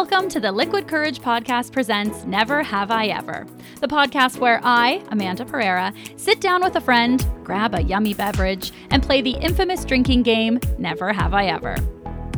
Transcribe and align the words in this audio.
Welcome 0.00 0.28
to 0.28 0.38
the 0.38 0.52
Liquid 0.52 0.86
Courage 0.86 1.20
Podcast 1.20 1.72
presents 1.72 2.24
Never 2.24 2.62
Have 2.62 2.92
I 2.92 3.08
Ever, 3.08 3.44
the 3.80 3.88
podcast 3.88 4.38
where 4.38 4.60
I, 4.62 5.02
Amanda 5.08 5.44
Pereira, 5.44 5.92
sit 6.14 6.40
down 6.40 6.62
with 6.62 6.76
a 6.76 6.80
friend, 6.80 7.26
grab 7.42 7.74
a 7.74 7.82
yummy 7.82 8.14
beverage, 8.14 8.70
and 8.90 9.02
play 9.02 9.22
the 9.22 9.32
infamous 9.32 9.84
drinking 9.84 10.22
game 10.22 10.60
Never 10.78 11.12
Have 11.12 11.34
I 11.34 11.46
Ever. 11.46 11.74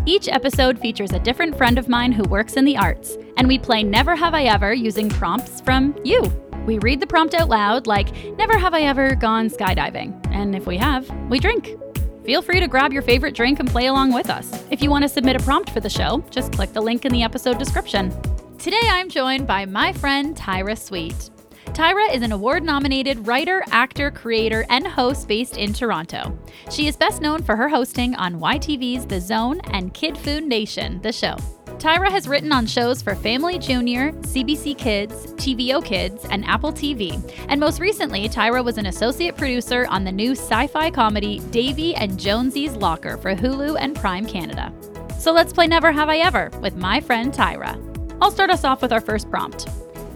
Each 0.06 0.26
episode 0.26 0.78
features 0.78 1.12
a 1.12 1.18
different 1.18 1.54
friend 1.54 1.76
of 1.76 1.86
mine 1.86 2.12
who 2.12 2.22
works 2.30 2.54
in 2.54 2.64
the 2.64 2.78
arts, 2.78 3.18
and 3.36 3.46
we 3.46 3.58
play 3.58 3.82
Never 3.82 4.16
Have 4.16 4.32
I 4.32 4.44
Ever 4.44 4.72
using 4.72 5.10
prompts 5.10 5.60
from 5.60 5.94
you. 6.02 6.32
We 6.64 6.78
read 6.78 7.00
the 7.00 7.06
prompt 7.06 7.34
out 7.34 7.50
loud, 7.50 7.86
like, 7.86 8.10
Never 8.38 8.56
have 8.56 8.72
I 8.72 8.84
ever 8.84 9.14
gone 9.14 9.50
skydiving. 9.50 10.18
And 10.30 10.56
if 10.56 10.66
we 10.66 10.78
have, 10.78 11.10
we 11.28 11.38
drink. 11.38 11.76
Feel 12.24 12.42
free 12.42 12.60
to 12.60 12.68
grab 12.68 12.92
your 12.92 13.02
favorite 13.02 13.34
drink 13.34 13.60
and 13.60 13.68
play 13.68 13.86
along 13.86 14.12
with 14.12 14.28
us. 14.28 14.62
If 14.70 14.82
you 14.82 14.90
want 14.90 15.02
to 15.02 15.08
submit 15.08 15.40
a 15.40 15.44
prompt 15.44 15.70
for 15.70 15.80
the 15.80 15.88
show, 15.88 16.22
just 16.30 16.52
click 16.52 16.72
the 16.72 16.80
link 16.80 17.04
in 17.04 17.12
the 17.12 17.22
episode 17.22 17.58
description. 17.58 18.14
Today 18.58 18.80
I'm 18.84 19.08
joined 19.08 19.46
by 19.46 19.64
my 19.64 19.92
friend 19.94 20.36
Tyra 20.36 20.78
Sweet. 20.78 21.30
Tyra 21.68 22.12
is 22.12 22.22
an 22.22 22.32
award 22.32 22.62
nominated 22.62 23.26
writer, 23.26 23.64
actor, 23.70 24.10
creator, 24.10 24.66
and 24.68 24.86
host 24.86 25.28
based 25.28 25.56
in 25.56 25.72
Toronto. 25.72 26.38
She 26.70 26.86
is 26.86 26.96
best 26.96 27.22
known 27.22 27.42
for 27.42 27.56
her 27.56 27.70
hosting 27.70 28.14
on 28.16 28.38
YTV's 28.38 29.06
The 29.06 29.20
Zone 29.20 29.60
and 29.72 29.94
Kid 29.94 30.18
Food 30.18 30.44
Nation, 30.44 31.00
the 31.00 31.12
show. 31.12 31.36
Tyra 31.80 32.10
has 32.10 32.28
written 32.28 32.52
on 32.52 32.66
shows 32.66 33.00
for 33.00 33.14
Family 33.14 33.58
Junior, 33.58 34.12
CBC 34.12 34.76
Kids, 34.76 35.32
TVO 35.36 35.82
Kids, 35.82 36.26
and 36.26 36.44
Apple 36.44 36.74
TV. 36.74 37.18
And 37.48 37.58
most 37.58 37.80
recently, 37.80 38.28
Tyra 38.28 38.62
was 38.62 38.76
an 38.76 38.84
associate 38.84 39.34
producer 39.34 39.86
on 39.88 40.04
the 40.04 40.12
new 40.12 40.32
sci 40.32 40.66
fi 40.66 40.90
comedy 40.90 41.38
Davey 41.50 41.94
and 41.94 42.20
Jonesie's 42.20 42.76
Locker 42.76 43.16
for 43.16 43.34
Hulu 43.34 43.78
and 43.80 43.96
Prime 43.96 44.26
Canada. 44.26 44.70
So 45.18 45.32
let's 45.32 45.54
play 45.54 45.66
Never 45.66 45.90
Have 45.90 46.10
I 46.10 46.18
Ever 46.18 46.50
with 46.60 46.76
my 46.76 47.00
friend 47.00 47.32
Tyra. 47.32 47.78
I'll 48.20 48.30
start 48.30 48.50
us 48.50 48.62
off 48.62 48.82
with 48.82 48.92
our 48.92 49.00
first 49.00 49.30
prompt. 49.30 49.66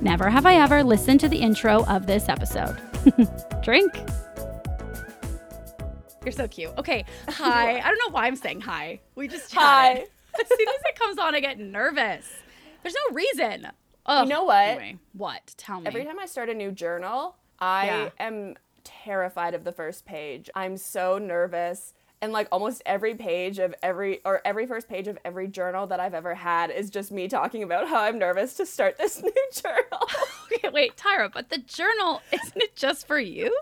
Never 0.02 0.28
have 0.28 0.44
I 0.44 0.56
ever 0.56 0.84
listened 0.84 1.20
to 1.20 1.30
the 1.30 1.38
intro 1.38 1.86
of 1.86 2.06
this 2.06 2.28
episode. 2.28 2.76
Drink. 3.62 3.90
You're 6.26 6.32
so 6.32 6.46
cute. 6.46 6.72
Okay. 6.76 7.06
Hi. 7.28 7.78
I 7.80 7.88
don't 7.88 7.98
know 8.06 8.10
why 8.10 8.26
I'm 8.26 8.36
saying 8.36 8.60
hi. 8.60 9.00
We 9.14 9.28
just 9.28 9.50
chatted. 9.50 10.02
Hi. 10.02 10.06
as 10.40 10.48
soon 10.48 10.68
as 10.68 10.82
it 10.86 10.98
comes 10.98 11.18
on, 11.18 11.34
I 11.34 11.40
get 11.40 11.58
nervous. 11.58 12.26
There's 12.82 12.94
no 13.08 13.14
reason. 13.14 13.68
Ugh. 14.06 14.26
You 14.26 14.34
know 14.34 14.44
what? 14.44 14.56
Anyway, 14.56 14.98
what? 15.12 15.54
Tell 15.56 15.80
me. 15.80 15.86
Every 15.86 16.04
time 16.04 16.18
I 16.18 16.26
start 16.26 16.48
a 16.50 16.54
new 16.54 16.70
journal, 16.70 17.36
I 17.58 17.86
Yeah. 17.86 18.08
am 18.20 18.54
terrified 18.84 19.54
of 19.54 19.64
the 19.64 19.72
first 19.72 20.04
page. 20.04 20.50
I'm 20.54 20.76
so 20.76 21.18
nervous. 21.18 21.94
And 22.20 22.32
like 22.32 22.48
almost 22.52 22.82
every 22.86 23.14
page 23.14 23.58
of 23.58 23.74
every 23.82 24.20
or 24.24 24.40
every 24.46 24.66
first 24.66 24.88
page 24.88 25.08
of 25.08 25.18
every 25.26 25.46
journal 25.46 25.86
that 25.88 26.00
I've 26.00 26.14
ever 26.14 26.34
had 26.34 26.70
is 26.70 26.88
just 26.88 27.12
me 27.12 27.28
talking 27.28 27.62
about 27.62 27.86
how 27.88 28.00
I'm 28.00 28.18
nervous 28.18 28.54
to 28.54 28.66
start 28.66 28.96
this 28.96 29.22
new 29.22 29.32
journal. 29.52 30.08
okay, 30.52 30.68
wait, 30.70 30.96
Tyra, 30.96 31.30
but 31.32 31.50
the 31.50 31.58
journal 31.58 32.22
isn't 32.32 32.62
it 32.62 32.76
just 32.76 33.06
for 33.06 33.18
you? 33.18 33.54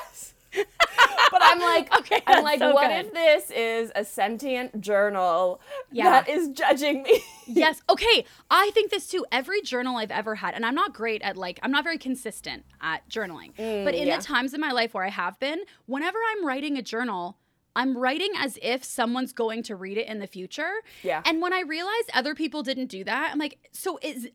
yes. 0.00 0.31
But 0.52 1.40
I'm 1.42 1.60
like, 1.60 1.94
Okay, 1.98 2.22
I'm 2.26 2.44
like, 2.44 2.58
so 2.58 2.72
what 2.72 2.88
good. 2.88 3.06
if 3.06 3.12
this 3.12 3.50
is 3.50 3.92
a 3.94 4.04
sentient 4.04 4.80
journal 4.80 5.60
Yeah. 5.90 6.10
that 6.10 6.28
is 6.28 6.48
judging 6.48 7.02
me? 7.02 7.22
yes. 7.46 7.82
Okay. 7.88 8.24
I 8.50 8.70
think 8.74 8.90
this 8.90 9.08
too. 9.08 9.24
Every 9.32 9.62
journal 9.62 9.96
I've 9.96 10.10
ever 10.10 10.36
had, 10.36 10.54
and 10.54 10.64
I'm 10.64 10.74
not 10.74 10.92
great 10.94 11.22
at 11.22 11.36
like, 11.36 11.58
I'm 11.62 11.70
not 11.70 11.84
very 11.84 11.98
consistent 11.98 12.64
at 12.80 13.08
journaling, 13.08 13.54
mm, 13.54 13.84
but 13.84 13.94
in 13.94 14.06
yeah. 14.08 14.18
the 14.18 14.22
times 14.22 14.54
in 14.54 14.60
my 14.60 14.72
life 14.72 14.94
where 14.94 15.04
I 15.04 15.10
have 15.10 15.38
been, 15.40 15.60
whenever 15.86 16.18
I'm 16.30 16.46
writing 16.46 16.76
a 16.76 16.82
journal, 16.82 17.38
I'm 17.74 17.96
writing 17.96 18.32
as 18.36 18.58
if 18.60 18.84
someone's 18.84 19.32
going 19.32 19.62
to 19.64 19.76
read 19.76 19.96
it 19.96 20.06
in 20.06 20.18
the 20.18 20.26
future. 20.26 20.70
Yeah. 21.02 21.22
And 21.24 21.40
when 21.40 21.52
I 21.54 21.60
realized 21.60 22.10
other 22.12 22.34
people 22.34 22.62
didn't 22.62 22.86
do 22.86 23.02
that, 23.04 23.30
I'm 23.32 23.38
like, 23.38 23.58
so 23.72 23.98
is 24.02 24.28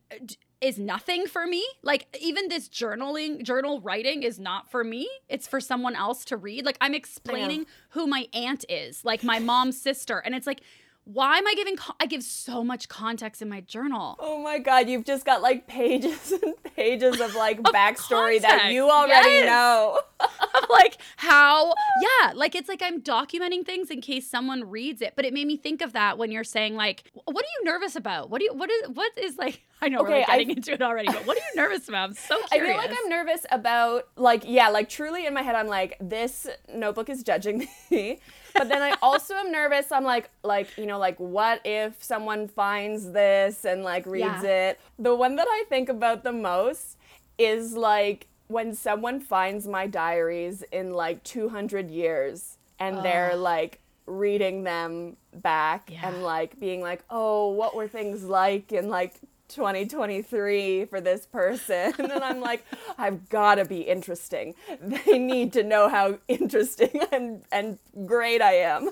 is 0.60 0.78
nothing 0.78 1.26
for 1.26 1.46
me? 1.46 1.64
Like 1.82 2.16
even 2.20 2.48
this 2.48 2.68
journaling, 2.68 3.42
journal 3.42 3.80
writing 3.80 4.22
is 4.22 4.38
not 4.38 4.70
for 4.70 4.82
me. 4.82 5.08
It's 5.28 5.46
for 5.46 5.60
someone 5.60 5.94
else 5.94 6.24
to 6.26 6.36
read. 6.36 6.64
Like 6.64 6.78
I'm 6.80 6.94
explaining 6.94 7.66
who 7.90 8.06
my 8.06 8.26
aunt 8.32 8.64
is, 8.68 9.04
like 9.04 9.22
my 9.22 9.38
mom's 9.38 9.80
sister, 9.80 10.18
and 10.18 10.34
it's 10.34 10.46
like, 10.46 10.62
why 11.10 11.38
am 11.38 11.46
I 11.46 11.54
giving? 11.54 11.76
I 11.98 12.04
give 12.04 12.22
so 12.22 12.62
much 12.62 12.86
context 12.90 13.40
in 13.40 13.48
my 13.48 13.62
journal. 13.62 14.16
Oh 14.18 14.42
my 14.42 14.58
god, 14.58 14.90
you've 14.90 15.06
just 15.06 15.24
got 15.24 15.40
like 15.40 15.66
pages 15.66 16.32
and 16.32 16.52
pages 16.76 17.18
of 17.18 17.34
like 17.34 17.62
backstory 17.62 18.42
that 18.42 18.72
you 18.72 18.90
already 18.90 19.30
yes. 19.30 19.46
know. 19.46 20.00
like 20.68 20.98
how 21.16 21.72
yeah 22.02 22.32
like 22.34 22.56
it's 22.56 22.68
like 22.68 22.82
i'm 22.82 23.00
documenting 23.00 23.64
things 23.64 23.88
in 23.88 24.00
case 24.00 24.28
someone 24.28 24.68
reads 24.68 25.00
it 25.00 25.12
but 25.14 25.24
it 25.24 25.32
made 25.32 25.46
me 25.46 25.56
think 25.56 25.80
of 25.80 25.92
that 25.92 26.18
when 26.18 26.32
you're 26.32 26.42
saying 26.42 26.74
like 26.74 27.04
what 27.24 27.44
are 27.44 27.48
you 27.60 27.64
nervous 27.64 27.94
about 27.94 28.28
what 28.28 28.40
do 28.40 28.44
you 28.46 28.52
what 28.52 28.68
is 28.68 28.88
what 28.88 29.16
is 29.16 29.38
like 29.38 29.62
i 29.80 29.88
know 29.88 30.02
we're 30.02 30.08
Okay, 30.08 30.20
like, 30.20 30.28
I- 30.28 30.38
getting 30.38 30.56
into 30.56 30.72
it 30.72 30.82
already 30.82 31.06
but 31.06 31.24
what 31.24 31.36
are 31.36 31.40
you 31.40 31.62
nervous 31.62 31.88
about 31.88 32.08
i'm 32.10 32.14
so 32.14 32.36
I 32.50 32.58
feel 32.58 32.76
like 32.76 32.90
I'm 32.90 33.08
nervous 33.08 33.46
about 33.50 34.08
like 34.16 34.42
yeah, 34.44 34.68
like 34.68 34.88
truly 34.88 35.26
in 35.26 35.34
my 35.34 35.42
head 35.42 35.54
I'm 35.54 35.68
like 35.68 35.96
this 36.00 36.48
notebook 36.74 37.08
is 37.08 37.22
judging 37.22 37.68
me. 37.90 38.18
But 38.54 38.68
then 38.68 38.82
I 38.82 38.96
also 39.02 39.34
am 39.34 39.50
nervous. 39.52 39.90
I'm 39.92 40.04
like 40.04 40.30
like 40.42 40.76
you 40.78 40.86
know 40.86 40.98
like 40.98 41.18
what 41.18 41.60
if 41.64 42.02
someone 42.02 42.48
finds 42.48 43.12
this 43.12 43.64
and 43.64 43.82
like 43.84 44.06
reads 44.06 44.42
Yeah. 44.42 44.68
it. 44.70 44.80
The 44.98 45.14
one 45.14 45.36
that 45.36 45.46
I 45.48 45.64
think 45.68 45.88
about 45.88 46.24
the 46.24 46.32
most 46.32 46.96
is 47.38 47.74
like 47.74 48.26
when 48.48 48.74
someone 48.74 49.20
finds 49.20 49.66
my 49.68 49.86
diaries 49.86 50.62
in 50.72 50.92
like 50.92 51.22
200 51.22 51.90
years 51.90 52.56
and 52.80 53.04
they're 53.04 53.36
like 53.36 53.80
reading 54.06 54.64
them 54.64 55.16
back 55.34 55.90
Yeah. 55.92 56.08
and 56.08 56.22
like 56.22 56.58
being 56.58 56.80
like, 56.80 57.04
"Oh, 57.10 57.50
what 57.50 57.74
were 57.76 57.86
things 57.88 58.24
like 58.24 58.72
in 58.72 58.88
like 58.88 59.14
2023 59.48 60.86
for 60.86 61.00
this 61.00 61.26
person?" 61.26 61.92
And 61.98 62.12
I'm 62.12 62.40
like, 62.40 62.64
"I've 62.96 63.28
got 63.28 63.56
to 63.56 63.64
be 63.64 63.80
interesting. 63.80 64.54
They 64.80 65.18
need 65.18 65.52
to 65.54 65.62
know 65.62 65.88
how 65.88 66.18
interesting 66.28 67.00
and 67.12 67.42
and 67.50 67.78
great 68.06 68.42
I 68.42 68.54
am." 68.54 68.90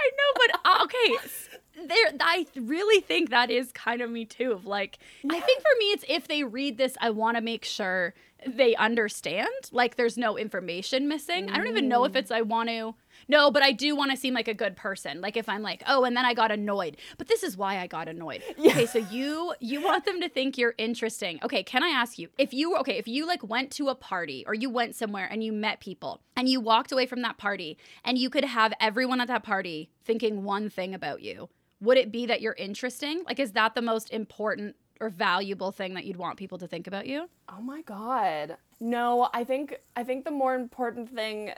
i 0.00 0.10
know 0.16 0.46
but 0.46 0.60
uh, 0.64 0.84
okay 0.84 1.86
there 1.86 2.12
i 2.20 2.46
really 2.56 3.00
think 3.00 3.30
that 3.30 3.50
is 3.50 3.72
kind 3.72 4.00
of 4.00 4.10
me 4.10 4.24
too 4.24 4.52
of 4.52 4.66
like 4.66 4.98
i 5.30 5.40
think 5.40 5.62
for 5.62 5.78
me 5.78 5.84
it's 5.86 6.04
if 6.08 6.28
they 6.28 6.44
read 6.44 6.76
this 6.78 6.96
i 7.00 7.10
want 7.10 7.36
to 7.36 7.40
make 7.40 7.64
sure 7.64 8.14
they 8.46 8.74
understand 8.76 9.48
like 9.72 9.96
there's 9.96 10.16
no 10.16 10.36
information 10.36 11.08
missing 11.08 11.50
i 11.50 11.56
don't 11.56 11.68
even 11.68 11.88
know 11.88 12.04
if 12.04 12.14
it's 12.14 12.30
i 12.30 12.40
want 12.40 12.68
to 12.68 12.94
no 13.28 13.50
but 13.50 13.62
i 13.62 13.72
do 13.72 13.94
want 13.94 14.10
to 14.10 14.16
seem 14.16 14.34
like 14.34 14.48
a 14.48 14.54
good 14.54 14.76
person 14.76 15.20
like 15.20 15.36
if 15.36 15.48
i'm 15.48 15.62
like 15.62 15.82
oh 15.86 16.04
and 16.04 16.16
then 16.16 16.24
i 16.24 16.34
got 16.34 16.50
annoyed. 16.50 16.96
But 17.16 17.28
this 17.28 17.42
is 17.42 17.56
why 17.56 17.78
i 17.78 17.86
got 17.86 18.08
annoyed. 18.08 18.42
Okay 18.58 18.86
so 18.86 18.98
you 18.98 19.54
you 19.60 19.82
want 19.82 20.04
them 20.04 20.20
to 20.20 20.28
think 20.28 20.58
you're 20.58 20.74
interesting. 20.78 21.38
Okay 21.42 21.62
can 21.62 21.82
i 21.82 21.88
ask 21.88 22.18
you 22.18 22.28
if 22.38 22.52
you 22.52 22.76
okay 22.78 22.98
if 22.98 23.08
you 23.08 23.26
like 23.26 23.42
went 23.42 23.70
to 23.72 23.88
a 23.88 23.94
party 23.94 24.44
or 24.46 24.54
you 24.54 24.70
went 24.70 24.94
somewhere 24.94 25.28
and 25.30 25.42
you 25.44 25.52
met 25.52 25.80
people 25.80 26.20
and 26.36 26.48
you 26.48 26.60
walked 26.60 26.92
away 26.92 27.06
from 27.06 27.22
that 27.22 27.38
party 27.38 27.78
and 28.04 28.18
you 28.18 28.30
could 28.30 28.44
have 28.44 28.72
everyone 28.80 29.20
at 29.20 29.28
that 29.28 29.42
party 29.42 29.90
thinking 30.04 30.42
one 30.44 30.68
thing 30.68 30.94
about 30.94 31.22
you 31.22 31.48
would 31.80 31.96
it 31.98 32.10
be 32.10 32.26
that 32.26 32.40
you're 32.40 32.54
interesting? 32.54 33.22
Like 33.26 33.38
is 33.38 33.52
that 33.52 33.74
the 33.74 33.82
most 33.82 34.10
important 34.10 34.76
or 35.00 35.08
valuable 35.08 35.70
thing 35.70 35.94
that 35.94 36.04
you'd 36.04 36.16
want 36.16 36.36
people 36.36 36.58
to 36.58 36.66
think 36.66 36.86
about 36.86 37.06
you? 37.06 37.28
Oh 37.48 37.60
my 37.60 37.82
god. 37.82 38.56
No, 38.80 39.28
I 39.32 39.44
think 39.44 39.78
I 39.96 40.04
think 40.04 40.24
the 40.24 40.30
more 40.30 40.54
important 40.54 41.08
thing 41.14 41.52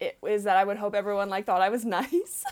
i- 0.00 0.12
is 0.26 0.44
that 0.44 0.56
I 0.56 0.64
would 0.64 0.76
hope 0.76 0.94
everyone 0.94 1.28
like 1.28 1.46
thought 1.46 1.62
I 1.62 1.68
was 1.68 1.84
nice. 1.98 2.44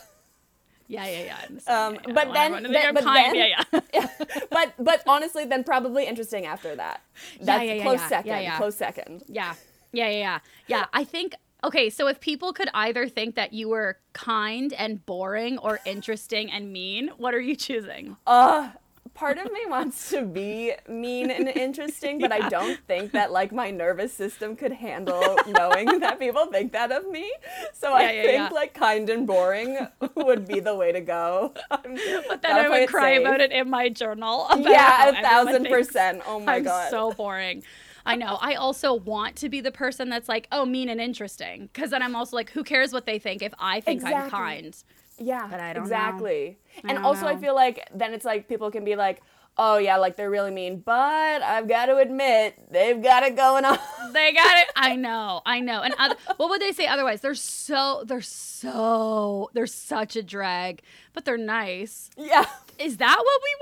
yeah 0.88 1.06
yeah 1.06 1.24
yeah. 1.24 1.86
Um, 1.86 1.94
Yeah, 1.94 2.00
yeah. 2.06 2.12
but 2.14 2.32
then- 2.32 2.62
then- 2.72 2.94
but 2.94 3.04
kind. 3.04 3.34
then- 3.36 3.50
yeah 3.72 3.80
yeah 3.94 4.08
but 4.50 4.72
but 4.78 5.02
honestly, 5.06 5.44
then 5.44 5.64
probably 5.64 6.06
interesting 6.06 6.46
after 6.46 6.74
that. 6.76 7.00
That's 7.40 7.64
yeah, 7.64 7.72
yeah, 7.74 7.82
close 7.82 8.02
second. 8.08 8.56
Close 8.56 8.76
second. 8.76 9.22
Yeah. 9.28 9.54
Yeah, 9.94 10.08
yeah, 10.08 10.18
yeah. 10.18 10.38
Yeah, 10.68 10.84
I 10.92 11.04
think 11.04 11.34
okay, 11.64 11.90
so 11.90 12.08
if 12.08 12.18
people 12.20 12.52
could 12.52 12.68
either 12.74 13.08
think 13.08 13.34
that 13.36 13.52
you 13.52 13.68
were 13.68 13.98
kind 14.14 14.72
and 14.72 15.04
boring 15.06 15.58
or 15.58 15.78
interesting 15.84 16.50
and 16.50 16.72
mean, 16.72 17.08
what 17.18 17.34
are 17.34 17.40
you 17.40 17.54
choosing? 17.56 18.16
Uh 18.26 18.70
part 19.14 19.38
of 19.38 19.50
me 19.52 19.60
wants 19.68 20.10
to 20.10 20.22
be 20.24 20.72
mean 20.88 21.30
and 21.30 21.48
interesting, 21.56 22.18
but 22.18 22.32
I 22.32 22.48
don't 22.48 22.78
think 22.86 23.12
that 23.12 23.32
like 23.32 23.52
my 23.52 23.70
nervous 23.70 24.12
system 24.12 24.56
could 24.56 24.72
handle 24.72 25.36
knowing 25.46 25.98
that 26.00 26.18
people 26.18 26.46
think 26.46 26.72
that 26.72 26.92
of 26.92 27.08
me. 27.08 27.32
So 27.72 27.92
I 27.92 28.02
Yeah, 28.02 28.10
yeah, 28.10 28.22
think 28.22 28.34
yeah. 28.34 28.48
like 28.50 28.74
kind 28.74 29.08
and 29.10 29.26
boring 29.26 29.86
would 30.14 30.46
be 30.46 30.60
the 30.60 30.74
way 30.74 30.92
to 30.92 31.00
go. 31.00 31.54
But 31.70 32.42
then 32.42 32.56
I 32.56 32.68
would 32.68 32.88
cry 32.88 33.10
about 33.10 33.40
it 33.40 33.52
in 33.52 33.68
my 33.70 33.88
journal. 33.88 34.46
Yeah, 34.58 35.08
a 35.10 35.22
thousand 35.22 35.66
percent. 35.66 36.22
Oh 36.26 36.40
my 36.40 36.56
I'm 36.56 36.64
god. 36.64 36.90
so 36.90 37.12
boring. 37.12 37.62
I 38.04 38.16
know. 38.16 38.36
I 38.40 38.54
also 38.54 38.94
want 38.94 39.36
to 39.36 39.48
be 39.48 39.60
the 39.60 39.70
person 39.70 40.08
that's 40.08 40.28
like, 40.28 40.48
oh, 40.50 40.64
mean 40.66 40.88
and 40.88 41.00
interesting. 41.00 41.68
Because 41.72 41.90
then 41.90 42.02
I'm 42.02 42.16
also 42.16 42.36
like, 42.36 42.50
who 42.50 42.64
cares 42.64 42.92
what 42.92 43.06
they 43.06 43.18
think 43.18 43.42
if 43.42 43.54
I 43.58 43.80
think 43.80 44.02
I'm 44.04 44.28
kind? 44.28 44.76
Yeah, 45.18 45.46
But 45.50 45.60
I 45.60 45.72
don't 45.72 45.82
know. 45.82 45.86
exactly. 45.86 46.58
I 46.76 46.80
and 46.88 46.90
don't 46.96 47.04
also, 47.04 47.26
I 47.26 47.36
feel 47.36 47.54
like 47.54 47.86
then 47.94 48.14
it's 48.14 48.24
like 48.24 48.48
people 48.48 48.70
can 48.70 48.84
be 48.84 48.96
like, 48.96 49.22
oh 49.58 49.76
yeah, 49.76 49.96
like 49.98 50.16
they're 50.16 50.30
really 50.30 50.50
mean. 50.50 50.80
But 50.80 51.42
I've 51.42 51.68
got 51.68 51.86
to 51.86 51.96
admit, 51.98 52.54
they've 52.70 53.00
got 53.02 53.22
it 53.22 53.36
going 53.36 53.64
on. 53.64 53.78
They 54.12 54.32
got 54.34 54.58
it. 54.58 54.66
I 54.76 54.96
know. 54.96 55.40
I 55.46 55.60
know. 55.60 55.80
And 55.82 55.94
other, 55.98 56.16
what 56.36 56.50
would 56.50 56.60
they 56.60 56.72
say 56.72 56.86
otherwise? 56.86 57.20
They're 57.22 57.34
so 57.34 58.02
they're 58.06 58.20
so 58.20 59.48
they're 59.54 59.66
such 59.66 60.16
a 60.16 60.22
drag, 60.22 60.82
but 61.14 61.24
they're 61.24 61.38
nice. 61.38 62.10
yeah, 62.16 62.44
Is 62.78 62.98
that 62.98 63.16
what 63.18 63.40
we 63.42 63.54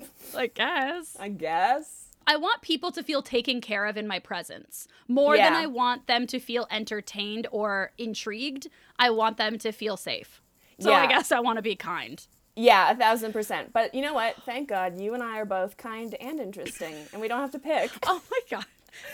want? 0.00 0.08
I 0.34 0.46
guess. 0.46 1.16
I 1.20 1.28
guess. 1.28 2.01
I 2.26 2.36
want 2.36 2.62
people 2.62 2.90
to 2.92 3.02
feel 3.02 3.22
taken 3.22 3.60
care 3.60 3.86
of 3.86 3.96
in 3.96 4.06
my 4.06 4.18
presence 4.18 4.88
more 5.08 5.36
than 5.36 5.52
I 5.52 5.66
want 5.66 6.06
them 6.06 6.26
to 6.28 6.38
feel 6.38 6.66
entertained 6.70 7.46
or 7.50 7.92
intrigued. 7.98 8.68
I 8.98 9.10
want 9.10 9.36
them 9.36 9.58
to 9.58 9.72
feel 9.72 9.96
safe. 9.96 10.40
So 10.78 10.92
I 10.92 11.06
guess 11.06 11.30
I 11.30 11.40
want 11.40 11.58
to 11.58 11.62
be 11.62 11.76
kind. 11.76 12.24
Yeah, 12.56 12.90
a 12.90 12.96
thousand 12.96 13.32
percent. 13.32 13.72
But 13.72 13.94
you 13.94 14.02
know 14.02 14.14
what? 14.14 14.36
Thank 14.44 14.68
God 14.68 14.98
you 14.98 15.14
and 15.14 15.22
I 15.22 15.38
are 15.38 15.44
both 15.44 15.76
kind 15.76 16.14
and 16.20 16.38
interesting, 16.38 16.94
and 17.12 17.20
we 17.20 17.28
don't 17.28 17.40
have 17.40 17.52
to 17.52 17.58
pick. 17.58 17.90
Oh 18.06 18.20
my 18.30 18.40
god. 18.50 18.66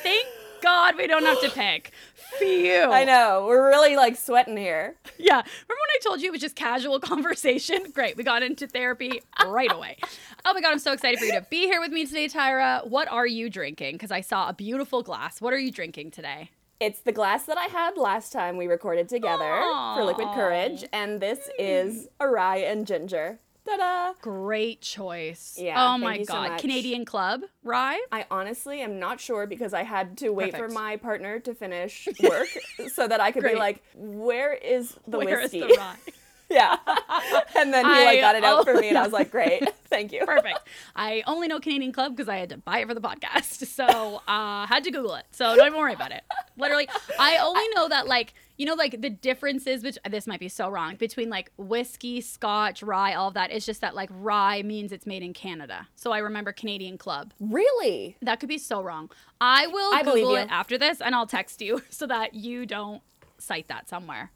Thank 0.03 0.27
God 0.63 0.97
we 0.97 1.07
don't 1.07 1.25
have 1.25 1.41
to 1.43 1.51
pick. 1.51 1.93
Phew. 2.39 2.91
I 2.91 3.05
know. 3.05 3.47
We're 3.47 3.67
really 3.69 3.97
like 3.97 4.17
sweating 4.17 4.57
here. 4.57 4.95
Yeah. 5.19 5.37
Remember 5.37 5.47
when 5.69 5.77
I 5.95 5.99
told 6.03 6.21
you 6.21 6.29
it 6.29 6.33
was 6.33 6.41
just 6.41 6.57
casual 6.57 7.01
conversation? 7.01 7.91
Great. 7.93 8.17
We 8.17 8.25
got 8.25 8.43
into 8.43 8.67
therapy 8.67 9.23
right 9.45 9.73
away. 9.73 9.97
Oh 10.45 10.55
my 10.55 10.61
God. 10.61 10.73
I'm 10.73 10.79
so 10.79 10.93
excited 10.93 11.19
for 11.19 11.25
you 11.25 11.33
to 11.33 11.47
be 11.51 11.63
here 11.67 11.81
with 11.81 11.91
me 11.91 12.07
today, 12.07 12.29
Tyra. 12.29 12.87
What 12.87 13.09
are 13.09 13.27
you 13.27 13.51
drinking? 13.51 13.95
Because 13.95 14.11
I 14.11 14.21
saw 14.21 14.49
a 14.49 14.53
beautiful 14.53 15.03
glass. 15.03 15.41
What 15.41 15.53
are 15.53 15.59
you 15.59 15.71
drinking 15.71 16.11
today? 16.13 16.51
It's 16.81 17.01
the 17.01 17.11
glass 17.11 17.45
that 17.47 17.59
I 17.59 17.65
had 17.65 17.97
last 17.97 18.33
time 18.33 18.57
we 18.57 18.69
recorded 18.69 19.09
together 19.09 19.63
for 19.97 20.05
Liquid 20.05 20.29
Courage, 20.33 20.85
and 20.93 21.21
this 21.21 21.51
is 21.59 22.07
a 22.21 22.29
rye 22.29 22.59
and 22.59 22.87
ginger. 22.87 23.41
Ta-da! 23.69 24.13
Great 24.23 24.81
choice. 24.81 25.57
Yeah, 25.61 25.93
Oh 25.93 25.99
my 25.99 26.19
so 26.23 26.33
God. 26.33 26.49
much. 26.53 26.61
Canadian 26.61 27.05
Club, 27.05 27.43
rye? 27.63 28.01
I 28.11 28.25
honestly 28.31 28.81
am 28.81 28.99
not 28.99 29.21
sure 29.21 29.47
because 29.47 29.75
I 29.75 29.83
had 29.83 30.17
to 30.19 30.31
wait 30.31 30.57
for 30.57 30.69
my 30.69 30.97
partner 30.97 31.39
to 31.41 31.55
finish 31.55 32.09
work 32.23 32.49
so 32.93 33.07
that 33.07 33.21
I 33.21 33.31
could 33.33 33.43
Great. 33.43 33.55
be 33.55 33.59
like, 33.59 33.83
"Where 33.95 34.53
is 34.55 34.97
the 35.07 35.19
Where 35.19 35.41
is 35.41 35.53
whiskey?" 35.53 35.61
the 35.61 35.75
rye? 35.79 35.97
yeah, 36.51 36.77
and 37.57 37.75
then 37.75 37.85
he 37.85 37.91
I- 37.93 38.05
like 38.05 38.21
got 38.21 38.37
it 38.37 38.45
out 38.45 38.65
for 38.65 38.75
me, 38.75 38.89
and. 38.89 38.97
I 38.99 39.03
was 39.03 39.13
like, 39.13 39.31
"Great, 39.31 39.69
thank 39.87 40.13
you." 40.13 40.25
Perfect. 40.25 40.61
I 40.97 41.23
only 41.27 41.47
know 41.49 41.61
Canadian 41.61 41.93
Club 41.93 42.17
because 42.17 42.29
I 42.29 42.37
had 42.39 42.49
to 42.51 42.57
buy 42.57 42.79
it 42.79 42.89
for 42.89 42.95
the 42.95 43.03
podcast. 43.03 43.67
So 43.67 44.23
uh 44.27 44.67
had 44.67 44.83
to 44.85 44.91
Google 44.91 45.15
it. 45.17 45.27
So 45.33 45.55
don't 45.57 45.67
even 45.67 45.79
worry 45.79 45.93
about 45.95 46.13
it. 46.13 46.23
Literally, 46.57 46.89
I 47.19 47.37
only 47.39 47.69
know 47.77 47.89
that 47.91 48.07
like 48.09 48.33
you 48.59 48.67
know 48.67 48.75
like 48.75 49.01
the 49.01 49.09
differences 49.09 49.83
which 49.83 49.97
this 50.11 50.27
might 50.27 50.41
be 50.41 50.49
so 50.49 50.69
wrong 50.69 50.97
between 50.97 51.31
like 51.31 51.51
whiskey, 51.57 52.21
scotch, 52.21 52.83
rye, 52.83 53.15
all 53.15 53.29
of 53.29 53.35
that. 53.35 53.51
It's 53.51 53.65
just 53.65 53.81
that 53.81 53.95
like 53.95 54.11
rye 54.13 54.63
means 54.63 54.93
it's 54.93 55.07
made 55.07 55.23
in 55.23 55.33
Canada. 55.33 55.89
So 55.97 56.13
I 56.13 56.19
remember 56.19 56.53
Canadian 56.53 56.99
Club. 56.99 57.33
Really? 57.41 58.17
That 58.21 58.41
could 58.41 58.49
be 58.51 58.59
so 58.59 58.83
wrong. 58.83 59.11
I 59.41 59.67
will 59.69 59.95
I 59.95 60.03
Google 60.03 60.35
it 60.37 60.49
after 60.51 60.77
this 60.77 61.01
and 61.01 61.15
I'll 61.15 61.27
text 61.27 61.63
you 61.63 61.81
so 61.91 62.07
that 62.09 62.35
you 62.35 62.67
don't 62.67 63.01
cite 63.39 63.69
that 63.69 63.89
somewhere. 63.89 64.31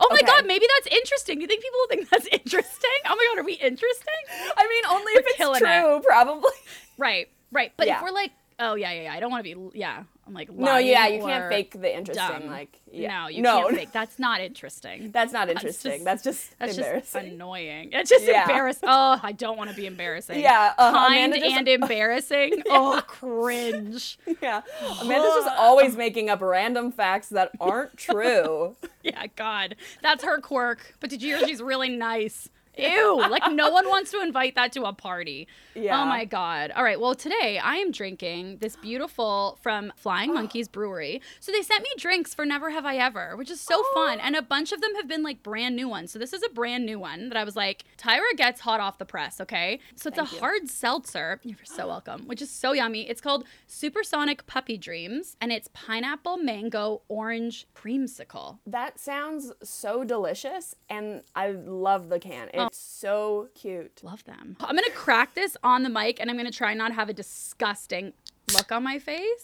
Oh 0.00 0.06
my 0.10 0.16
Okay. 0.16 0.26
god, 0.26 0.46
maybe 0.46 0.64
that's 0.76 0.94
interesting. 0.96 1.36
Do 1.38 1.42
you 1.42 1.46
think 1.48 1.62
people 1.62 1.78
will 1.80 1.88
think 1.88 2.08
that's 2.08 2.26
interesting? 2.32 2.90
Oh 3.06 3.16
my 3.16 3.26
god, 3.34 3.42
are 3.42 3.44
we 3.44 3.54
interesting? 3.54 4.14
I 4.56 4.66
mean, 4.68 4.84
only 4.98 5.12
We're 5.14 5.20
if 5.20 5.26
it's 5.28 5.58
true, 5.58 6.00
probably. 6.06 6.50
Right, 6.96 7.28
right. 7.52 7.72
But 7.76 7.88
Yeah. 7.88 7.96
if 7.98 8.02
we're 8.02 8.12
like, 8.12 8.30
oh 8.60 8.76
yeah, 8.76 8.92
yeah, 8.92 9.02
yeah, 9.02 9.12
I 9.12 9.20
don't 9.20 9.30
want 9.30 9.44
to 9.44 9.54
be, 9.56 9.78
yeah, 9.78 10.04
I'm 10.26 10.32
like, 10.32 10.50
No, 10.50 10.78
yeah, 10.78 11.06
you 11.08 11.20
can't 11.22 11.48
fake 11.50 11.72
the 11.78 11.94
interesting. 11.94 12.26
dumb. 12.40 12.46
Like, 12.46 12.80
yeah. 12.90 13.22
No, 13.22 13.28
you 13.28 13.42
no, 13.42 13.62
can't 13.64 13.76
fake. 13.76 13.88
That's 13.92 14.18
not 14.18 14.40
interesting. 14.40 15.10
That's 15.12 15.32
not 15.32 15.48
interesting. 15.50 15.92
just- 15.92 16.04
that's 16.04 16.22
just 16.22 16.58
That's 16.58 16.76
embarrassing. 16.78 17.20
just 17.22 17.32
annoying. 17.34 17.90
It's 17.92 18.08
just 18.08 18.24
Yeah. 18.24 18.42
embarrassing. 18.42 18.88
Oh, 18.90 19.20
I 19.22 19.32
don't 19.32 19.58
want 19.58 19.70
to 19.70 19.76
be 19.76 19.86
embarrassing. 19.86 20.40
Yeah, 20.40 20.72
uh, 20.78 20.92
kind 20.92 21.34
just- 21.34 21.44
and 21.44 21.68
embarrassing. 21.80 22.62
Oh, 22.70 23.02
cringe. 23.06 24.18
yeah, 24.42 24.62
Amanda's 25.00 25.34
just 25.34 25.48
always 25.58 25.96
making 25.96 26.30
up 26.30 26.40
random 26.40 26.90
facts 26.92 27.28
that 27.30 27.50
aren't 27.60 27.96
true. 27.96 28.76
Yeah, 29.02 29.26
God, 29.36 29.76
that's 30.02 30.24
her 30.24 30.40
quirk. 30.40 30.94
But 31.00 31.10
did 31.10 31.22
you 31.22 31.36
hear 31.36 31.46
she's 31.46 31.60
really 31.62 31.90
nice? 31.90 32.48
Ew, 32.76 33.16
like 33.30 33.50
no 33.52 33.70
one 33.70 33.88
wants 33.88 34.10
to 34.12 34.20
invite 34.20 34.54
that 34.54 34.72
to 34.72 34.84
a 34.84 34.92
party. 34.92 35.48
Oh 35.76 35.80
yeah. 35.80 36.02
Oh 36.02 36.06
my 36.06 36.24
God. 36.24 36.70
All 36.74 36.84
right. 36.84 37.00
Well, 37.00 37.14
today 37.14 37.58
I 37.62 37.76
am 37.76 37.90
drinking 37.90 38.58
this 38.58 38.76
beautiful 38.76 39.58
from 39.62 39.92
Flying 39.96 40.34
Monkeys 40.34 40.68
Brewery. 40.68 41.20
So 41.40 41.52
they 41.52 41.62
sent 41.62 41.82
me 41.82 41.90
drinks 41.98 42.34
for 42.34 42.44
Never 42.44 42.70
Have 42.70 42.84
I 42.84 42.96
Ever, 42.96 43.36
which 43.36 43.50
is 43.50 43.60
so 43.60 43.76
oh. 43.76 43.92
fun. 43.94 44.20
And 44.20 44.36
a 44.36 44.42
bunch 44.42 44.72
of 44.72 44.80
them 44.80 44.94
have 44.96 45.08
been 45.08 45.22
like 45.22 45.42
brand 45.42 45.76
new 45.76 45.88
ones. 45.88 46.12
So 46.12 46.18
this 46.18 46.32
is 46.32 46.42
a 46.42 46.50
brand 46.50 46.86
new 46.86 46.98
one 46.98 47.28
that 47.28 47.36
I 47.36 47.44
was 47.44 47.56
like, 47.56 47.84
Tyra 47.98 48.36
gets 48.36 48.60
hot 48.60 48.80
off 48.80 48.98
the 48.98 49.04
press. 49.04 49.40
Okay. 49.40 49.80
So 49.94 50.08
it's 50.08 50.16
Thank 50.16 50.32
a 50.32 50.34
you. 50.34 50.40
hard 50.40 50.68
seltzer. 50.68 51.40
You're 51.42 51.58
so 51.64 51.86
welcome, 51.86 52.26
which 52.26 52.42
is 52.42 52.50
so 52.50 52.72
yummy. 52.72 53.08
It's 53.08 53.20
called 53.20 53.44
Supersonic 53.66 54.46
Puppy 54.46 54.76
Dreams 54.76 55.36
and 55.40 55.52
it's 55.52 55.68
pineapple 55.72 56.38
mango 56.38 57.02
orange 57.08 57.66
creamsicle. 57.74 58.58
That 58.66 58.98
sounds 58.98 59.52
so 59.62 60.04
delicious, 60.04 60.74
and 60.88 61.22
I 61.34 61.50
love 61.50 62.08
the 62.08 62.18
can. 62.18 62.48
It's 62.66 62.78
so 62.78 63.48
cute. 63.54 64.00
Love 64.02 64.24
them. 64.24 64.56
I'm 64.60 64.76
gonna 64.76 64.90
crack 64.90 65.34
this 65.34 65.56
on 65.62 65.82
the 65.82 65.88
mic, 65.88 66.20
and 66.20 66.30
I'm 66.30 66.36
gonna 66.36 66.50
try 66.50 66.74
not 66.74 66.92
have 66.92 67.08
a 67.08 67.12
disgusting 67.12 68.12
look 68.52 68.72
on 68.72 68.82
my 68.82 68.98
face. 68.98 69.42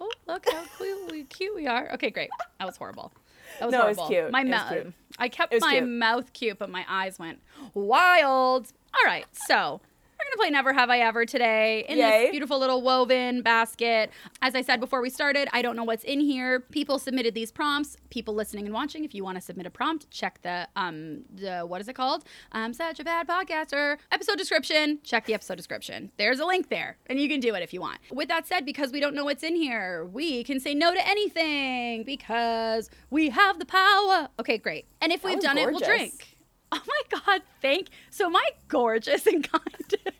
Oh, 0.00 0.10
look 0.26 0.46
how 0.50 0.64
cute 0.78 1.10
we, 1.10 1.24
cute 1.24 1.54
we 1.54 1.66
are. 1.66 1.90
Okay, 1.92 2.10
great. 2.10 2.30
That 2.58 2.64
was 2.64 2.76
horrible. 2.76 3.12
That 3.58 3.66
was 3.66 3.72
No, 3.72 3.86
it 3.88 3.96
was 3.96 4.08
cute. 4.08 4.30
My 4.30 4.44
mouth. 4.44 4.92
I 5.18 5.28
kept 5.28 5.54
my 5.60 5.78
cute. 5.78 5.88
mouth 5.88 6.32
cute, 6.32 6.58
but 6.58 6.70
my 6.70 6.84
eyes 6.88 7.18
went 7.18 7.40
wild. 7.74 8.72
All 8.94 9.04
right, 9.04 9.26
so. 9.32 9.80
We're 10.20 10.36
gonna 10.36 10.42
play 10.42 10.50
Never 10.50 10.72
Have 10.74 10.90
I 10.90 10.98
Ever 10.98 11.24
today 11.24 11.86
in 11.88 11.96
Yay. 11.96 12.24
this 12.24 12.30
beautiful 12.30 12.58
little 12.58 12.82
woven 12.82 13.40
basket. 13.40 14.10
As 14.42 14.54
I 14.54 14.60
said 14.60 14.78
before 14.78 15.00
we 15.00 15.08
started, 15.08 15.48
I 15.52 15.62
don't 15.62 15.76
know 15.76 15.84
what's 15.84 16.04
in 16.04 16.20
here. 16.20 16.60
People 16.60 16.98
submitted 16.98 17.32
these 17.34 17.50
prompts. 17.50 17.96
People 18.10 18.34
listening 18.34 18.66
and 18.66 18.74
watching, 18.74 19.04
if 19.04 19.14
you 19.14 19.24
want 19.24 19.36
to 19.38 19.40
submit 19.40 19.64
a 19.64 19.70
prompt, 19.70 20.10
check 20.10 20.42
the 20.42 20.68
um 20.76 21.22
the 21.34 21.60
what 21.60 21.80
is 21.80 21.88
it 21.88 21.94
called? 21.94 22.24
I'm 22.52 22.74
such 22.74 23.00
a 23.00 23.04
bad 23.04 23.28
podcaster. 23.28 23.96
Episode 24.12 24.36
description. 24.36 24.98
Check 25.02 25.24
the 25.24 25.32
episode 25.32 25.56
description. 25.56 26.12
There's 26.18 26.38
a 26.38 26.44
link 26.44 26.68
there, 26.68 26.98
and 27.06 27.18
you 27.18 27.26
can 27.28 27.40
do 27.40 27.54
it 27.54 27.62
if 27.62 27.72
you 27.72 27.80
want. 27.80 27.98
With 28.10 28.28
that 28.28 28.46
said, 28.46 28.66
because 28.66 28.92
we 28.92 29.00
don't 29.00 29.14
know 29.14 29.24
what's 29.24 29.42
in 29.42 29.56
here, 29.56 30.04
we 30.04 30.44
can 30.44 30.60
say 30.60 30.74
no 30.74 30.92
to 30.92 31.08
anything 31.08 32.04
because 32.04 32.90
we 33.08 33.30
have 33.30 33.58
the 33.58 33.64
power. 33.64 34.28
Okay, 34.38 34.58
great. 34.58 34.84
And 35.00 35.12
if 35.12 35.24
we've 35.24 35.36
was 35.36 35.44
done 35.44 35.56
it, 35.56 35.70
we'll 35.70 35.80
drink. 35.80 36.36
Oh 36.80 36.80
my 36.86 37.20
God, 37.26 37.42
thank. 37.60 37.88
So 38.10 38.30
my 38.30 38.44
gorgeous 38.68 39.26
and 39.26 39.42
kind? 39.50 39.64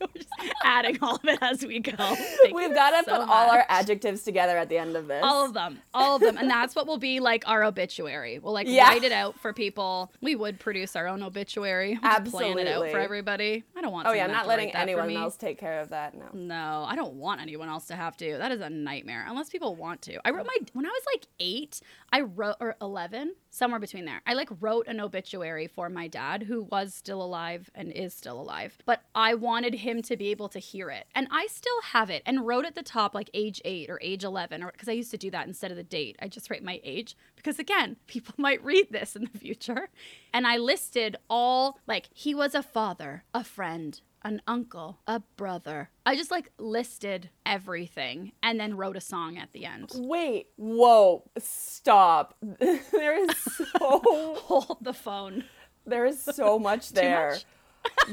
We're 0.01 0.07
just 0.15 0.29
adding 0.65 0.99
all 1.01 1.17
of 1.17 1.25
it 1.25 1.39
as 1.41 1.65
we 1.65 1.79
go. 1.79 1.93
Thank 1.97 2.57
We've 2.57 2.75
got 2.75 2.91
to 2.91 3.05
so 3.05 3.19
put 3.19 3.29
all 3.29 3.51
our 3.51 3.65
adjectives 3.69 4.23
together 4.23 4.57
at 4.57 4.69
the 4.69 4.79
end 4.79 4.97
of 4.97 5.07
this. 5.07 5.21
All 5.23 5.45
of 5.45 5.55
them, 5.55 5.79
all 5.95 6.17
of 6.17 6.23
them, 6.23 6.37
and 6.37 6.51
that's 6.51 6.75
what 6.75 6.87
will 6.87 6.99
be 6.99 7.21
like 7.21 7.47
our 7.47 7.63
obituary. 7.63 8.39
We'll 8.41 8.53
like 8.53 8.67
Yeah. 8.67 8.89
write 8.89 9.05
it 9.05 9.13
out 9.13 9.39
for 9.39 9.53
people. 9.53 10.13
We 10.21 10.35
would 10.35 10.59
produce 10.59 10.97
our 10.97 11.07
own 11.07 11.23
obituary. 11.23 11.99
We'll 12.03 12.19
just 12.19 12.33
plan 12.33 12.59
it 12.59 12.67
out 12.67 12.91
for 12.91 12.99
everybody. 12.99 13.63
I 13.77 13.81
don't 13.81 13.93
want. 13.93 14.09
oh 14.09 14.13
yeah, 14.13 14.25
I'm 14.25 14.33
not 14.33 14.49
letting 14.49 14.75
anyone 14.75 15.11
else 15.17 15.37
take 15.37 15.59
care 15.59 15.81
of 15.81 15.91
that. 15.91 16.15
No. 16.15 16.27
No, 16.33 16.85
I 16.89 16.97
don't 16.97 17.15
want 17.15 17.41
anyone 17.41 17.69
else 17.69 17.87
to 17.87 17.97
have 17.97 18.17
to. 18.19 18.39
That 18.39 18.51
is 18.51 18.61
a 18.61 18.71
nightmare. 18.71 19.25
Unless 19.29 19.51
people 19.51 19.77
want 19.77 20.03
to. 20.03 20.17
I 20.27 20.31
oh. 20.31 20.35
wrote 20.35 20.47
my 20.47 20.57
when 20.73 20.87
I 20.87 20.89
was 20.91 21.03
like 21.15 21.27
eight. 21.39 21.81
I 22.13 22.23
wrote 22.23 22.57
or 22.61 22.77
eleven, 22.81 23.35
somewhere 23.51 23.81
between 23.81 24.05
there. 24.05 24.23
I 24.27 24.35
like 24.35 24.49
wrote 24.61 24.89
an 24.89 25.01
obituary 25.01 25.67
for 25.67 25.89
my 25.89 26.09
dad, 26.09 26.45
who 26.45 26.63
was 26.63 26.95
still 26.95 27.23
alive 27.23 27.71
and 27.75 27.93
is 27.93 28.15
still 28.15 28.41
alive. 28.41 28.79
But 28.85 29.03
I 29.15 29.35
wanted 29.35 29.75
him 29.75 30.03
to 30.03 30.17
be 30.17 30.29
able 30.29 30.49
to 30.51 30.59
hear 30.59 30.91
it, 30.91 31.07
and 31.15 31.29
I 31.31 31.47
still 31.47 31.81
have 31.93 32.11
it. 32.11 32.23
And 32.27 32.47
wrote 32.47 32.65
at 32.65 32.75
the 32.75 32.83
top 32.83 33.15
like 33.15 33.31
age 33.35 33.61
eight 33.65 33.89
or 33.91 33.99
age 34.03 34.25
eleven, 34.25 34.63
or 34.63 34.73
because 34.73 34.89
I 34.89 34.93
used 34.93 35.11
to 35.13 35.19
do 35.19 35.31
that 35.31 35.47
instead 35.47 35.71
of 35.71 35.77
the 35.77 35.83
date. 35.83 36.17
I 36.21 36.29
just 36.29 36.51
write 36.51 36.65
my 36.65 36.81
age 36.83 37.17
because 37.37 37.59
again, 37.59 37.97
people 38.07 38.35
might 38.37 38.65
read 38.65 38.89
this 38.91 39.17
in 39.17 39.29
the 39.33 39.39
future. 39.39 39.89
And 40.33 40.47
I 40.47 40.57
listed 40.59 41.17
all 41.29 41.79
like 41.87 42.09
he 42.13 42.35
was 42.35 42.55
a 42.55 42.63
father, 42.63 43.25
a 43.35 43.45
friend, 43.45 44.01
an 44.23 44.43
uncle, 44.47 44.99
a 45.07 45.21
brother. 45.37 45.91
I 46.05 46.17
just 46.17 46.31
like 46.31 46.51
listed 46.59 47.31
everything 47.47 48.33
and 48.43 48.59
then 48.61 48.77
wrote 48.77 48.97
a 48.97 49.01
song 49.01 49.39
at 49.39 49.53
the 49.53 49.65
end. 49.65 49.91
Wait. 49.95 50.49
Whoa. 50.57 51.25
Stop. 51.39 52.35
there 52.61 53.19
is 53.25 53.37
so 53.39 53.67
Hold 54.45 54.79
the 54.83 54.93
phone. 54.93 55.45
there 55.87 56.05
is 56.07 56.21
so 56.23 56.59
much 56.71 56.91
there. 56.93 57.31
much? 57.31 57.45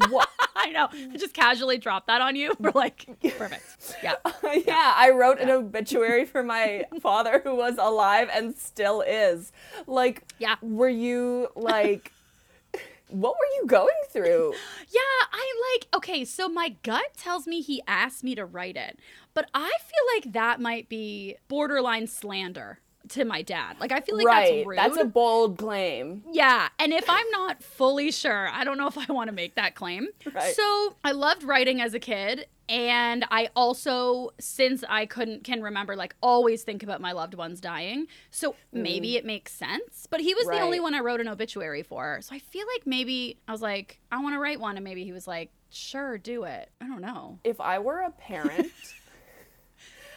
what? 0.09 0.29
I 0.55 0.69
know. 0.71 0.87
I 0.91 1.17
just 1.17 1.33
casually 1.33 1.77
dropped 1.77 2.07
that 2.07 2.21
on 2.21 2.35
you. 2.37 2.53
We're 2.57 2.71
like, 2.73 3.05
perfect. 3.37 3.97
Yeah. 4.01 4.13
yeah, 4.65 4.93
I 4.95 5.11
wrote 5.11 5.39
an 5.39 5.49
obituary 5.49 6.23
for 6.25 6.41
my 6.41 6.85
father 7.01 7.41
who 7.43 7.53
was 7.55 7.75
alive 7.77 8.29
and 8.33 8.55
still 8.57 9.01
is. 9.01 9.51
Like, 9.85 10.23
Yeah. 10.39 10.55
were 10.61 10.87
you 10.89 11.49
like, 11.55 12.13
what 13.09 13.33
were 13.33 13.61
you 13.61 13.67
going 13.67 13.89
through? 14.09 14.53
Yeah, 14.89 15.27
I 15.31 15.53
like, 15.73 15.95
okay, 15.95 16.23
so 16.23 16.47
my 16.47 16.69
gut 16.81 17.13
tells 17.17 17.45
me 17.45 17.61
he 17.61 17.81
asked 17.87 18.23
me 18.23 18.35
to 18.35 18.45
write 18.45 18.77
it, 18.77 18.97
but 19.33 19.49
I 19.53 19.69
feel 19.79 20.15
like 20.15 20.33
that 20.33 20.61
might 20.61 20.87
be 20.87 21.35
borderline 21.49 22.07
slander. 22.07 22.79
To 23.11 23.25
my 23.25 23.41
dad. 23.41 23.77
Like 23.79 23.91
I 23.91 24.01
feel 24.01 24.17
like 24.17 24.27
right. 24.27 24.55
that's 24.55 24.67
rude. 24.67 24.77
That's 24.77 24.97
a 24.97 25.05
bold 25.05 25.57
claim. 25.57 26.23
Yeah, 26.31 26.69
and 26.79 26.93
if 26.93 27.09
I'm 27.09 27.29
not 27.31 27.63
fully 27.63 28.11
sure, 28.11 28.49
I 28.49 28.63
don't 28.63 28.77
know 28.77 28.87
if 28.87 28.97
I 28.97 29.11
want 29.11 29.29
to 29.29 29.35
make 29.35 29.55
that 29.55 29.75
claim. 29.75 30.07
Right. 30.33 30.55
So, 30.55 30.95
I 31.03 31.11
loved 31.11 31.43
writing 31.43 31.81
as 31.81 31.93
a 31.93 31.99
kid, 31.99 32.47
and 32.69 33.25
I 33.31 33.49
also 33.55 34.31
since 34.39 34.83
I 34.87 35.05
couldn't 35.05 35.43
can 35.43 35.61
remember 35.61 35.95
like 35.95 36.15
always 36.21 36.63
think 36.63 36.83
about 36.83 37.01
my 37.01 37.11
loved 37.11 37.33
ones 37.33 37.61
dying. 37.61 38.07
So, 38.29 38.55
maybe 38.71 39.17
it 39.17 39.25
makes 39.25 39.53
sense, 39.53 40.07
but 40.09 40.19
he 40.19 40.33
was 40.33 40.47
the 40.47 40.59
only 40.59 40.79
Mm. 40.79 40.83
One 40.83 40.93
I 40.95 40.99
wrote 40.99 41.21
an 41.21 41.27
obituary 41.27 41.83
for. 41.83 42.19
So, 42.21 42.35
I 42.35 42.39
feel 42.39 42.65
like 42.75 42.85
maybe 42.85 43.39
I 43.47 43.51
was 43.51 43.61
like, 43.61 43.99
I 44.11 44.21
want 44.21 44.35
to 44.35 44.39
write 44.39 44.59
one 44.59 44.75
and 44.77 44.83
maybe 44.83 45.03
he 45.03 45.11
was 45.11 45.27
like, 45.27 45.51
"Sure, 45.69 46.17
do 46.17 46.43
it." 46.43 46.69
I 46.81 46.87
don't 46.87 47.01
know. 47.01 47.39
If 47.43 47.59
I 47.59 47.79
were 47.79 48.01
a 48.01 48.11
parent, 48.11 48.71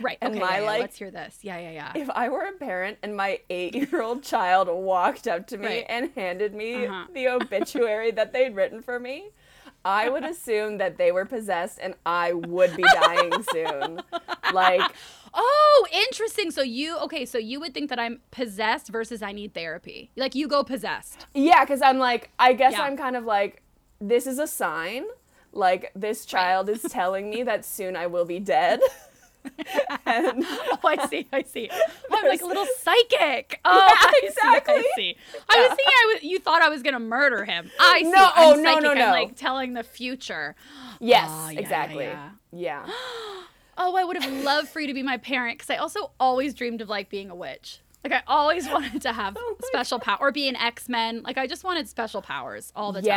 Right. 0.00 0.18
And 0.20 0.32
okay, 0.34 0.40
my, 0.40 0.50
yeah, 0.56 0.60
yeah, 0.60 0.66
like- 0.66 0.80
let's 0.80 0.98
hear 0.98 1.10
this. 1.10 1.38
Yeah, 1.42 1.58
yeah, 1.58 1.70
yeah. 1.70 1.92
if 1.94 2.08
I 2.10 2.28
were 2.28 2.42
a 2.44 2.52
parent 2.52 2.98
and 3.02 3.16
my 3.16 3.40
eight 3.50 3.74
year 3.74 4.02
old 4.02 4.22
child 4.22 4.68
walked 4.68 5.26
up 5.28 5.46
to 5.48 5.58
me 5.58 5.66
Right. 5.66 5.86
and 5.88 6.10
handed 6.16 6.54
me 6.54 6.86
Uh-huh. 6.86 7.06
the 7.12 7.28
obituary 7.28 8.10
that 8.12 8.32
they'd 8.32 8.54
written 8.54 8.82
for 8.82 8.98
me, 8.98 9.30
I 9.84 10.08
would 10.08 10.24
assume 10.32 10.78
that 10.78 10.96
they 10.98 11.12
were 11.12 11.24
possessed 11.24 11.78
and 11.82 11.94
I 12.06 12.32
would 12.32 12.76
be 12.76 12.82
dying 12.82 13.32
soon. 13.52 14.02
Like, 14.52 14.82
Oh, 15.32 15.86
interesting. 15.92 16.50
So 16.50 16.60
you 16.62 16.98
okay? 16.98 17.24
So 17.24 17.38
you 17.38 17.60
would 17.60 17.72
think 17.72 17.88
that 17.90 18.00
I'm 18.00 18.20
possessed 18.32 18.88
versus 18.88 19.22
I 19.22 19.30
need 19.30 19.54
therapy. 19.54 20.10
Like 20.16 20.34
you 20.34 20.48
go 20.48 20.64
possessed. 20.64 21.24
yeah, 21.34 21.64
because 21.64 21.82
I'm 21.82 21.98
like, 21.98 22.30
I 22.38 22.52
guess 22.52 22.72
Yeah. 22.72 22.82
I'm 22.82 22.96
kind 22.96 23.14
of 23.14 23.24
like, 23.24 23.62
this 24.00 24.26
is 24.26 24.40
a 24.40 24.48
sign. 24.48 25.04
Like, 25.52 25.92
this 25.94 26.24
child 26.24 26.68
is 26.68 26.82
telling 26.82 27.30
me 27.30 27.44
that 27.44 27.64
soon 27.64 27.94
I 27.96 28.06
will 28.08 28.24
be 28.24 28.38
dead. 28.40 28.80
and 30.06 30.44
Oh, 30.46 30.78
I 30.84 31.06
see. 31.08 31.28
I 31.32 31.42
see. 31.42 31.68
Oh, 31.72 31.82
I'm 32.12 32.28
like 32.28 32.42
a 32.42 32.46
little 32.46 32.66
psychic. 32.78 33.60
Oh, 33.64 33.70
I 33.88 34.20
exactly. 34.24 34.74
See, 34.74 34.86
I 34.86 34.94
see. 34.96 35.16
I 35.48 35.60
was 35.60 35.68
thinking 35.68 35.84
I 35.86 36.14
was. 36.14 36.22
You 36.24 36.38
thought 36.38 36.62
I 36.62 36.68
was 36.68 36.82
gonna 36.82 36.98
murder 37.00 37.44
him. 37.44 37.70
I 37.78 38.02
see. 38.02 38.10
No, 38.10 38.30
I'm 38.34 38.52
oh, 38.52 38.54
no, 38.54 38.62
psychic. 38.74 38.82
no, 38.82 38.90
I'm 38.90 39.10
like 39.10 39.36
telling 39.36 39.74
the 39.74 39.82
future. 39.82 40.54
yes, 41.00 41.28
Oh, 41.30 41.46
yeah, 41.46 41.52
yeah, 41.52 41.60
exactly. 41.60 42.04
yeah. 42.04 42.30
yeah. 42.52 42.86
Oh, 43.82 43.96
I 43.96 44.04
would 44.04 44.22
have 44.22 44.30
loved 44.44 44.68
for 44.68 44.78
you 44.80 44.88
to 44.88 44.92
be 44.94 45.02
my 45.02 45.16
parent 45.16 45.56
because 45.56 45.70
I 45.70 45.76
also 45.76 46.10
always 46.20 46.52
dreamed 46.52 46.82
of 46.82 46.90
like 46.90 47.08
being 47.08 47.30
a 47.30 47.34
witch. 47.34 47.80
Like 48.04 48.12
I 48.12 48.22
always 48.26 48.68
wanted 48.68 49.00
to 49.02 49.12
have 49.12 49.38
Oh 49.40 49.56
special 49.62 49.98
power 49.98 50.18
or 50.20 50.32
be 50.32 50.48
an 50.48 50.56
X 50.56 50.86
Men. 50.86 51.22
Like 51.22 51.38
I 51.38 51.46
just 51.46 51.64
wanted 51.64 51.88
special 51.88 52.20
powers 52.20 52.72
all 52.76 52.92
the 52.92 53.00
time. 53.00 53.08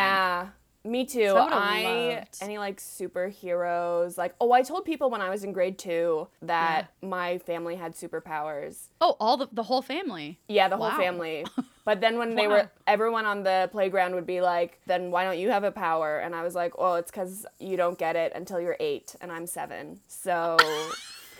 Yeah. 0.83 0.91
Me 0.91 1.05
too. 1.05 1.27
So 1.27 1.37
I 1.37 1.83
loved- 2.15 2.37
any 2.41 2.57
like 2.57 2.77
superheroes. 2.79 4.17
Like, 4.17 4.35
oh, 4.41 4.51
I 4.51 4.63
told 4.63 4.85
people 4.85 5.09
when 5.09 5.21
I 5.21 5.29
was 5.29 5.43
in 5.43 5.53
grade 5.53 5.77
two 5.77 6.27
that 6.41 6.91
my 7.01 7.37
family 7.39 7.75
had 7.75 7.93
superpowers. 7.93 8.87
Oh, 9.01 9.15
all 9.19 9.37
the 9.37 9.47
the 9.51 9.63
whole 9.63 9.81
family. 9.81 10.39
Yeah, 10.47 10.67
the 10.67 10.77
whole 10.77 10.91
family. 10.91 11.45
But 11.85 11.99
then 11.99 12.17
when 12.17 12.35
they 12.35 12.47
were, 12.47 12.71
everyone 12.87 13.25
on 13.25 13.43
the 13.43 13.67
playground 13.73 14.15
would 14.15 14.25
be 14.25 14.39
like, 14.39 14.79
"Then 14.85 15.11
why 15.11 15.25
don't 15.25 15.37
you 15.37 15.49
have 15.51 15.65
a 15.65 15.71
power?" 15.71 16.19
And 16.19 16.33
I 16.33 16.41
was 16.41 16.55
like, 16.55 16.77
"Well, 16.77 16.95
it's 16.95 17.11
because 17.11 17.45
you 17.59 17.75
don't 17.75 17.97
get 17.97 18.15
it 18.15 18.31
until 18.35 18.61
you're 18.61 18.77
eight, 18.79 19.17
and 19.19 19.29
I'm 19.29 19.45
seven. 19.45 19.99
So 20.07 20.55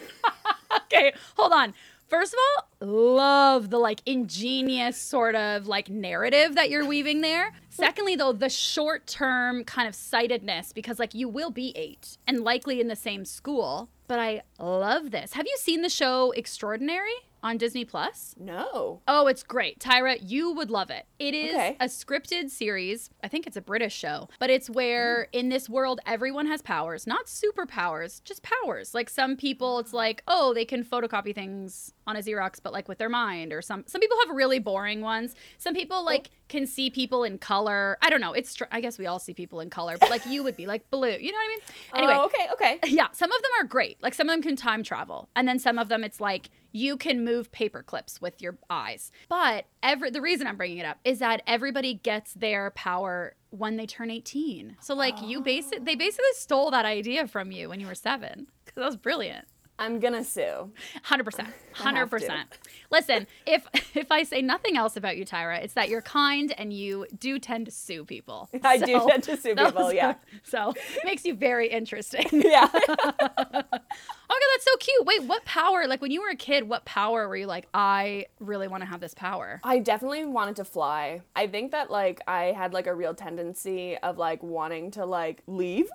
okay, 0.87 1.13
hold 1.37 1.53
on. 1.53 1.73
First 2.07 2.33
of 2.33 2.39
all, 2.81 2.87
love 3.15 3.69
the 3.69 3.77
like 3.79 4.01
ingenious 4.05 4.97
sort 4.97 5.35
of 5.35 5.67
like 5.67 5.89
narrative 5.89 6.55
that 6.55 6.69
you're 6.69 6.85
weaving 6.85 7.21
there. 7.21 7.53
Secondly, 7.73 8.15
though, 8.15 8.31
the 8.31 8.49
short 8.49 9.07
term 9.07 9.63
kind 9.63 9.87
of 9.87 9.95
sightedness 9.95 10.73
because 10.73 10.99
like 10.99 11.15
you 11.15 11.27
will 11.27 11.49
be 11.49 11.73
eight 11.75 12.17
and 12.27 12.43
likely 12.43 12.79
in 12.79 12.87
the 12.87 12.95
same 12.95 13.25
school. 13.25 13.89
But 14.07 14.19
I 14.19 14.43
love 14.59 15.09
this. 15.09 15.33
Have 15.33 15.47
you 15.47 15.55
seen 15.57 15.81
the 15.81 15.89
show 15.89 16.31
Extraordinary 16.31 17.15
on 17.43 17.57
Disney 17.57 17.85
Plus? 17.85 18.33
no. 18.39 19.01
Oh, 19.07 19.27
it's 19.27 19.43
great. 19.43 19.79
Tyra, 19.79 20.17
you 20.21 20.51
would 20.53 20.71
love 20.71 20.89
it. 20.89 21.05
It 21.19 21.33
is 21.33 21.53
Okay. 21.53 21.77
a 21.79 21.85
scripted 21.85 22.49
series. 22.49 23.09
I 23.23 23.27
think 23.27 23.45
it's 23.45 23.57
a 23.57 23.61
British 23.61 23.93
show, 23.95 24.29
but 24.39 24.49
it's 24.49 24.69
where 24.69 25.23
mm-hmm. 25.25 25.39
in 25.39 25.49
this 25.49 25.69
world 25.69 25.99
everyone 26.05 26.47
has 26.47 26.61
powers, 26.61 27.05
not 27.05 27.27
superpowers, 27.27 28.23
just 28.23 28.41
powers. 28.43 28.93
Like 28.93 29.09
some 29.09 29.35
people 29.35 29.79
it's 29.79 29.93
like, 29.93 30.23
"Oh, 30.27 30.53
they 30.53 30.65
can 30.65 30.83
photocopy 30.83 31.35
things 31.35 31.93
on 32.07 32.15
a 32.15 32.19
Xerox 32.19 32.59
but 32.63 32.73
like 32.73 32.87
with 32.87 32.97
their 32.97 33.09
mind." 33.09 33.51
Or 33.53 33.61
some 33.61 33.83
some 33.87 34.01
people 34.01 34.17
have 34.25 34.35
really 34.35 34.59
boring 34.59 35.01
ones. 35.01 35.35
Some 35.57 35.73
people 35.73 36.03
like 36.05 36.29
can 36.49 36.65
see 36.65 36.89
people 36.89 37.23
in 37.23 37.37
color. 37.37 37.97
I 38.01 38.09
don't 38.09 38.21
know. 38.21 38.33
It's 38.33 38.57
I 38.71 38.81
guess 38.81 38.97
we 38.97 39.05
all 39.07 39.19
see 39.19 39.33
people 39.33 39.59
in 39.59 39.69
color, 39.69 39.97
but 39.99 40.09
like 40.09 40.25
you 40.25 40.43
would 40.43 40.55
be 40.55 40.65
like 40.65 40.89
blue. 40.91 41.09
You 41.19 41.31
know 41.31 41.37
what 41.37 41.45
I 41.45 41.47
mean? 41.47 41.59
Anyway, 41.95 42.13
Oh, 42.17 42.25
okay, 42.25 42.47
okay. 42.53 42.91
yeah, 42.91 43.07
some 43.11 43.31
of 43.31 43.41
them 43.41 43.51
are 43.59 43.65
great. 43.65 44.01
Like 44.01 44.13
some 44.13 44.29
of 44.29 44.33
them 44.33 44.41
can 44.41 44.55
time 44.55 44.83
travel, 44.83 45.29
and 45.35 45.47
then 45.47 45.59
some 45.59 45.77
of 45.77 45.89
them 45.89 46.03
it's 46.03 46.21
like 46.21 46.49
you 46.73 46.97
can 46.97 47.23
move 47.23 47.51
paper 47.51 47.81
clips 47.81 48.19
with 48.19 48.41
your 48.41 48.57
eyes. 48.69 49.11
But 49.29 49.65
every 49.81 50.09
the 50.09 50.19
reason 50.19 50.47
I'm 50.47 50.57
bringing 50.57 50.79
it 50.79 50.85
up 50.85 50.97
is 51.05 51.19
that 51.19 51.41
everybody 51.47 51.93
gets 51.93 52.33
their 52.33 52.71
power 52.71 53.35
when 53.51 53.77
they 53.77 53.85
turn 53.85 54.09
18. 54.09 54.77
So 54.81 54.95
like 54.95 55.21
you 55.21 55.39
basic 55.39 55.85
they 55.85 55.95
basically 55.95 56.25
stole 56.33 56.71
that 56.71 56.83
idea 56.83 57.27
from 57.27 57.51
you 57.51 57.69
when 57.69 57.79
you 57.79 57.87
were 57.87 57.95
7 57.95 58.47
cuz 58.65 58.73
that 58.75 58.85
was 58.85 58.97
brilliant. 58.97 59.47
I'm 59.83 59.99
gonna 59.99 60.23
sue. 60.23 60.71
100%. 61.05 61.45
100%. 61.75 62.43
Listen, 62.89 63.27
if 63.45 63.67
if 63.95 64.11
I 64.11 64.23
say 64.23 64.41
nothing 64.41 64.77
else 64.77 64.95
about 64.95 65.17
you 65.17 65.25
Tyra, 65.25 65.61
it's 65.61 65.73
that 65.73 65.89
you're 65.89 66.01
kind 66.01 66.53
and 66.57 66.71
you 66.71 67.05
do 67.19 67.37
tend 67.37 67.65
to 67.65 67.71
sue 67.71 68.05
people. 68.05 68.49
I 68.63 68.77
do 68.77 69.05
tend 69.09 69.23
to 69.23 69.35
sue 69.35 69.55
people. 69.57 69.91
Yeah, 69.91 70.15
So, 70.43 70.73
makes 71.03 71.25
you 71.25 71.35
very 71.35 71.67
interesting. 71.67 72.25
yeah. 72.31 72.69
Okay, 72.73 74.47
that's 74.53 74.65
so 74.65 74.75
cute. 74.79 75.05
Wait, 75.05 75.23
what 75.23 75.43
power? 75.45 75.85
Like 75.85 76.01
when 76.01 76.11
you 76.11 76.21
were 76.21 76.29
a 76.29 76.35
kid, 76.35 76.67
what 76.69 76.85
power 76.85 77.27
were 77.27 77.35
you 77.35 77.45
like? 77.47 77.67
I 77.73 78.27
really 78.39 78.67
want 78.69 78.81
to 78.83 78.87
have 78.87 79.01
this 79.01 79.13
power. 79.13 79.59
I 79.63 79.79
definitely 79.79 80.25
wanted 80.25 80.55
to 80.57 80.65
fly. 80.65 81.21
I 81.35 81.47
think 81.47 81.71
that 81.71 81.91
like 81.91 82.21
I 82.27 82.45
had 82.45 82.73
like 82.73 82.87
a 82.87 82.95
real 82.95 83.13
tendency 83.13 83.97
of 83.97 84.17
like 84.17 84.41
wanting 84.41 84.91
to 84.91 85.05
like 85.05 85.43
leave. 85.45 85.89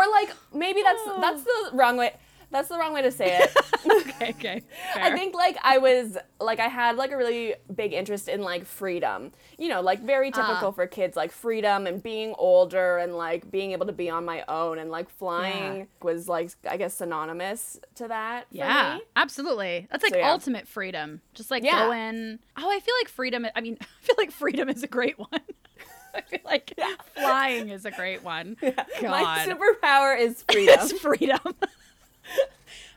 Or 0.00 0.10
like 0.10 0.30
maybe 0.54 0.82
that's 0.82 1.04
that's 1.20 1.42
the 1.44 1.70
wrong 1.74 1.96
way 1.96 2.12
that's 2.52 2.68
the 2.68 2.76
wrong 2.76 2.92
way 2.92 3.00
to 3.02 3.12
say 3.12 3.38
it. 3.38 3.50
okay, 4.08 4.30
okay. 4.30 4.62
I 4.96 5.12
think 5.12 5.36
like 5.36 5.56
I 5.62 5.78
was 5.78 6.18
like 6.40 6.58
I 6.58 6.66
had 6.66 6.96
like 6.96 7.12
a 7.12 7.16
really 7.16 7.54
big 7.72 7.92
interest 7.92 8.26
in 8.28 8.42
like 8.42 8.64
freedom. 8.64 9.30
You 9.56 9.68
know, 9.68 9.80
like 9.80 10.00
very 10.02 10.32
typical 10.32 10.68
Ah. 10.68 10.72
for 10.72 10.88
kids 10.88 11.14
like 11.16 11.30
freedom 11.30 11.86
and 11.86 12.02
being 12.02 12.34
older 12.38 12.98
and 12.98 13.14
like 13.16 13.48
being 13.52 13.70
able 13.70 13.86
to 13.86 13.92
be 13.92 14.10
on 14.10 14.24
my 14.24 14.42
own 14.48 14.80
and 14.80 14.90
like 14.90 15.08
flying 15.10 15.76
Yeah. 15.76 15.84
was 16.02 16.28
like 16.28 16.50
I 16.68 16.76
guess 16.76 16.94
synonymous 16.94 17.78
to 17.94 18.08
that. 18.08 18.48
for 18.50 18.56
yeah, 18.56 18.98
absolutely. 19.14 19.86
That's 19.88 20.02
like 20.02 20.14
So, 20.14 20.18
yeah. 20.18 20.32
ultimate 20.32 20.66
freedom. 20.66 21.20
Just 21.34 21.52
like 21.52 21.62
Yeah. 21.62 21.86
going. 21.86 22.40
Oh, 22.56 22.68
I 22.68 22.80
feel 22.80 22.94
like 23.00 23.08
freedom. 23.10 23.46
I 23.54 23.60
mean, 23.60 23.78
I 23.80 23.86
feel 24.04 24.16
like 24.18 24.32
freedom 24.32 24.68
is 24.68 24.82
a 24.82 24.88
great 24.88 25.20
one. 25.20 25.28
I 26.14 26.20
feel 26.28 26.40
like 26.44 26.78
flying 27.14 27.68
is 27.70 27.84
a 27.84 27.90
great 27.90 28.22
one. 28.22 28.56
My 29.02 29.46
superpower 29.48 30.18
is 30.18 30.42
freedom. 30.50 30.88
Freedom. 30.98 31.38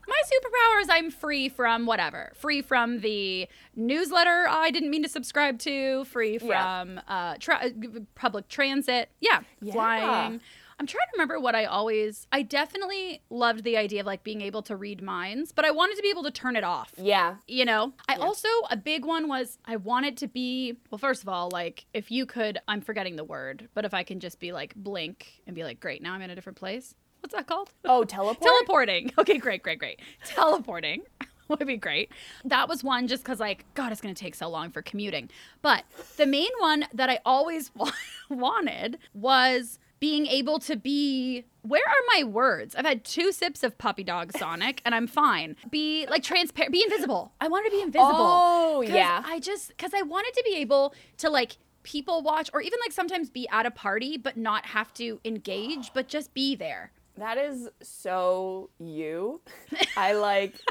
My 0.05 0.21
superpower 0.25 0.81
is 0.81 0.89
I'm 0.89 1.11
free 1.11 1.47
from 1.47 1.85
whatever. 1.85 2.33
Free 2.35 2.61
from 2.61 2.99
the 2.99 3.47
newsletter 3.75 4.45
I 4.49 4.69
didn't 4.69 4.89
mean 4.89 5.03
to 5.03 5.09
subscribe 5.09 5.59
to. 5.59 6.03
Free 6.05 6.39
Yeah. 6.41 6.81
from 6.83 6.99
uh, 7.07 7.35
tra- 7.39 7.71
public 8.15 8.49
transit. 8.49 9.09
Yeah, 9.21 9.41
Yeah. 9.61 9.73
flying. 9.73 10.41
I'm 10.83 10.87
trying 10.87 11.05
to 11.05 11.11
remember 11.13 11.39
what 11.39 11.55
I 11.55 11.63
always. 11.63 12.27
I 12.33 12.41
definitely 12.41 13.21
loved 13.29 13.63
the 13.63 13.77
idea 13.77 14.01
of 14.01 14.05
like 14.05 14.21
being 14.25 14.41
able 14.41 14.61
to 14.63 14.75
read 14.75 15.01
minds, 15.01 15.53
but 15.53 15.63
I 15.63 15.71
wanted 15.71 15.95
to 15.95 16.01
be 16.01 16.09
able 16.09 16.23
to 16.23 16.31
turn 16.31 16.57
it 16.57 16.65
off. 16.65 16.91
Yeah. 16.97 17.35
you 17.47 17.63
know? 17.63 17.93
I 18.09 18.15
also 18.15 18.49
a 18.69 18.75
big 18.75 19.05
one 19.05 19.29
was 19.29 19.57
i 19.65 19.77
wanted 19.77 20.17
to 20.17 20.27
be 20.27 20.75
well 20.91 20.97
first 20.97 21.21
of 21.23 21.29
all 21.29 21.49
like 21.51 21.85
if 21.93 22.11
you 22.11 22.25
could 22.25 22.57
i'm 22.67 22.81
forgetting 22.81 23.15
the 23.15 23.23
word 23.23 23.69
but 23.73 23.85
if 23.85 23.93
i 23.93 24.03
can 24.03 24.19
just 24.19 24.39
be 24.39 24.51
like 24.51 24.73
blink 24.75 25.41
and 25.47 25.55
be 25.55 25.63
like 25.63 25.79
great 25.79 26.01
now 26.01 26.13
i'm 26.13 26.21
in 26.21 26.29
a 26.29 26.35
different 26.35 26.57
place. 26.57 26.95
What's 27.21 27.33
that 27.33 27.47
called? 27.47 27.69
Oh, 27.85 28.03
teleport. 28.03 28.41
teleporting. 28.41 29.11
Okay 29.17 29.37
great 29.37 29.63
great 29.63 29.79
great. 29.79 30.01
Teleporting 30.25 31.03
would 31.47 31.65
be 31.65 31.77
great. 31.77 32.11
That 32.43 32.67
was 32.67 32.83
one 32.83 33.07
just 33.07 33.23
because 33.23 33.39
like 33.39 33.63
god 33.73 33.93
it's 33.93 34.01
going 34.01 34.13
to 34.13 34.21
take 34.21 34.35
so 34.35 34.49
long 34.49 34.69
for 34.69 34.81
commuting. 34.81 35.29
But 35.61 35.85
the 36.17 36.25
main 36.25 36.51
one 36.59 36.85
that 36.93 37.09
i 37.09 37.19
always 37.25 37.71
wa- 37.75 37.91
wanted 38.29 38.97
was 39.13 39.79
being 40.03 40.25
able 40.27 40.59
to 40.59 40.75
be 40.75 41.45
where 41.61 41.81
are 41.87 42.03
my 42.17 42.23
words 42.25 42.75
i've 42.75 42.85
had 42.85 43.05
two 43.05 43.31
sips 43.31 43.63
of 43.63 43.77
puppy 43.77 44.03
dog 44.03 44.35
sonic 44.37 44.81
and 44.85 44.93
i'm 44.93 45.07
fine 45.07 45.55
be 45.71 46.05
like 46.09 46.21
transparent 46.21 46.73
be 46.73 46.83
invisible 46.83 47.31
i 47.39 47.47
wanted 47.47 47.69
to 47.69 47.77
be 47.77 47.81
invisible 47.81 48.11
Oh, 48.11 48.81
yeah. 48.85 49.23
i 49.25 49.39
just 49.39 49.69
because 49.69 49.93
i 49.93 50.01
wanted 50.01 50.33
to 50.33 50.43
be 50.45 50.55
able 50.57 50.93
to 51.19 51.29
like 51.29 51.55
people 51.83 52.21
watch 52.21 52.49
or 52.53 52.59
even 52.61 52.77
like 52.83 52.91
sometimes 52.91 53.29
be 53.29 53.47
at 53.49 53.65
a 53.65 53.71
party 53.71 54.17
but 54.17 54.35
not 54.35 54.65
have 54.65 54.93
to 54.95 55.21
engage 55.23 55.91
but 55.93 56.09
just 56.09 56.33
be 56.33 56.53
there 56.53 56.91
That 57.17 57.37
is 57.37 57.69
so 57.81 58.69
you. 58.79 59.39
I 59.97 60.13
like 60.13 60.55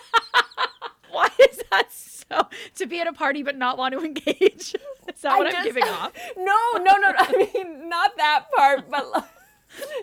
Why 1.11 1.29
is 1.51 1.63
that 1.71 1.91
so? 1.93 2.12
To 2.77 2.87
be 2.87 3.01
at 3.01 3.07
a 3.07 3.13
party 3.13 3.43
but 3.43 3.57
not 3.57 3.79
want 3.79 3.95
to 3.95 4.01
engage? 4.05 4.75
Is 5.09 5.21
that 5.23 5.37
what 5.39 5.47
I 5.47 5.51
I'm 5.51 5.53
just- 5.53 5.65
giving 5.65 5.85
off? 5.85 6.13
No, 6.37 6.57
no, 6.77 6.97
no. 6.97 7.11
no. 7.11 7.15
I 7.19 7.49
mean, 7.55 7.89
not 7.89 8.17
that 8.17 8.47
part, 8.57 8.89
but 8.91 9.11
like, 9.11 9.25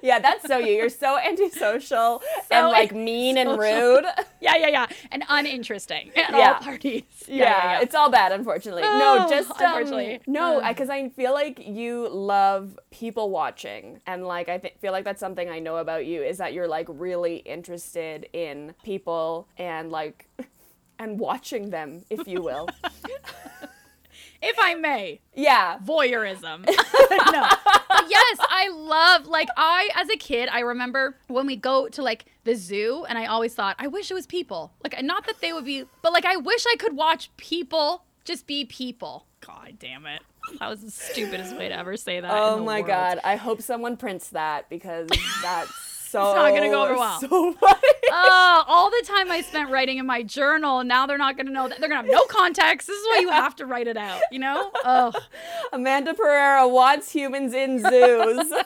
yeah, 0.02 0.18
that's 0.18 0.48
so 0.48 0.58
you. 0.58 0.74
You're 0.74 0.90
so 0.90 1.16
antisocial 1.20 2.24
and 2.50 2.70
like 2.70 2.92
mean 2.94 3.38
and 3.38 3.52
rude. 3.52 4.04
yeah, 4.42 4.56
yeah, 4.58 4.68
yeah. 4.68 4.88
And 5.12 5.24
uninteresting 5.30 6.10
at 6.16 6.32
Yeah. 6.32 6.54
all 6.54 6.60
parties. 6.62 7.04
Yeah, 7.28 7.80
it's 7.80 7.94
all 7.94 8.10
bad, 8.10 8.32
unfortunately. 8.32 8.82
Oh, 8.84 8.98
no, 8.98 9.30
just 9.30 9.52
um, 9.52 9.58
unfortunately. 9.60 10.22
no, 10.26 10.60
because 10.68 10.90
I 10.90 11.10
feel 11.10 11.34
like 11.34 11.60
you 11.68 12.10
love 12.10 12.80
people 12.90 13.30
watching, 13.30 14.02
and 14.08 14.26
like 14.26 14.50
I 14.50 14.58
th- 14.58 14.74
feel 14.82 14.92
like 14.92 15.06
that's 15.06 15.20
something 15.20 15.48
I 15.52 15.60
know 15.60 15.78
about 15.78 16.08
you 16.08 16.24
is 16.24 16.40
that 16.40 16.54
you're 16.54 16.68
like 16.68 16.88
really 16.90 17.38
interested 17.38 18.28
in 18.34 18.74
people 18.84 19.48
and 19.60 19.92
like 19.92 20.28
and 21.00 21.18
watching 21.20 21.70
them, 21.72 22.04
if 22.10 22.28
you 22.28 22.42
will. 22.42 22.68
if 24.42 24.56
I 24.60 24.76
may, 24.76 25.22
yeah, 25.36 25.80
voyeurism. 25.80 26.66
no. 26.68 27.48
Yes, 28.08 28.38
I 28.40 28.70
love 28.74 29.26
like 29.28 29.50
I 29.58 29.90
as 29.96 30.10
a 30.10 30.18
kid, 30.18 30.50
I 30.50 30.60
remember 30.60 31.18
when 31.28 31.46
we 31.46 31.56
go 31.56 31.88
to 31.90 32.02
like 32.04 32.26
the 32.44 32.56
zoo 32.56 33.06
and 33.10 33.18
I 33.18 33.26
always 33.26 33.54
thought, 33.54 33.76
I 33.80 33.88
wish 33.88 34.12
it 34.12 34.14
was 34.14 34.28
people. 34.28 34.74
Like 34.84 35.02
not 35.04 35.26
that 35.28 35.42
they 35.42 35.54
would 35.54 35.66
be 35.66 35.86
but 36.02 36.14
like 36.14 36.26
I 36.26 36.36
wish 36.38 36.66
I 36.72 36.76
could 36.78 36.96
watch 36.96 37.32
people 37.38 38.04
just 38.26 38.46
be 38.48 38.66
people. 38.66 39.26
God 39.46 39.76
damn 39.80 40.06
it. 40.06 40.22
That 40.60 40.70
was 40.70 40.82
the 40.82 40.92
stupidest 40.92 41.56
way 41.58 41.70
to 41.70 41.78
ever 41.78 41.96
say 41.98 42.20
that. 42.20 42.32
in 42.32 42.38
Oh 42.38 42.56
the 42.58 42.62
my 42.64 42.78
world. 42.80 42.88
god, 42.88 43.20
I 43.24 43.36
hope 43.36 43.62
someone 43.62 43.98
prints 43.98 44.30
that 44.30 44.70
because 44.70 45.08
that's 45.44 45.72
so 46.10 46.24
It's 46.32 46.36
not 46.36 46.50
gonna 46.56 46.70
go 46.70 46.84
over 46.86 46.96
well. 46.96 47.20
So 47.20 47.54
funny. 47.54 47.79
Oh, 48.12 48.64
all 48.68 48.90
the 48.90 49.04
time 49.06 49.32
I 49.32 49.42
spent 49.42 49.70
writing 49.70 49.98
in 49.98 50.06
my 50.06 50.24
journal, 50.24 50.84
now 50.84 51.06
they're 51.06 51.18
not 51.18 51.38
gonna 51.38 51.52
know 51.52 51.68
that 51.68 51.80
they're 51.80 51.90
gonna 51.90 52.02
have 52.02 52.12
no 52.12 52.26
context. 52.26 52.88
This 52.88 52.98
is 52.98 53.08
why 53.08 53.20
you 53.20 53.30
have 53.30 53.56
to 53.58 53.66
write 53.66 53.88
it 53.88 53.98
out, 53.98 54.22
you 54.32 54.40
know? 54.40 54.72
Oh. 54.86 55.12
Amanda 55.74 56.14
Pereira 56.14 56.68
wants 56.68 57.12
humans 57.12 57.54
in 57.54 57.80
zoos. 57.80 58.54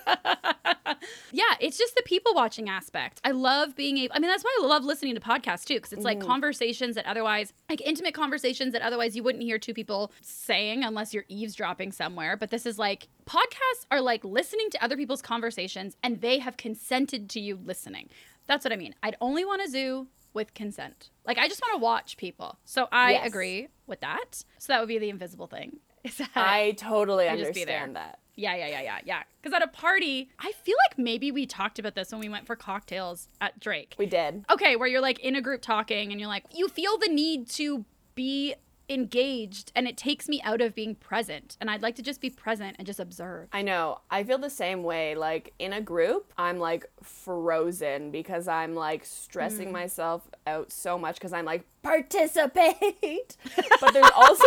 Yeah, 1.31 1.43
it's 1.59 1.77
just 1.77 1.95
the 1.95 2.03
people 2.03 2.33
watching 2.35 2.69
aspect. 2.69 3.19
I 3.23 3.31
love 3.31 3.75
being 3.75 3.97
able, 3.97 4.15
I 4.15 4.19
mean, 4.19 4.29
that's 4.29 4.43
why 4.43 4.55
I 4.61 4.65
love 4.65 4.83
listening 4.83 5.15
to 5.15 5.21
podcasts 5.21 5.65
too, 5.65 5.75
because 5.75 5.91
it's 5.91 6.03
like 6.03 6.19
mm-hmm. 6.19 6.27
conversations 6.27 6.95
that 6.95 7.07
otherwise, 7.07 7.53
like 7.69 7.81
intimate 7.81 8.13
conversations 8.13 8.71
that 8.73 8.83
otherwise 8.83 9.15
you 9.15 9.23
wouldn't 9.23 9.43
hear 9.43 9.57
two 9.57 9.73
people 9.73 10.11
saying 10.21 10.83
unless 10.83 11.13
you're 11.13 11.25
eavesdropping 11.29 11.91
somewhere. 11.91 12.37
But 12.37 12.51
this 12.51 12.67
is 12.67 12.77
like, 12.77 13.07
podcasts 13.25 13.85
are 13.89 13.99
like 13.99 14.23
listening 14.23 14.69
to 14.71 14.83
other 14.83 14.95
people's 14.95 15.21
conversations 15.21 15.97
and 16.03 16.21
they 16.21 16.39
have 16.39 16.55
consented 16.55 17.29
to 17.31 17.39
you 17.39 17.59
listening. 17.63 18.09
That's 18.47 18.65
what 18.65 18.71
I 18.73 18.75
mean. 18.75 18.95
I'd 19.03 19.15
only 19.21 19.45
want 19.45 19.61
a 19.61 19.69
zoo 19.69 20.07
with 20.33 20.53
consent. 20.53 21.09
Like, 21.25 21.37
I 21.37 21.47
just 21.47 21.61
want 21.61 21.75
to 21.75 21.83
watch 21.83 22.17
people. 22.17 22.57
So 22.65 22.87
I 22.91 23.11
Yes. 23.13 23.27
agree 23.27 23.67
with 23.87 23.99
that. 24.01 24.43
So 24.57 24.73
that 24.73 24.79
would 24.79 24.87
be 24.89 24.97
the 24.97 25.09
invisible 25.09 25.47
thing. 25.47 25.79
Is 26.03 26.17
that 26.17 26.29
I 26.35 26.71
totally 26.71 27.25
You 27.29 27.37
just 27.37 27.53
be 27.53 27.63
there. 27.63 27.77
understand 27.83 27.95
that. 27.95 28.19
yeah, 28.35 28.55
yeah, 28.55 28.67
yeah, 28.67 28.81
yeah, 28.81 28.99
yeah. 29.05 29.23
Because 29.41 29.55
at 29.55 29.61
a 29.63 29.67
party, 29.67 30.29
I 30.39 30.51
feel 30.51 30.75
like 30.89 30.97
maybe 30.97 31.31
we 31.31 31.45
talked 31.45 31.79
about 31.79 31.95
this 31.95 32.11
when 32.11 32.19
we 32.19 32.27
went 32.29 32.45
for 32.47 32.55
cocktails 32.57 33.29
at 33.39 33.59
Drake. 33.59 33.95
We 33.97 34.05
did. 34.07 34.43
Okay, 34.49 34.75
where 34.75 34.87
you're 34.87 35.01
like 35.01 35.19
in 35.19 35.35
a 35.35 35.41
group 35.41 35.61
talking 35.61 36.11
and 36.11 36.19
you're 36.19 36.27
like, 36.29 36.43
you 36.53 36.67
feel 36.67 36.97
the 36.97 37.07
need 37.09 37.47
to 37.51 37.85
be 38.15 38.55
engaged 38.89 39.71
and 39.75 39.87
it 39.87 39.95
takes 39.97 40.27
me 40.27 40.41
out 40.43 40.61
of 40.61 40.75
being 40.75 40.95
present. 40.95 41.57
And 41.61 41.69
I'd 41.69 41.81
like 41.81 41.95
to 41.95 42.01
just 42.01 42.19
be 42.21 42.29
present 42.29 42.75
and 42.77 42.85
just 42.85 42.99
observe. 42.99 43.47
I 43.53 43.61
know. 43.61 43.99
I 44.11 44.23
feel 44.23 44.37
the 44.37 44.49
same 44.49 44.83
way. 44.83 45.15
Like 45.15 45.53
in 45.59 45.73
a 45.73 45.81
group, 45.81 46.33
I'm 46.37 46.59
like 46.59 46.85
frozen 47.01 48.11
because 48.11 48.47
I'm 48.47 48.75
like 48.75 49.05
stressing 49.05 49.69
Mm. 49.69 49.71
myself 49.73 50.27
out 50.45 50.71
so 50.71 50.97
much 50.97 51.15
because 51.15 51.33
I'm 51.33 51.45
like, 51.45 51.65
participate. 51.81 53.37
but 53.81 53.93
there's 53.93 54.11
also. 54.15 54.43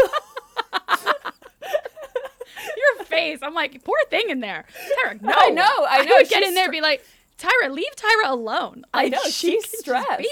Your 2.77 3.05
face, 3.05 3.39
I'm 3.43 3.55
like, 3.55 3.83
poor 3.85 3.97
thing 4.11 4.31
in 4.31 4.41
there. 4.41 4.65
Tyra, 5.05 5.21
no. 5.23 5.33
I 5.35 5.51
know, 5.51 5.63
I 5.89 6.05
know, 6.05 6.15
would 6.17 6.29
get 6.29 6.43
in 6.43 6.55
there 6.55 6.65
and 6.65 6.73
be 6.73 6.81
like, 6.81 7.05
Tyra, 7.39 7.71
leave 7.71 7.95
Tyra 7.97 8.31
alone. 8.31 8.85
I 8.95 9.09
know, 9.09 9.19
she 9.25 9.31
she's 9.31 9.63
can 9.65 9.71
just 9.71 9.79
stressed. 9.79 10.23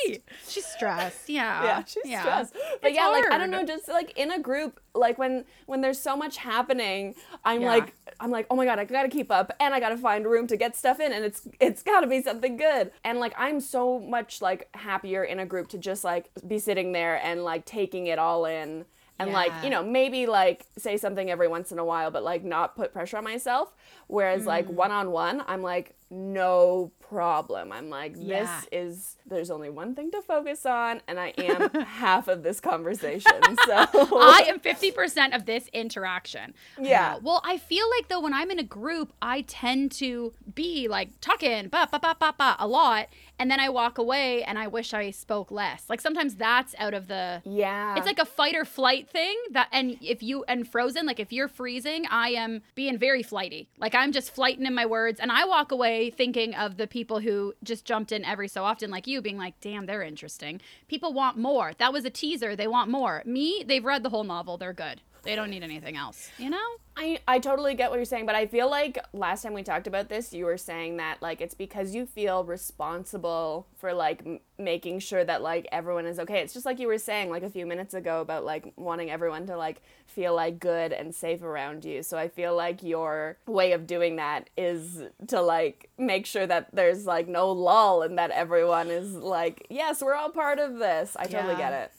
She's 0.49 0.65
stressed. 0.65 1.29
Yeah. 1.29 1.65
yeah, 1.65 1.85
she's 1.85 2.03
stressed. 2.21 2.55
But 2.81 2.91
It's 2.91 2.97
yeah, 2.97 3.09
like 3.09 3.31
I 3.31 3.39
don't 3.39 3.51
know, 3.51 3.65
just 3.65 3.89
like 3.89 4.17
in 4.19 4.31
a 4.31 4.39
group, 4.39 4.81
like 4.95 5.19
when 5.19 5.45
when 5.67 5.81
there's 5.83 5.99
so 6.01 6.17
much 6.17 6.39
happening, 6.39 7.15
I'm 7.45 7.61
Yeah. 7.63 7.69
like 7.69 7.95
I'm 8.21 8.31
like, 8.31 8.47
oh 8.51 8.57
my 8.57 8.65
god, 8.65 8.79
I 8.79 8.85
gotta 8.85 9.09
keep 9.09 9.31
up 9.31 9.53
and 9.61 9.75
I 9.75 9.81
gotta 9.81 9.97
find 9.99 10.25
room 10.27 10.47
to 10.47 10.57
get 10.57 10.77
stuff 10.77 10.99
in 11.01 11.13
and 11.13 11.25
it's 11.25 11.47
it's 11.61 11.83
gotta 11.83 12.07
be 12.07 12.23
something 12.23 12.57
good. 12.57 12.91
And 13.05 13.19
like 13.19 13.35
I'm 13.37 13.61
so 13.61 13.99
much 14.01 14.41
like 14.41 14.69
happier 14.75 15.25
in 15.25 15.39
a 15.41 15.47
group 15.47 15.69
to 15.69 15.79
just 15.79 16.05
like 16.05 16.31
be 16.47 16.59
sitting 16.59 16.93
there 16.93 17.17
and 17.23 17.45
like 17.45 17.65
taking 17.67 18.07
it 18.07 18.19
all 18.19 18.47
in. 18.47 18.87
And 19.17 19.31
like, 19.33 19.53
you 19.63 19.71
know, 19.71 19.81
maybe 19.85 20.27
like 20.27 20.67
say 20.77 20.97
something 20.97 21.31
every 21.31 21.47
once 21.47 21.71
in 21.71 21.79
a 21.79 21.85
while, 21.85 22.11
but 22.11 22.25
like 22.25 22.43
not 22.43 22.75
put 22.75 22.93
pressure 22.93 23.17
on 23.17 23.23
myself. 23.23 23.73
Whereas 24.09 24.45
like 24.45 24.67
Mm. 24.67 24.75
one 24.75 24.91
on 24.91 25.13
one, 25.13 25.45
I'm 25.47 25.63
like, 25.63 25.95
no 26.15 26.93
problem. 27.15 27.71
I'm 27.73 27.89
like, 27.91 28.15
Yeah. 28.17 28.41
this 28.41 28.69
is 28.73 29.17
there's 29.27 29.51
only 29.51 29.71
one 29.71 29.95
thing 29.95 30.11
to 30.11 30.21
focus 30.21 30.67
on 30.67 31.01
and 31.09 31.19
i 31.19 31.29
am 31.39 31.71
half 31.87 32.29
of 32.29 32.43
this 32.43 32.61
conversation 32.61 33.41
so 33.65 33.73
I 33.75 34.45
am 34.49 34.61
50% 34.61 35.35
of 35.35 35.47
this 35.47 35.69
interaction. 35.73 36.53
Yeah. 36.79 37.15
Uh, 37.15 37.21
well, 37.23 37.41
I 37.45 37.57
feel 37.57 37.87
like 37.97 38.09
though 38.09 38.21
when 38.21 38.35
I'm 38.35 38.51
in 38.51 38.59
a 38.59 38.65
group, 38.65 39.13
I 39.23 39.43
tend 39.43 39.93
to 39.93 40.33
be 40.55 40.89
like 40.89 41.09
talking 41.21 41.69
ba 41.69 41.89
ba 41.91 41.99
ba 42.01 42.17
ba 42.19 42.35
ba 42.37 42.57
a 42.59 42.67
lot, 42.67 43.07
and 43.39 43.51
then 43.51 43.61
I 43.61 43.69
walk 43.69 43.99
away 43.99 44.43
and 44.43 44.59
I 44.59 44.67
wish 44.67 44.93
I 44.93 45.11
spoke 45.11 45.51
less. 45.51 45.85
Like 45.89 46.01
sometimes 46.01 46.35
that's 46.35 46.75
out 46.79 46.95
of 46.95 47.09
the 47.09 47.41
yeah 47.45 47.97
it's 47.97 48.07
like 48.07 48.19
a 48.19 48.25
fight 48.25 48.55
or 48.55 48.65
flight 48.65 49.09
thing 49.09 49.37
that 49.53 49.69
and 49.73 49.97
if 50.01 50.23
you 50.23 50.45
and 50.49 50.67
frozen 50.67 51.07
like 51.07 51.21
if 51.21 51.33
you're 51.33 51.49
freezing 51.49 52.05
i 52.11 52.29
am 52.31 52.63
being 52.75 52.99
very 52.99 53.23
flighty 53.23 53.69
like 53.79 53.95
i'm 53.95 54.13
just 54.13 54.35
flighting 54.35 54.67
in 54.67 54.75
my 54.75 54.87
words 54.87 55.21
and 55.21 55.31
i 55.31 55.45
walk 55.45 55.71
away 55.73 56.11
thinking 56.11 56.55
of 56.55 56.77
the 56.77 56.87
people 56.87 57.04
who 57.21 57.55
just 57.63 57.85
jumped 57.85 58.13
in 58.13 58.25
every 58.25 58.49
so 58.49 58.65
often 58.65 58.91
like 58.91 59.07
you 59.07 59.21
being 59.21 59.39
like 59.39 59.61
damn 59.61 59.87
they're 59.87 60.03
interesting. 60.03 60.61
People 60.89 61.13
want 61.13 61.37
more. 61.37 61.73
That 61.79 61.93
was 61.93 62.05
a 62.05 62.11
teaser. 62.11 62.57
They 62.57 62.67
want 62.67 62.91
more. 62.91 63.23
Me 63.25 63.65
they've 63.67 63.85
read 63.85 64.03
the 64.03 64.11
whole 64.11 64.25
novel. 64.25 64.57
They're 64.57 64.73
good 64.73 65.01
they 65.25 65.35
don't 65.37 65.51
need 65.51 65.63
anything 65.63 65.97
else 65.97 66.31
you 66.39 66.51
know? 66.51 66.59
I, 66.97 67.19
I 67.27 67.41
totally 67.41 67.75
get 67.75 67.91
what 67.91 67.97
you're 67.97 68.05
saying 68.05 68.25
but 68.27 68.35
i 68.37 68.47
feel 68.47 68.71
like 68.71 68.99
last 69.13 69.43
time 69.43 69.53
we 69.53 69.63
talked 69.65 69.87
about 69.89 70.09
this 70.09 70.33
you 70.33 70.45
were 70.45 70.57
saying 70.59 70.99
that 70.99 71.21
like 71.23 71.41
it's 71.41 71.55
because 71.55 71.95
you 71.95 72.07
feel 72.07 72.45
responsible 72.89 73.67
for 73.77 73.93
like 73.93 74.23
m- 74.25 74.41
making 74.59 74.99
sure 75.01 75.25
that 75.25 75.43
like 75.43 75.67
everyone 75.73 76.07
is 76.07 76.19
okay. 76.21 76.41
It's 76.41 76.53
just 76.55 76.65
like 76.65 76.79
you 76.79 76.87
were 76.87 76.99
saying 76.99 77.31
like 77.31 77.43
a 77.43 77.51
few 77.51 77.67
minutes 77.67 77.93
ago 77.95 78.21
about 78.21 78.45
like 78.45 78.73
wanting 78.77 79.11
everyone 79.11 79.47
to 79.47 79.57
like 79.57 79.83
feel 80.07 80.35
like 80.35 80.61
good 80.61 80.93
and 80.93 81.13
safe 81.15 81.43
around 81.43 81.85
you. 81.85 82.03
So 82.03 82.17
i 82.17 82.29
feel 82.29 82.55
like 82.55 82.83
your 82.83 83.39
way 83.47 83.73
of 83.73 83.87
doing 83.87 84.17
that 84.17 84.51
is 84.57 85.03
to 85.29 85.41
like 85.41 85.91
make 85.99 86.27
sure 86.27 86.47
that 86.47 86.69
there's 86.75 87.05
like 87.07 87.27
no 87.29 87.51
lull 87.51 88.03
and 88.03 88.19
that 88.19 88.31
everyone 88.31 88.89
is 88.91 89.13
like 89.15 89.67
yes 89.71 90.03
we're 90.03 90.15
all 90.15 90.31
part 90.31 90.59
of 90.59 90.79
this. 90.79 91.17
I 91.19 91.25
totally 91.25 91.55
Yeah. 91.55 91.59
get 91.59 91.73
it 91.73 91.93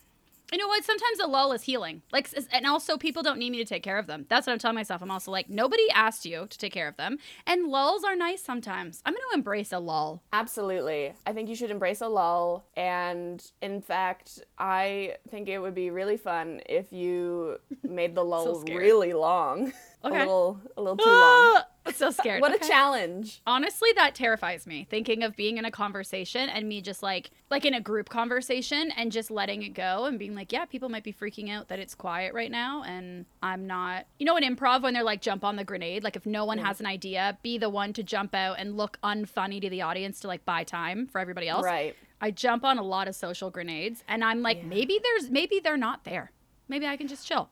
You 0.52 0.58
know 0.60 0.68
what? 0.68 0.84
Sometimes 0.84 1.20
a 1.20 1.28
lull 1.28 1.52
is 1.54 1.64
healing. 1.64 2.02
Like, 2.12 2.30
and 2.52 2.66
also 2.66 2.98
people 2.98 3.24
don't 3.24 3.40
need 3.40 3.50
me 3.52 3.58
to 3.58 3.66
take 3.66 3.84
care 3.84 3.98
of 3.98 4.08
them. 4.08 4.26
That's 4.30 4.46
what 4.48 4.54
I'm 4.54 4.60
telling 4.60 4.76
myself. 4.76 5.02
I'm 5.02 5.12
also 5.12 5.32
like, 5.32 5.50
nobody 5.50 5.84
asked 5.94 6.26
you 6.26 6.48
to 6.48 6.58
take 6.58 6.74
care 6.74 6.88
of 6.88 6.98
them, 6.98 7.18
and 7.48 7.68
lulls 7.68 8.04
are 8.04 8.16
nice 8.16 8.44
sometimes. 8.44 9.02
I'm 9.06 9.14
going 9.14 9.24
to 9.32 9.36
embrace 9.38 9.72
a 9.72 9.80
lull. 9.80 10.22
Absolutely. 10.34 11.14
I 11.26 11.34
think 11.34 11.50
you 11.50 11.56
should 11.56 11.72
embrace 11.72 12.02
a 12.02 12.08
lull. 12.08 12.66
And 12.78 13.44
in 13.62 13.82
fact, 13.82 14.42
I 14.58 15.16
think 15.30 15.50
it 15.50 15.60
would 15.60 15.76
be 15.76 15.90
really 15.90 16.18
fun 16.18 16.62
if 16.68 16.92
you 16.94 17.58
made 17.84 18.16
the 18.16 18.24
lull 18.24 18.62
scared. 18.62 18.80
really 18.82 19.14
long. 19.14 19.74
Okay. 20.06 20.16
A 20.18 20.20
little 20.20 20.60
a 20.78 20.82
little 20.82 20.98
too 20.98 21.10
long. 21.10 21.14
Ah, 21.16 21.66
I'm 21.88 21.94
so 21.94 22.12
scared. 22.12 22.42
What 22.46 22.54
Okay. 22.54 22.66
a 22.66 22.70
challenge. 22.70 23.42
Honestly, 23.48 23.90
that 23.96 24.14
terrifies 24.14 24.68
me. 24.68 24.86
Thinking 24.90 25.24
of 25.24 25.36
being 25.36 25.58
in 25.58 25.66
a 25.66 25.72
conversation 25.72 26.48
and 26.50 26.68
me 26.70 26.80
just 26.82 27.02
like, 27.02 27.32
like 27.50 27.66
in 27.66 27.74
a 27.74 27.82
group 27.82 28.10
conversation 28.10 28.92
and 28.98 29.12
just 29.12 29.32
letting 29.32 29.64
it 29.64 29.70
go 29.74 30.06
and 30.06 30.20
being 30.20 30.36
like, 30.36 30.52
yeah, 30.52 30.66
people 30.66 30.90
might 30.90 31.04
be 31.04 31.12
freaking 31.14 31.50
out 31.50 31.70
that 31.70 31.80
it's 31.80 31.96
quiet 31.96 32.34
right 32.36 32.52
now. 32.52 32.84
And 32.84 33.26
I'm 33.42 33.66
not, 33.66 34.06
you 34.20 34.26
know, 34.26 34.38
in 34.38 34.44
improv 34.56 34.84
when 34.84 34.94
they're 34.94 35.04
like, 35.04 35.22
jump 35.22 35.44
on 35.44 35.56
the 35.56 35.64
grenade, 35.64 36.04
like 36.04 36.16
if 36.16 36.26
no 36.26 36.46
one 36.46 36.60
has 36.60 36.80
an 36.80 36.86
idea, 36.86 37.38
be 37.42 37.58
the 37.58 37.70
one 37.70 37.92
to 37.94 38.04
jump 38.04 38.36
out 38.36 38.58
and 38.60 38.78
look 38.78 39.00
unfunny 39.04 39.60
to 39.62 39.70
the 39.70 39.82
audience 39.82 40.20
to 40.20 40.28
like 40.28 40.46
buy 40.46 40.64
time 40.64 41.08
for 41.08 41.20
everybody 41.20 41.48
else. 41.50 41.64
Right. 41.66 41.96
I 42.22 42.30
jump 42.32 42.64
on 42.64 42.78
a 42.78 42.84
lot 42.84 43.08
of 43.08 43.16
social 43.16 43.50
grenades 43.50 44.04
and 44.08 44.24
I'm 44.24 44.42
like, 44.42 44.64
maybe 44.64 45.00
there's, 45.02 45.32
maybe 45.32 45.60
they're 45.60 45.78
not 45.78 46.04
there. 46.04 46.32
Maybe 46.68 46.86
I 46.88 46.96
can 46.98 47.08
just 47.08 47.28
chill? 47.28 47.50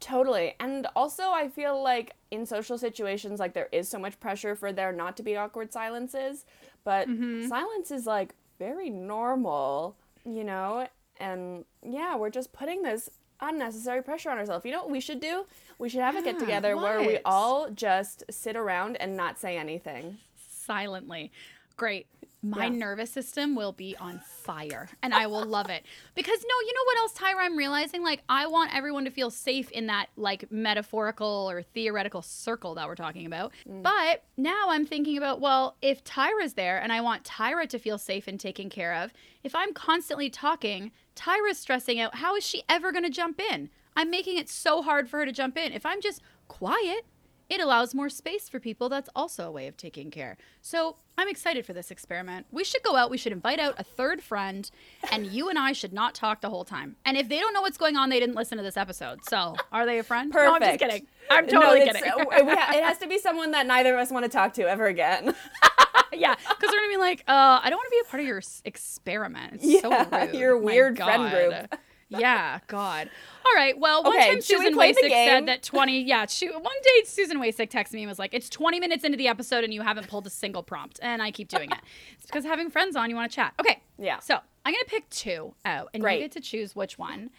Totally. 0.00 0.54
And 0.60 0.86
also 0.96 1.30
I 1.30 1.48
feel 1.48 1.82
like 1.82 2.14
in 2.30 2.46
social 2.46 2.76
situations 2.78 3.40
like 3.40 3.52
there 3.54 3.68
is 3.72 3.88
so 3.88 3.98
much 3.98 4.18
pressure 4.20 4.54
for 4.56 4.72
there 4.72 4.92
not 4.92 5.16
to 5.18 5.22
be 5.22 5.36
awkward 5.36 5.72
silences, 5.72 6.44
but 6.84 7.08
Mm-hmm. 7.08 7.46
silence 7.48 7.90
is 7.90 8.06
like 8.06 8.34
very 8.58 8.90
normal, 8.90 9.96
you 10.24 10.44
know? 10.44 10.88
And 11.20 11.64
yeah, 11.86 12.16
we're 12.16 12.30
just 12.30 12.52
putting 12.52 12.82
this 12.82 13.08
unnecessary 13.40 14.02
pressure 14.02 14.30
on 14.30 14.38
ourselves. 14.38 14.64
You 14.64 14.72
know 14.72 14.82
what 14.82 14.90
we 14.90 15.00
should 15.00 15.20
do? 15.20 15.44
We 15.78 15.88
should 15.88 16.00
have 16.00 16.16
a 16.16 16.22
get 16.22 16.38
together 16.38 16.76
where 16.76 17.00
we 17.02 17.18
all 17.24 17.70
just 17.70 18.24
sit 18.30 18.56
around 18.56 18.96
and 18.96 19.16
not 19.16 19.38
say 19.38 19.56
anything. 19.58 20.18
silently. 20.64 21.30
Great. 21.76 22.06
My 22.42 22.64
Yeah. 22.66 22.72
nervous 22.76 23.10
system 23.10 23.54
will 23.56 23.72
be 23.72 23.96
on 23.96 24.18
fire 24.18 24.90
and 25.02 25.14
I 25.14 25.26
will 25.28 25.46
love 25.46 25.70
it. 25.70 25.82
Because 26.14 26.38
no, 26.42 26.66
you 26.66 26.74
know 26.74 26.84
what 26.84 26.98
else, 26.98 27.14
Tyra, 27.14 27.42
I'm 27.42 27.56
realizing? 27.56 28.02
Like, 28.02 28.22
I 28.28 28.46
want 28.46 28.74
everyone 28.74 29.06
to 29.06 29.10
feel 29.10 29.30
safe 29.30 29.70
in 29.70 29.86
that 29.86 30.08
like 30.16 30.52
metaphorical 30.52 31.48
or 31.50 31.62
theoretical 31.62 32.20
circle 32.20 32.74
that 32.74 32.86
we're 32.86 32.96
talking 32.96 33.24
about. 33.24 33.54
Mm. 33.66 33.82
But 33.82 34.24
now 34.36 34.66
I'm 34.68 34.84
thinking 34.84 35.16
about, 35.16 35.40
well, 35.40 35.76
if 35.80 36.04
Tyra's 36.04 36.52
there 36.52 36.78
and 36.78 36.92
I 36.92 37.00
want 37.00 37.24
Tyra 37.24 37.66
to 37.66 37.78
feel 37.78 37.96
safe 37.96 38.28
and 38.28 38.38
taken 38.38 38.68
care 38.68 38.92
of, 38.94 39.14
if 39.42 39.54
I'm 39.54 39.72
constantly 39.72 40.28
talking, 40.28 40.92
Tyra's 41.16 41.56
stressing 41.56 41.98
out, 41.98 42.16
how 42.16 42.36
is 42.36 42.44
she 42.44 42.62
ever 42.68 42.92
going 42.92 43.04
to 43.04 43.10
jump 43.10 43.40
in? 43.40 43.70
I'm 43.96 44.10
making 44.10 44.36
it 44.36 44.50
so 44.50 44.82
hard 44.82 45.08
for 45.08 45.20
her 45.20 45.24
to 45.24 45.32
jump 45.32 45.56
in. 45.56 45.72
If 45.72 45.86
I'm 45.86 46.02
just 46.02 46.20
quiet, 46.48 47.06
it 47.48 47.60
allows 47.60 47.94
more 47.94 48.08
space 48.08 48.48
for 48.48 48.58
people. 48.58 48.88
That's 48.88 49.08
also 49.14 49.46
a 49.48 49.50
way 49.50 49.66
of 49.66 49.76
taking 49.76 50.10
care. 50.10 50.36
So 50.62 50.96
I'm 51.18 51.28
excited 51.28 51.64
for 51.66 51.72
this 51.72 51.90
experiment. 51.90 52.46
We 52.50 52.64
should 52.64 52.82
go 52.82 52.96
out. 52.96 53.10
We 53.10 53.18
should 53.18 53.32
invite 53.32 53.58
out 53.60 53.74
a 53.78 53.84
third 53.84 54.22
friend, 54.22 54.70
and 55.12 55.26
you 55.32 55.48
and 55.48 55.58
I 55.58 55.72
should 55.72 55.92
not 55.92 56.14
talk 56.14 56.40
the 56.40 56.50
whole 56.50 56.64
time. 56.64 56.96
And 57.04 57.16
if 57.16 57.28
they 57.28 57.38
don't 57.38 57.52
know 57.54 57.60
what's 57.62 57.78
going 57.78 57.96
on, 57.96 58.08
they 58.10 58.18
didn't 58.20 58.34
listen 58.36 58.56
to 58.58 58.64
this 58.64 58.76
episode. 58.76 59.24
So 59.28 59.56
are 59.72 59.86
they 59.86 59.98
a 59.98 60.02
friend? 60.02 60.32
No, 60.34 60.40
I'm 60.54 60.60
just 60.60 60.72
Perfect. 60.80 60.82
kidding. 60.82 61.06
I'm 61.30 61.46
totally 61.46 61.80
no, 61.80 61.86
kidding. 61.92 62.02
uh, 62.04 62.26
it 62.74 62.84
has 62.84 62.98
to 63.00 63.06
be 63.06 63.18
someone 63.18 63.50
that 63.52 63.66
neither 63.66 63.94
of 63.94 64.00
us 64.00 64.10
want 64.10 64.24
to 64.24 64.30
talk 64.30 64.54
to 64.54 64.62
ever 64.68 64.86
again. 64.86 65.34
yeah, 66.12 66.34
because 66.34 66.70
we're 66.70 66.78
gonna 66.78 66.88
be 66.88 66.96
like, 66.96 67.20
uh, 67.28 67.60
I 67.62 67.70
don't 67.70 67.78
want 67.78 67.86
to 67.86 67.90
be 67.90 68.00
a 68.06 68.10
part 68.10 68.20
of 68.20 68.26
your 68.26 68.38
s- 68.38 68.62
experiment. 68.64 69.60
It's 69.62 69.82
so 69.82 69.90
Yeah, 69.90 70.24
rude. 70.26 70.34
your 70.34 70.58
weird 70.58 70.96
friend 70.98 71.30
group. 71.30 71.80
Yeah, 72.08 72.60
God. 72.66 73.10
All 73.46 73.52
right. 73.54 73.78
Well, 73.78 74.02
one 74.02 74.16
Okay, 74.16 74.26
time 74.28 74.34
we 74.36 74.40
Susan 74.40 74.74
play 74.74 74.92
Wasick 74.92 75.10
said 75.10 75.46
that 75.46 75.62
twenty. 75.62 76.02
Yeah, 76.02 76.26
she, 76.26 76.48
one 76.48 76.62
day 76.62 77.04
Susan 77.04 77.38
Wasick 77.38 77.70
texted 77.70 77.94
me 77.94 78.02
and 78.02 78.08
was 78.08 78.18
like, 78.18 78.32
"It's 78.34 78.48
twenty 78.48 78.80
minutes 78.80 79.04
into 79.04 79.16
the 79.18 79.28
episode 79.28 79.64
and 79.64 79.72
you 79.72 79.82
haven't 79.82 80.08
pulled 80.08 80.26
a 80.26 80.30
single 80.30 80.62
prompt," 80.62 80.98
and 81.02 81.22
I 81.22 81.30
keep 81.30 81.48
doing 81.48 81.70
it. 81.70 81.78
it's 82.16 82.26
because 82.26 82.44
having 82.44 82.70
friends 82.70 82.96
on, 82.96 83.10
you 83.10 83.16
want 83.16 83.30
to 83.30 83.34
chat. 83.36 83.54
Okay. 83.60 83.80
Yeah. 83.98 84.18
So 84.20 84.38
I'm 84.64 84.72
gonna 84.72 84.84
pick 84.86 85.08
two 85.10 85.54
out, 85.64 85.90
and 85.94 86.02
Great. 86.02 86.16
you 86.16 86.24
get 86.24 86.32
to 86.32 86.40
choose 86.40 86.74
which 86.74 86.98
one. 86.98 87.30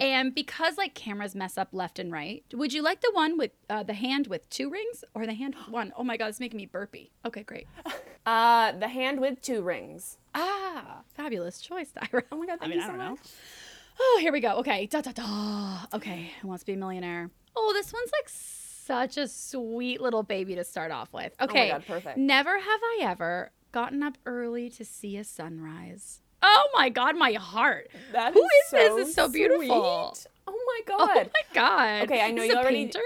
And 0.00 0.34
because 0.34 0.78
like 0.78 0.94
cameras 0.94 1.34
mess 1.34 1.58
up 1.58 1.68
left 1.72 1.98
and 1.98 2.10
right, 2.10 2.42
would 2.54 2.72
you 2.72 2.82
like 2.82 3.00
the 3.02 3.10
one 3.12 3.36
with 3.36 3.50
uh, 3.68 3.82
the 3.82 3.94
hand 3.94 4.26
with 4.28 4.48
two 4.50 4.70
rings 4.70 5.04
or 5.14 5.26
the 5.26 5.34
hand 5.34 5.54
with 5.56 5.68
one? 5.68 5.92
Oh 5.96 6.02
my 6.04 6.16
God, 6.16 6.28
it's 6.28 6.40
making 6.40 6.56
me 6.56 6.66
burpy. 6.66 7.10
Okay, 7.24 7.42
great. 7.42 7.66
Uh, 8.26 8.72
the 8.72 8.86
hand 8.88 9.18
with 9.18 9.40
two 9.40 9.62
rings. 9.62 10.18
Ah, 10.34 11.00
fabulous 11.14 11.58
choice, 11.58 11.90
Tyra. 11.90 12.22
Oh 12.30 12.36
my 12.36 12.44
God, 12.44 12.58
I 12.60 12.66
thank 12.66 12.70
mean, 12.70 12.78
you 12.80 12.84
I 12.84 12.86
so 12.86 12.92
don't 12.92 12.98
know. 12.98 13.16
Much. 14.00 14.06
Oh, 14.14 14.18
here 14.20 14.32
we 14.32 14.40
go. 14.40 14.56
Okay, 14.58 14.86
da 14.86 15.00
da 15.00 15.12
da. 15.12 15.78
Okay, 15.94 16.32
who 16.40 16.48
wants 16.48 16.62
to 16.62 16.66
be 16.66 16.72
a 16.74 16.76
millionaire? 16.76 17.30
Oh, 17.56 17.72
this 17.74 17.92
one's 17.92 18.10
like 18.12 18.28
such 18.28 19.16
a 19.16 19.28
sweet 19.28 20.00
little 20.00 20.22
baby 20.22 20.54
to 20.56 20.64
start 20.64 20.90
off 20.90 21.12
with. 21.12 21.32
Oh 21.40 21.44
okay, 21.44 21.68
Oh 21.70 21.74
God, 21.74 21.86
perfect. 21.86 22.18
Never 22.18 22.58
have 22.58 22.80
I 22.82 22.98
ever 23.02 23.50
gotten 23.72 24.02
up 24.02 24.18
early 24.26 24.68
to 24.70 24.84
see 24.84 25.16
a 25.16 25.24
sunrise. 25.24 26.22
Oh 26.42 26.68
my 26.74 26.88
God, 26.88 27.16
my 27.16 27.32
heart. 27.32 27.88
That 28.12 28.32
Who 28.32 28.40
is 28.40 28.48
is 28.66 28.70
this? 28.72 28.88
so 28.88 28.98
It's 28.98 29.14
so 29.14 29.28
beautiful. 29.28 30.14
sweet. 30.14 30.26
Oh 30.46 30.52
my 30.52 30.80
oh 30.94 30.98
God. 31.06 31.08
Oh 31.28 31.30
my 31.34 31.54
God. 31.54 32.02
Okay, 32.04 32.20
I 32.22 32.30
know 32.30 32.42
you 32.42 32.48
this 32.48 32.56
a 32.56 32.60
already- 32.60 32.76
Painter? 32.86 33.00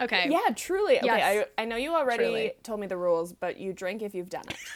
Okay. 0.00 0.28
Yeah, 0.30 0.54
truly. 0.56 0.96
Okay, 0.96 1.06
Yes. 1.06 1.46
I, 1.58 1.62
I 1.62 1.64
know 1.66 1.76
you 1.76 1.94
already 1.94 2.24
Truly. 2.24 2.52
told 2.62 2.80
me 2.80 2.86
the 2.86 2.96
rules, 2.96 3.34
but 3.34 3.58
you 3.58 3.74
drink 3.74 4.00
if 4.00 4.14
you've 4.14 4.30
done 4.30 4.44
it. 4.48 4.56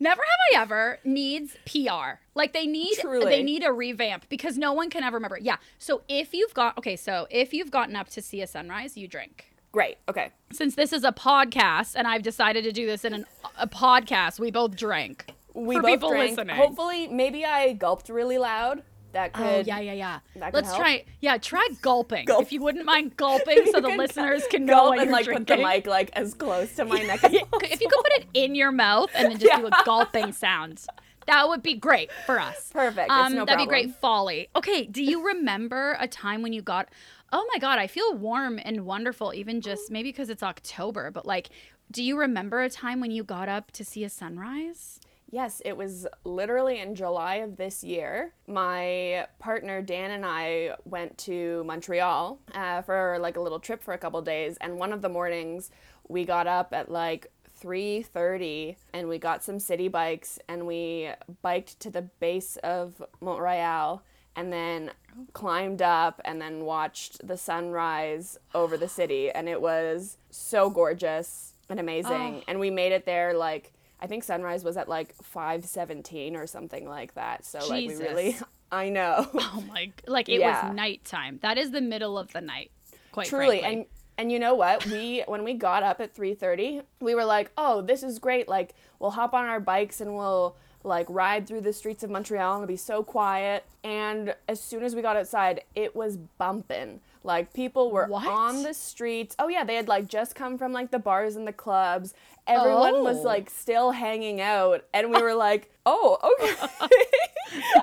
Never 0.00 0.22
have 0.22 0.60
I 0.60 0.62
ever 0.62 0.98
needs 1.04 1.56
PR. 1.66 2.20
Like 2.34 2.52
they 2.52 2.66
need 2.66 2.94
Truly. 3.00 3.24
they 3.26 3.42
need 3.42 3.64
a 3.64 3.72
revamp 3.72 4.28
because 4.28 4.56
no 4.56 4.72
one 4.72 4.90
can 4.90 5.02
ever 5.02 5.16
remember. 5.16 5.38
Yeah. 5.40 5.56
So 5.78 6.02
if 6.08 6.32
you've 6.32 6.54
got 6.54 6.78
okay, 6.78 6.96
so 6.96 7.26
if 7.30 7.52
you've 7.52 7.70
gotten 7.70 7.96
up 7.96 8.08
to 8.10 8.22
see 8.22 8.40
a 8.40 8.46
sunrise, 8.46 8.96
you 8.96 9.08
drink. 9.08 9.52
Great. 9.72 9.98
Okay. 10.08 10.30
Since 10.52 10.76
this 10.76 10.92
is 10.92 11.04
a 11.04 11.12
podcast 11.12 11.94
and 11.96 12.06
I've 12.06 12.22
decided 12.22 12.64
to 12.64 12.72
do 12.72 12.86
this 12.86 13.04
in 13.04 13.12
an, 13.12 13.26
a 13.58 13.66
podcast, 13.68 14.38
we 14.38 14.50
both 14.50 14.76
drink. 14.76 15.26
We 15.52 15.76
both 15.76 15.86
people 15.86 16.10
drank. 16.10 16.30
listening. 16.30 16.56
Hopefully, 16.56 17.08
maybe 17.08 17.44
I 17.44 17.72
gulped 17.72 18.08
really 18.08 18.38
loud. 18.38 18.82
That 19.12 19.32
could. 19.32 19.44
Oh 19.44 19.58
yeah, 19.66 19.78
yeah, 19.80 19.92
yeah. 19.94 20.20
Let's 20.52 20.68
help. 20.68 20.80
try. 20.80 21.04
Yeah, 21.20 21.38
try 21.38 21.66
gulping 21.82 22.26
Gulp. 22.26 22.42
if 22.42 22.52
you 22.52 22.60
wouldn't 22.62 22.84
mind 22.84 23.16
gulping, 23.16 23.64
so 23.72 23.80
the 23.80 23.88
listeners 23.88 24.42
can 24.50 24.66
know 24.66 24.90
what 24.90 24.98
and 25.00 25.10
like 25.10 25.24
drinking. 25.24 25.46
put 25.46 25.56
the 25.56 25.62
mic 25.62 25.86
like 25.86 26.10
as 26.14 26.34
close 26.34 26.74
to 26.76 26.84
my 26.84 27.00
neck 27.02 27.24
as 27.24 27.32
possible. 27.32 27.58
if 27.64 27.80
you 27.80 27.88
could 27.88 28.04
put 28.04 28.12
it 28.20 28.26
in 28.34 28.54
your 28.54 28.70
mouth 28.70 29.10
and 29.14 29.30
then 29.32 29.38
just 29.38 29.58
do 29.60 29.66
a 29.66 29.70
gulping 29.84 30.32
sound, 30.32 30.84
that 31.26 31.48
would 31.48 31.62
be 31.62 31.74
great 31.74 32.10
for 32.26 32.38
us. 32.38 32.70
Perfect. 32.72 33.06
It's 33.10 33.10
Um, 33.10 33.34
no 33.34 33.44
that'd 33.46 33.58
be 33.58 33.66
great. 33.66 33.94
Foley. 33.96 34.48
Okay. 34.54 34.84
Do 34.84 35.02
you 35.02 35.26
remember 35.26 35.96
a 35.98 36.06
time 36.06 36.42
when 36.42 36.52
you 36.52 36.60
got? 36.62 36.88
Oh 37.32 37.46
my 37.52 37.58
God, 37.58 37.78
I 37.78 37.86
feel 37.86 38.14
warm 38.14 38.58
and 38.62 38.84
wonderful. 38.86 39.32
Even 39.34 39.60
just 39.60 39.90
maybe 39.90 40.10
because 40.10 40.28
it's 40.30 40.42
October, 40.42 41.10
but 41.10 41.24
like, 41.26 41.48
do 41.90 42.02
you 42.02 42.18
remember 42.18 42.60
a 42.62 42.68
time 42.70 43.00
when 43.00 43.10
you 43.10 43.24
got 43.24 43.48
up 43.48 43.70
to 43.72 43.84
see 43.84 44.04
a 44.04 44.10
sunrise? 44.10 45.00
Yes, 45.30 45.60
it 45.64 45.76
was 45.76 46.06
literally 46.24 46.80
in 46.80 46.94
July 46.94 47.36
of 47.36 47.56
this 47.56 47.84
year. 47.84 48.32
My 48.46 49.26
partner 49.38 49.82
Dan 49.82 50.10
and 50.10 50.24
I 50.24 50.74
went 50.84 51.18
to 51.18 51.64
Montreal 51.64 52.38
uh, 52.54 52.82
for 52.82 53.18
like 53.20 53.36
a 53.36 53.40
little 53.40 53.60
trip 53.60 53.82
for 53.82 53.92
a 53.92 53.98
couple 53.98 54.22
days, 54.22 54.56
and 54.60 54.78
one 54.78 54.92
of 54.92 55.02
the 55.02 55.08
mornings 55.08 55.70
we 56.08 56.24
got 56.24 56.46
up 56.46 56.72
at 56.72 56.90
like 56.90 57.30
3:30 57.60 58.76
and 58.92 59.08
we 59.08 59.18
got 59.18 59.44
some 59.44 59.58
city 59.58 59.88
bikes 59.88 60.38
and 60.48 60.66
we 60.66 61.10
biked 61.42 61.78
to 61.80 61.90
the 61.90 62.02
base 62.02 62.56
of 62.58 63.02
Mont 63.20 63.40
Royal 63.40 64.02
and 64.36 64.52
then 64.52 64.92
climbed 65.32 65.82
up 65.82 66.20
and 66.24 66.40
then 66.40 66.64
watched 66.64 67.26
the 67.26 67.36
sunrise 67.36 68.38
over 68.54 68.76
the 68.76 68.88
city 68.88 69.30
and 69.30 69.48
it 69.48 69.60
was 69.60 70.16
so 70.30 70.70
gorgeous 70.70 71.54
and 71.68 71.80
amazing 71.80 72.44
and 72.46 72.60
we 72.60 72.70
made 72.70 72.92
it 72.92 73.04
there 73.04 73.34
like 73.34 73.72
I 74.00 74.06
think 74.06 74.22
sunrise 74.24 74.62
was 74.64 74.76
at 74.76 74.88
like 74.88 75.14
5:17 75.18 76.34
or 76.36 76.46
something 76.46 76.88
like 76.88 77.14
that. 77.14 77.44
So 77.44 77.58
like 77.68 77.86
we 77.86 77.96
really 77.96 78.36
I 78.72 78.90
know. 78.90 79.26
Oh 79.34 79.64
my! 79.68 79.92
Like 80.06 80.28
it 80.28 80.40
Yeah. 80.40 80.66
was 80.66 80.74
nighttime. 80.76 81.38
That 81.42 81.58
is 81.58 81.70
the 81.70 81.80
middle 81.80 82.18
of 82.18 82.32
the 82.32 82.40
night. 82.40 82.70
Quite 83.12 83.28
Truly, 83.28 83.60
frankly. 83.60 83.78
and 83.80 83.86
and 84.18 84.32
you 84.32 84.38
know 84.38 84.54
what? 84.54 84.84
We 84.86 85.22
when 85.26 85.42
we 85.44 85.54
got 85.54 85.82
up 85.82 86.00
at 86.00 86.14
3:30, 86.14 86.82
we 87.00 87.14
were 87.14 87.24
like, 87.24 87.50
"Oh, 87.56 87.80
this 87.82 88.02
is 88.02 88.18
great. 88.18 88.48
Like 88.48 88.74
we'll 88.98 89.12
hop 89.12 89.32
on 89.34 89.46
our 89.46 89.60
bikes 89.60 90.00
and 90.00 90.14
we'll 90.16 90.56
like 90.84 91.06
ride 91.08 91.46
through 91.46 91.62
the 91.62 91.72
streets 91.72 92.02
of 92.04 92.10
Montreal 92.10 92.54
and 92.54 92.62
it'll 92.62 92.68
be 92.72 92.76
so 92.76 93.02
quiet." 93.02 93.64
And 93.82 94.34
as 94.48 94.60
soon 94.60 94.82
as 94.82 94.94
we 94.94 95.02
got 95.02 95.16
outside, 95.16 95.62
it 95.74 95.96
was 95.96 96.16
bumping. 96.16 97.00
Like 97.24 97.52
people 97.52 97.90
were 97.90 98.06
What? 98.06 98.26
on 98.26 98.62
the 98.62 98.74
streets. 98.74 99.34
Oh 99.38 99.48
yeah, 99.48 99.64
they 99.64 99.74
had 99.74 99.88
like 99.88 100.06
just 100.08 100.34
come 100.34 100.58
from 100.58 100.72
like 100.72 100.90
the 100.90 100.98
bars 100.98 101.36
and 101.36 101.46
the 101.46 101.52
clubs. 101.52 102.14
Everyone 102.46 103.02
was 103.02 103.18
Oh. 103.18 103.22
like 103.22 103.50
still 103.50 103.90
hanging 103.90 104.40
out 104.40 104.84
and 104.94 105.10
we 105.10 105.20
were 105.20 105.34
like, 105.34 105.70
"Oh, 105.86 106.16
okay." 106.22 106.54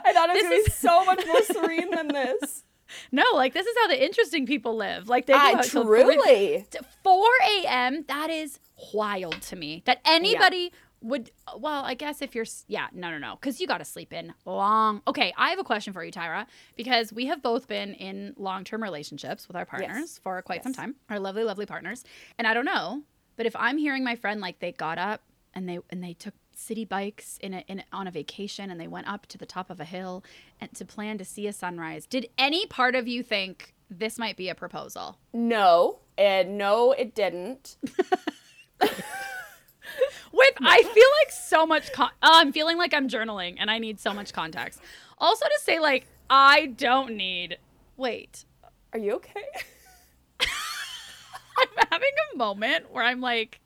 I 0.06 0.14
thought 0.14 0.30
it 0.30 0.34
was 0.34 0.42
going 0.44 0.44
to 0.44 0.50
be 0.50 0.56
is- 0.72 0.74
so 0.76 1.06
much 1.06 1.26
more 1.26 1.42
serene 1.44 1.92
than 1.92 2.08
this. 2.10 2.64
no, 3.12 3.24
like 3.34 3.54
this 3.54 3.66
is 3.66 3.76
how 3.82 3.88
the 3.88 4.04
interesting 4.04 4.46
people 4.46 4.76
live. 4.76 5.10
Like 5.10 5.26
they 5.26 5.34
go 5.34 5.62
truly. 5.64 6.66
4 7.04 7.28
a.m. 7.64 8.06
That 8.08 8.30
is 8.30 8.60
wild 8.94 9.42
to 9.44 9.56
me. 9.56 9.82
That 9.86 10.00
anybody 10.06 10.72
would. 11.02 11.32
Well, 11.58 11.84
I 11.84 11.94
guess 11.94 12.22
if 12.22 12.36
you're. 12.36 12.46
Yeah, 12.68 12.88
no, 12.94 13.10
no, 13.12 13.18
no. 13.18 13.38
Because 13.40 13.60
you 13.60 13.68
got 13.68 13.80
to 13.80 13.86
sleep 13.86 14.14
in 14.14 14.34
long. 14.46 15.02
Okay, 15.08 15.34
I 15.38 15.50
have 15.50 15.60
a 15.60 15.64
question 15.64 15.94
for 15.94 16.04
you, 16.04 16.12
Tyra. 16.12 16.46
Because 16.76 17.14
we 17.14 17.26
have 17.28 17.42
both 17.42 17.68
been 17.68 17.94
in 17.94 18.34
long 18.38 18.64
term 18.64 18.84
relationships 18.84 19.48
with 19.48 19.56
our 19.56 19.66
partners 19.66 20.20
for 20.24 20.42
quite 20.42 20.64
some 20.64 20.74
time. 20.74 20.96
Our 21.10 21.20
lovely, 21.20 21.44
lovely 21.44 21.66
partners. 21.66 22.04
And 22.38 22.48
I 22.48 22.54
don't 22.54 22.66
know, 22.66 23.04
but 23.36 23.46
if 23.46 23.56
I'm 23.56 23.78
hearing 23.78 24.04
my 24.04 24.16
friend 24.16 24.42
like 24.42 24.60
they 24.60 24.72
got 24.72 24.98
up 24.98 25.22
and 25.54 25.68
they 25.68 25.80
and 25.90 26.04
they 26.04 26.14
took 26.14 26.34
city 26.58 26.86
bikes 26.86 27.38
in 27.42 27.54
a, 27.54 27.60
in 27.68 27.84
on 27.92 28.08
a 28.08 28.12
vacation 28.12 28.72
and 28.72 28.80
they 28.80 28.88
went 28.88 29.08
up 29.08 29.26
to 29.28 29.38
the 29.38 29.46
top 29.46 29.70
of 29.70 29.80
a 29.80 29.86
hill 29.86 30.24
and 30.60 30.74
to 30.74 30.86
plan 30.86 31.18
to 31.18 31.26
see 31.26 31.48
a 31.48 31.54
sunrise. 31.54 32.06
Did 32.06 32.28
any 32.38 32.66
part 32.66 32.96
of 32.96 33.08
you 33.08 33.24
think 33.24 33.74
this 33.90 34.18
might 34.18 34.38
be 34.38 34.50
a 34.50 34.56
proposal? 34.56 35.18
No, 35.34 36.00
and 36.18 36.58
no, 36.58 36.92
it 36.94 37.14
didn't. 37.14 37.78
With 40.36 40.54
I 40.62 40.84
feel 40.84 41.10
like 41.24 41.32
so 41.32 41.66
much. 41.66 41.92
Con- 41.94 42.12
oh, 42.22 42.40
I'm 42.42 42.52
feeling 42.52 42.78
like 42.78 42.94
I'm 42.94 43.08
journaling, 43.08 43.56
and 43.58 43.72
I 43.72 43.80
need 43.80 44.00
so 44.00 44.14
much 44.14 44.34
context. 44.34 44.82
Also, 45.18 45.46
to 45.46 45.60
say 45.64 45.80
like 45.80 46.08
I 46.30 46.66
don't 46.68 47.16
need. 47.16 47.58
Wait, 47.98 48.44
Are 48.92 49.00
you 49.00 49.14
okay? 49.14 49.46
I'm 51.58 51.88
having 51.92 52.10
a 52.34 52.38
moment 52.38 52.92
where 52.92 53.04
I'm 53.04 53.22
like, 53.22 53.62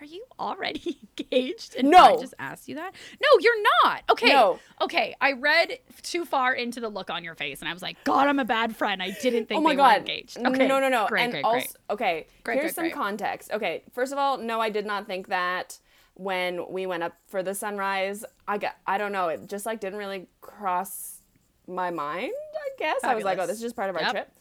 are 0.00 0.04
you 0.04 0.24
already 0.38 0.98
engaged? 1.18 1.76
And 1.76 1.90
No. 1.90 2.16
I 2.16 2.20
just 2.20 2.34
asked 2.40 2.68
you 2.68 2.74
that. 2.76 2.92
No, 3.22 3.28
you're 3.40 3.62
not. 3.84 4.02
Okay. 4.10 4.28
No. 4.28 4.58
Okay. 4.80 5.14
I 5.20 5.32
read 5.32 5.78
too 6.02 6.24
far 6.24 6.52
into 6.54 6.80
the 6.80 6.88
look 6.88 7.10
on 7.10 7.22
your 7.22 7.36
face, 7.36 7.60
and 7.60 7.68
I 7.68 7.72
was 7.72 7.82
like, 7.82 8.02
God, 8.02 8.26
I'm 8.26 8.38
a 8.40 8.44
bad 8.44 8.74
friend. 8.74 9.00
I 9.02 9.10
didn't 9.22 9.46
think 9.46 9.58
oh 9.58 9.62
my 9.62 9.70
they 9.70 9.76
were 9.76 9.82
god. 9.82 9.98
engaged. 9.98 10.38
Okay. 10.38 10.66
No, 10.66 10.80
no, 10.80 10.88
no. 10.88 11.06
Great, 11.06 11.22
and 11.22 11.32
great, 11.32 11.44
also, 11.44 11.58
great. 11.58 11.76
okay. 11.90 12.26
Great, 12.42 12.58
here's 12.60 12.74
great, 12.74 12.92
some 12.92 13.00
context. 13.00 13.52
Okay, 13.52 13.82
first 13.92 14.12
of 14.12 14.18
all, 14.18 14.38
no, 14.38 14.60
I 14.60 14.70
did 14.70 14.86
not 14.86 15.06
think 15.06 15.28
that 15.28 15.78
when 16.20 16.70
we 16.70 16.84
went 16.86 17.02
up 17.02 17.16
for 17.28 17.42
the 17.42 17.54
sunrise. 17.54 18.24
I 18.46 18.58
got. 18.58 18.76
I 18.86 18.98
don't 18.98 19.12
know. 19.12 19.28
It 19.28 19.48
just 19.48 19.64
like 19.64 19.80
didn't 19.80 19.98
really 19.98 20.26
cross 20.42 21.16
my 21.66 21.90
mind. 21.90 22.32
I 22.54 22.68
guess 22.78 23.02
I 23.04 23.14
was 23.14 23.24
like, 23.24 23.38
oh, 23.38 23.46
this 23.46 23.56
is 23.56 23.62
just 23.62 23.76
part 23.76 23.88
of 23.90 23.96
our 23.96 24.02
Yep. 24.02 24.10
trip. 24.12 24.32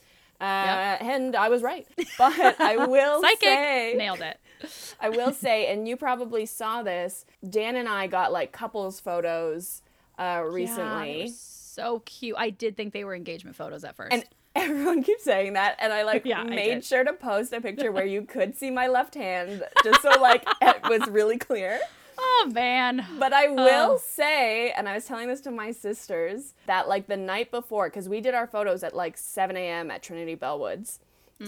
Uh, 0.42 0.44
And 0.44 1.36
I 1.36 1.48
was 1.50 1.62
right. 1.62 1.88
But 2.18 2.60
I 2.60 2.78
will 2.78 3.22
say, 3.42 3.94
Nailed 3.98 4.22
it. 4.22 4.38
I 5.00 5.10
will 5.10 5.32
say, 5.34 5.72
and 5.72 5.88
you 5.88 5.96
probably 5.96 6.46
saw 6.46 6.84
this. 6.84 7.26
Dan 7.50 7.76
and 7.78 7.88
I 7.88 8.08
got 8.08 8.34
like 8.34 8.52
couples 8.52 9.00
photos 9.00 9.82
uh, 10.18 10.22
Yeah, 10.24 10.42
recently, 10.52 11.32
so 11.38 12.02
cute. 12.06 12.36
I 12.38 12.50
did 12.50 12.76
think 12.76 12.92
they 12.94 13.06
were 13.06 13.16
engagement 13.16 13.56
photos 13.56 13.86
at 13.86 13.96
first. 13.96 14.12
and 14.14 14.26
everyone 14.60 15.04
keeps 15.04 15.24
saying 15.24 15.54
that. 15.54 15.76
And 15.80 15.92
I 15.94 16.04
like 16.04 16.26
Yeah, 16.26 16.44
made 16.44 16.76
did. 16.76 16.86
sure 16.86 17.04
to 17.04 17.14
post 17.14 17.54
a 17.54 17.62
picture 17.62 17.92
where 17.92 18.06
you 18.06 18.24
could 18.24 18.56
see 18.58 18.70
my 18.72 18.88
left 18.88 19.16
hand, 19.16 19.64
just 19.84 20.02
so 20.02 20.10
like 20.22 20.44
it 20.62 20.78
was 20.90 21.08
really 21.10 21.38
clear. 21.38 21.80
oh 22.18 22.52
man. 22.54 23.06
But 23.18 23.34
I 23.34 23.48
will 23.48 23.94
Oh. 23.96 24.02
say, 24.04 24.72
and 24.72 24.90
I 24.90 24.94
was 24.96 25.06
telling 25.06 25.28
this 25.28 25.42
to 25.42 25.52
my 25.52 25.72
sisters, 25.72 26.54
that 26.68 26.88
like 26.90 27.08
the 27.08 27.18
night 27.18 27.50
before, 27.52 27.88
because 27.90 28.10
we 28.10 28.20
did 28.22 28.34
our 28.34 28.48
photos 28.48 28.84
at 28.84 28.96
like 28.96 29.18
7 29.18 29.56
a.m. 29.56 29.90
at 29.92 30.04
Trinity 30.04 30.36
Bellwoods, 30.36 31.00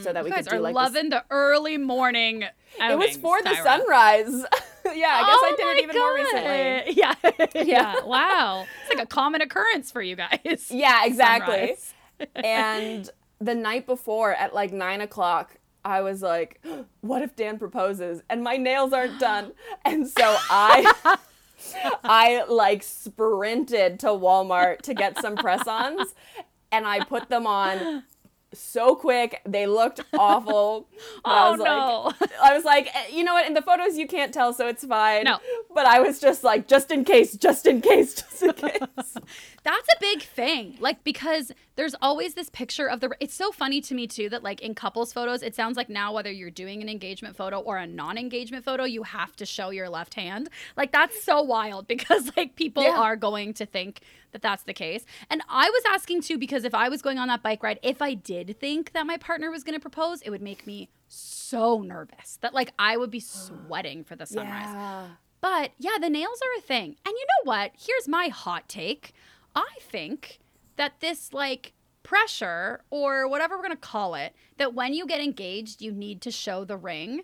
so 0.02 0.14
that 0.14 0.24
we 0.24 0.30
Mm. 0.32 0.36
Guys 0.36 0.46
could 0.46 0.52
do 0.52 0.56
are 0.56 0.60
like 0.62 0.74
this- 0.74 0.76
loving 0.96 1.10
the 1.10 1.26
early 1.30 1.78
morning. 1.78 2.44
It 2.80 2.98
was 2.98 3.18
for 3.18 3.42
the 3.44 3.50
Tyra. 3.50 3.64
sunrise. 3.64 4.30
yeah, 4.96 5.20
I 5.20 5.26
guess 5.26 5.42
I 5.44 5.50
Oh 5.52 5.56
did 5.58 5.66
my 5.66 5.72
it 5.74 5.84
even 5.84 6.00
more 6.00 6.16
recently. 6.16 7.02
God. 7.02 7.54
Yeah. 7.56 7.64
yeah. 7.96 8.04
Wow. 8.06 8.66
It's 8.86 8.96
like 8.96 9.04
a 9.04 9.08
common 9.08 9.42
occurrence 9.42 9.92
for 9.92 10.02
you 10.02 10.16
guys. 10.16 10.68
Yeah, 10.70 11.04
exactly. 11.06 11.56
Sunrise. 11.56 11.94
And 12.36 13.10
the 13.40 13.56
night 13.56 13.86
before 13.86 14.34
at 14.34 14.54
like 14.54 14.72
nine 14.72 15.02
o'clock, 15.02 15.58
I 15.84 16.02
was 16.02 16.22
like, 16.22 16.64
what 17.02 17.22
if 17.22 17.36
Dan 17.36 17.58
proposes 17.58 18.22
and 18.30 18.44
my 18.44 18.58
nails 18.58 18.94
aren't 18.94 19.20
done? 19.20 19.54
And 19.86 20.08
so 20.08 20.24
I 20.50 21.18
I 22.04 22.44
like 22.48 22.84
sprinted 22.84 24.00
to 24.02 24.08
Walmart 24.08 24.82
to 24.82 24.94
get 24.94 25.20
some 25.20 25.36
press-ons 25.36 26.14
and 26.72 26.88
I 26.88 27.04
put 27.04 27.30
them 27.30 27.46
on 27.46 28.04
so 28.54 28.96
quick. 28.96 29.42
They 29.46 29.66
looked 29.68 30.02
awful. 30.14 30.88
But 31.24 31.30
I 31.32 31.48
Oh 31.48 31.52
was 31.52 31.60
no. 31.60 32.14
like 32.22 32.32
I 32.42 32.54
was 32.56 32.64
like, 32.66 32.88
eh, 32.96 33.08
you 33.14 33.24
know 33.24 33.34
what? 33.34 33.48
In 33.48 33.54
the 33.54 33.62
photos 33.62 33.98
you 33.98 34.08
can't 34.08 34.34
tell, 34.34 34.54
so 34.54 34.68
it's 34.68 34.86
fine. 34.86 35.24
No. 35.24 35.40
But 35.74 35.86
I 35.86 36.00
was 36.00 36.20
just 36.20 36.44
like, 36.44 36.68
just 36.68 36.92
in 36.92 37.04
case, 37.06 37.36
just 37.36 37.66
in 37.66 37.82
case, 37.82 38.16
just 38.16 38.42
in 38.44 38.54
case. 38.54 38.80
That's 39.64 39.88
a 39.90 39.98
big 40.00 40.22
thing. 40.24 40.78
Like 40.80 41.04
because 41.04 41.52
there's 41.76 41.96
always 42.02 42.34
this 42.34 42.50
picture 42.50 42.88
of 42.88 43.00
the 43.00 43.10
it's 43.20 43.34
so 43.34 43.52
funny 43.52 43.80
to 43.82 43.96
me 43.96 44.06
too 44.08 44.30
that 44.30 44.44
like 44.44 44.62
in 44.62 44.76
couples 44.76 45.14
photos 45.14 45.42
it 45.42 45.56
sounds 45.56 45.78
like 45.78 45.90
now 45.90 46.14
whether 46.14 46.32
you're 46.32 46.50
doing 46.52 46.82
an 46.82 46.90
engagement 46.90 47.36
photo 47.36 47.60
or 47.60 47.78
a 47.78 47.88
non-engagement 47.88 48.64
photo 48.66 48.84
you 48.84 49.04
have 49.04 49.36
to 49.38 49.46
show 49.46 49.70
your 49.70 49.90
left 49.90 50.14
hand. 50.16 50.50
Like 50.76 50.92
that's 50.92 51.24
so 51.24 51.42
wild 51.42 51.88
because 51.88 52.32
like 52.36 52.56
people 52.56 52.84
Yeah. 52.84 53.00
are 53.00 53.16
going 53.16 53.54
to 53.56 53.66
think 53.66 54.02
that 54.32 54.42
that's 54.42 54.64
the 54.64 54.74
case. 54.74 55.06
And 55.30 55.42
I 55.50 55.70
was 55.70 55.84
asking 55.90 56.22
too 56.22 56.38
because 56.38 56.64
if 56.64 56.74
I 56.74 56.90
was 56.90 57.02
going 57.02 57.18
on 57.18 57.28
that 57.28 57.44
bike 57.44 57.64
ride 57.64 57.80
if 57.82 58.02
I 58.02 58.14
did 58.14 58.60
think 58.60 58.94
that 58.94 59.06
my 59.06 59.18
partner 59.18 59.52
was 59.52 59.64
going 59.64 59.76
to 59.76 59.80
propose 59.80 60.22
it 60.22 60.30
would 60.30 60.42
make 60.42 60.66
me 60.66 60.90
so 61.08 61.82
nervous 61.82 62.38
that 62.42 62.54
like 62.54 62.74
I 62.80 62.98
would 62.98 63.12
be 63.12 63.20
sweating 63.20 64.04
for 64.04 64.16
the 64.16 64.26
sunrise. 64.26 64.64
Yeah. 64.66 65.08
But 65.42 65.72
yeah, 65.80 65.98
the 66.00 66.10
nails 66.10 66.40
are 66.42 66.60
a 66.60 66.62
thing. 66.62 66.96
And 67.06 67.14
you 67.14 67.26
know 67.26 67.52
what? 67.52 67.72
Here's 67.78 68.08
my 68.08 68.28
hot 68.28 68.70
take. 68.70 69.14
I 69.56 69.68
think 69.82 70.40
that 70.78 71.00
this 71.00 71.34
like 71.34 71.74
pressure 72.04 72.82
or 72.90 73.28
whatever 73.28 73.56
we're 73.56 73.64
going 73.64 73.72
to 73.72 73.78
call 73.78 74.16
it, 74.16 74.36
that 74.58 74.74
when 74.74 74.94
you 74.94 75.06
get 75.06 75.22
engaged, 75.22 75.82
you 75.82 75.92
need 75.92 76.22
to 76.22 76.32
show 76.32 76.64
the 76.64 76.78
ring. 76.78 77.22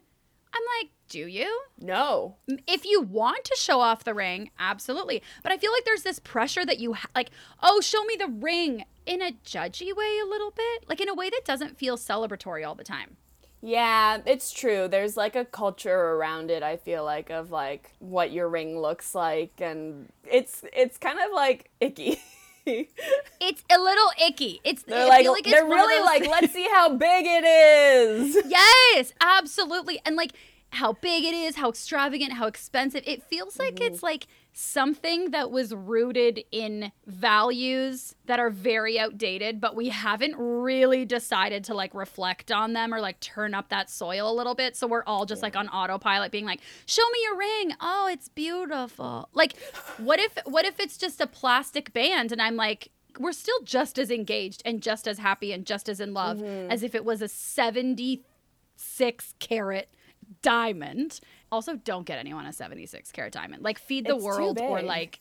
I'm 0.53 0.63
like, 0.81 0.91
do 1.09 1.19
you? 1.27 1.61
No. 1.79 2.35
If 2.67 2.85
you 2.85 3.01
want 3.01 3.43
to 3.45 3.55
show 3.57 3.79
off 3.79 4.03
the 4.03 4.13
ring, 4.13 4.51
absolutely. 4.59 5.21
But 5.43 5.51
I 5.51 5.57
feel 5.57 5.71
like 5.71 5.85
there's 5.85 6.03
this 6.03 6.19
pressure 6.19 6.65
that 6.65 6.79
you 6.79 6.93
ha- 6.93 7.09
like, 7.15 7.29
oh, 7.61 7.81
show 7.81 8.03
me 8.05 8.15
the 8.17 8.27
ring 8.27 8.85
in 9.05 9.21
a 9.21 9.31
judgy 9.45 9.95
way 9.95 10.19
a 10.23 10.27
little 10.27 10.51
bit, 10.51 10.87
like 10.89 10.99
in 11.01 11.09
a 11.09 11.13
way 11.13 11.29
that 11.29 11.41
doesn't 11.45 11.77
feel 11.77 11.97
celebratory 11.97 12.65
all 12.67 12.75
the 12.75 12.83
time. 12.83 13.17
Yeah, 13.61 14.19
it's 14.25 14.51
true. 14.51 14.87
There's 14.87 15.17
like 15.17 15.35
a 15.35 15.43
culture 15.43 15.91
around 16.13 16.51
it, 16.51 16.61
I 16.61 16.77
feel 16.77 17.03
like, 17.03 17.29
of 17.31 17.49
like 17.49 17.91
what 17.99 18.31
your 18.31 18.47
ring 18.49 18.79
looks 18.79 19.15
like 19.15 19.53
and 19.59 20.11
it's 20.29 20.63
it's 20.73 20.97
kind 20.97 21.19
of 21.19 21.31
like 21.33 21.69
icky. 21.79 22.19
It's 23.39 23.63
a 23.73 23.79
little 23.79 24.09
icky. 24.27 24.59
It's 24.65 24.83
they're 24.83 25.07
like, 25.07 25.25
like 25.25 25.47
it's 25.47 25.51
they're 25.51 25.63
really 25.63 26.03
like, 26.03 26.23
things- 26.23 26.31
let's 26.33 26.53
see 26.59 26.67
how 26.69 26.89
big 26.89 27.25
it 27.25 27.45
is. 27.45 28.37
Yes, 28.45 29.13
absolutely. 29.21 30.01
And 30.05 30.17
like 30.17 30.33
how 30.71 30.93
big 30.93 31.23
it 31.23 31.33
is, 31.33 31.55
how 31.55 31.69
extravagant, 31.69 32.33
how 32.33 32.47
expensive. 32.47 33.03
It 33.07 33.23
feels 33.23 33.57
like 33.57 33.75
Mm-hmm. 33.75 33.93
it's 33.93 34.03
like 34.03 34.27
something 34.53 35.31
that 35.31 35.51
was 35.51 35.73
rooted 35.73 36.43
in 36.51 36.91
values 37.05 38.15
that 38.25 38.39
are 38.39 38.49
very 38.49 38.99
outdated, 38.99 39.61
but 39.61 39.75
we 39.75 39.89
haven't 39.89 40.35
really 40.37 41.05
decided 41.05 41.63
to 41.63 41.73
like 41.73 41.93
reflect 41.93 42.51
on 42.51 42.73
them 42.73 42.93
or 42.93 42.99
like 42.99 43.19
turn 43.19 43.53
up 43.53 43.69
that 43.69 43.89
soil 43.89 44.31
a 44.31 44.35
little 44.35 44.55
bit. 44.55 44.75
So 44.75 44.87
we're 44.87 45.03
all 45.05 45.25
just 45.25 45.41
like 45.41 45.55
on 45.55 45.67
autopilot 45.69 46.31
being 46.31 46.45
like, 46.45 46.59
"Show 46.85 47.03
me 47.13 47.19
your 47.23 47.37
ring." 47.37 47.73
Oh, 47.79 48.07
it's 48.11 48.29
beautiful. 48.29 49.29
Like 49.33 49.57
what 49.97 50.19
if 50.19 50.37
what 50.45 50.65
if 50.65 50.79
it's 50.79 50.97
just 50.97 51.21
a 51.21 51.27
plastic 51.27 51.93
band 51.93 52.31
and 52.31 52.41
I'm 52.41 52.55
like 52.55 52.89
we're 53.19 53.31
still 53.31 53.59
just 53.63 53.97
as 53.97 54.11
engaged 54.11 54.61
and 54.65 54.81
just 54.81 55.07
as 55.07 55.17
happy 55.17 55.51
and 55.53 55.65
just 55.65 55.87
as 55.89 55.99
in 55.99 56.13
love 56.13 56.37
Mm-hmm. 56.37 56.71
as 56.71 56.83
if 56.83 56.93
it 56.93 57.03
was 57.05 57.21
a 57.21 57.27
76 57.27 59.33
carat 59.39 59.89
diamond. 60.41 61.19
Also, 61.51 61.75
don't 61.75 62.05
get 62.05 62.19
anyone 62.19 62.45
a 62.45 62.53
76 62.53 63.11
carat 63.11 63.33
diamond. 63.33 63.63
Like, 63.63 63.79
feed 63.79 64.05
the 64.05 64.15
It's 64.15 64.23
world 64.23 64.59
or 64.59 64.81
like, 64.81 65.19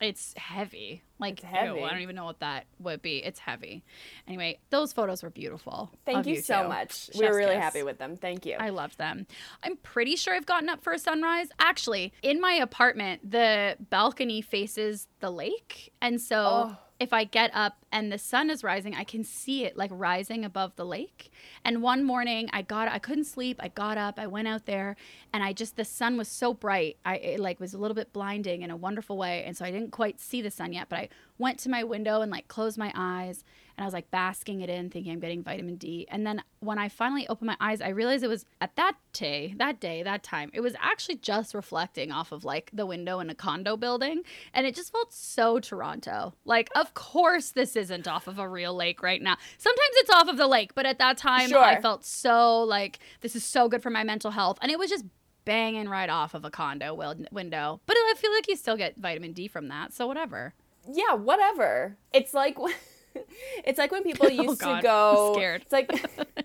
it's 0.00 0.34
heavy. 0.36 1.02
Like, 1.20 1.34
It's 1.34 1.44
heavy. 1.44 1.78
ew, 1.78 1.84
I 1.84 1.90
don't 1.90 2.00
even 2.00 2.16
know 2.16 2.24
what 2.24 2.40
that 2.40 2.66
would 2.80 3.02
be. 3.02 3.18
It's 3.18 3.38
heavy. 3.38 3.84
Anyway, 4.26 4.58
those 4.70 4.92
photos 4.92 5.22
were 5.22 5.30
beautiful. 5.30 5.92
Thank 6.04 6.20
of 6.20 6.26
you, 6.26 6.40
so 6.40 6.62
two. 6.62 6.68
much. 6.68 7.10
we 7.14 7.20
Chef's 7.20 7.30
were 7.30 7.36
really 7.36 7.54
kiss. 7.54 7.62
happy 7.62 7.82
with 7.84 7.98
them. 7.98 8.16
Thank 8.16 8.44
you. 8.44 8.56
I 8.58 8.70
loved 8.70 8.98
them. 8.98 9.28
I'm 9.62 9.76
pretty 9.76 10.16
sure 10.16 10.34
I've 10.34 10.46
gotten 10.46 10.68
up 10.68 10.82
for 10.82 10.92
a 10.92 10.98
sunrise. 10.98 11.48
Actually, 11.60 12.12
in 12.22 12.40
my 12.40 12.54
apartment, 12.54 13.30
the 13.30 13.76
balcony 13.90 14.40
faces 14.42 15.06
the 15.20 15.30
lake. 15.30 15.92
And 16.02 16.20
so 16.20 16.74
Oh. 16.74 16.78
If 17.02 17.12
I 17.12 17.24
get 17.24 17.50
up 17.52 17.84
and 17.90 18.10
the 18.10 18.18
sun 18.18 18.48
is 18.48 18.62
rising, 18.62 18.94
I 18.94 19.04
can 19.04 19.24
see 19.24 19.64
it 19.64 19.76
like 19.76 19.90
rising 19.92 20.44
above 20.44 20.76
the 20.76 20.86
lake. 20.86 21.32
And 21.64 21.82
one 21.82 22.04
morning 22.04 22.48
I 22.52 22.62
got 22.62 22.88
I 22.88 22.98
couldn't 22.98 23.24
sleep. 23.24 23.58
I 23.60 23.68
got 23.68 23.98
up, 23.98 24.18
I 24.18 24.28
went 24.28 24.48
out 24.48 24.66
there, 24.66 24.96
and 25.32 25.42
I 25.42 25.52
just 25.52 25.76
the 25.76 25.84
sun 25.84 26.16
was 26.16 26.28
so 26.28 26.54
bright. 26.54 26.96
I 27.04 27.16
it 27.16 27.40
like 27.40 27.58
was 27.58 27.74
a 27.74 27.78
little 27.78 27.94
bit 27.96 28.12
blinding 28.12 28.62
in 28.62 28.70
a 28.70 28.76
wonderful 28.76 29.18
way. 29.18 29.44
And 29.44 29.56
so 29.56 29.64
I 29.64 29.70
didn't 29.70 29.90
quite 29.90 30.20
see 30.20 30.40
the 30.40 30.50
sun 30.50 30.72
yet, 30.72 30.88
but 30.88 30.98
I 31.00 31.08
went 31.38 31.58
to 31.60 31.68
my 31.68 31.82
window 31.82 32.20
and 32.20 32.30
like 32.30 32.46
closed 32.48 32.78
my 32.78 32.92
eyes 32.94 33.44
and 33.76 33.84
I 33.84 33.86
was 33.86 33.94
like 33.94 34.10
basking 34.10 34.60
it 34.60 34.68
in, 34.70 34.90
thinking 34.90 35.12
I'm 35.12 35.20
getting 35.20 35.42
vitamin 35.42 35.76
D. 35.76 36.06
And 36.10 36.26
then 36.26 36.42
when 36.60 36.78
I 36.78 36.88
finally 36.88 37.26
opened 37.28 37.46
my 37.46 37.56
eyes, 37.60 37.80
I 37.80 37.88
realized 37.88 38.22
it 38.24 38.28
was 38.28 38.44
at 38.60 38.76
that 38.76 38.94
day, 39.12 39.54
that 39.58 39.80
day, 39.80 40.02
that 40.02 40.22
time, 40.22 40.50
it 40.52 40.60
was 40.60 40.74
actually 40.80 41.16
just 41.16 41.54
reflecting 41.54 42.12
off 42.12 42.32
of 42.32 42.44
like 42.44 42.70
the 42.72 42.86
window 42.86 43.20
in 43.20 43.30
a 43.30 43.34
condo 43.34 43.76
building. 43.76 44.22
And 44.54 44.66
it 44.66 44.74
just 44.74 44.92
felt 44.92 45.12
so 45.12 45.58
Toronto. 45.58 46.34
Like, 46.44 46.70
of 46.74 46.94
course, 46.94 47.50
this 47.50 47.76
isn't 47.76 48.06
off 48.06 48.26
of 48.26 48.38
a 48.38 48.48
real 48.48 48.74
lake 48.74 49.02
right 49.02 49.20
now. 49.22 49.36
Sometimes 49.58 49.90
it's 49.94 50.10
off 50.10 50.28
of 50.28 50.36
the 50.36 50.46
lake, 50.46 50.74
but 50.74 50.86
at 50.86 50.98
that 50.98 51.16
time, 51.16 51.54
I 51.54 51.80
felt 51.80 52.04
so 52.04 52.62
like 52.62 52.98
this 53.20 53.34
is 53.36 53.44
so 53.44 53.68
good 53.68 53.82
for 53.82 53.90
my 53.90 54.04
mental 54.04 54.30
health. 54.30 54.58
And 54.62 54.70
it 54.70 54.78
was 54.78 54.90
just 54.90 55.04
banging 55.44 55.88
right 55.88 56.08
off 56.08 56.34
of 56.34 56.44
a 56.44 56.50
condo 56.50 56.94
window. 57.32 57.80
But 57.86 57.96
I 57.96 58.14
feel 58.16 58.32
like 58.32 58.48
you 58.48 58.56
still 58.56 58.76
get 58.76 58.96
vitamin 58.96 59.32
D 59.32 59.48
from 59.48 59.68
that. 59.68 59.92
So 59.92 60.06
whatever. 60.06 60.54
yeah, 60.90 61.14
whatever. 61.14 61.96
It's 62.12 62.34
like 62.34 62.56
it's 63.64 63.78
like 63.78 63.92
when 63.92 64.02
people 64.02 64.26
oh, 64.30 64.30
used 64.30 64.62
Oh, 64.62 64.66
God, 64.66 64.76
to 64.76 64.82
go. 64.82 65.28
I'm 65.28 65.34
scared. 65.34 65.62
It's 65.62 65.72
like 65.72 65.90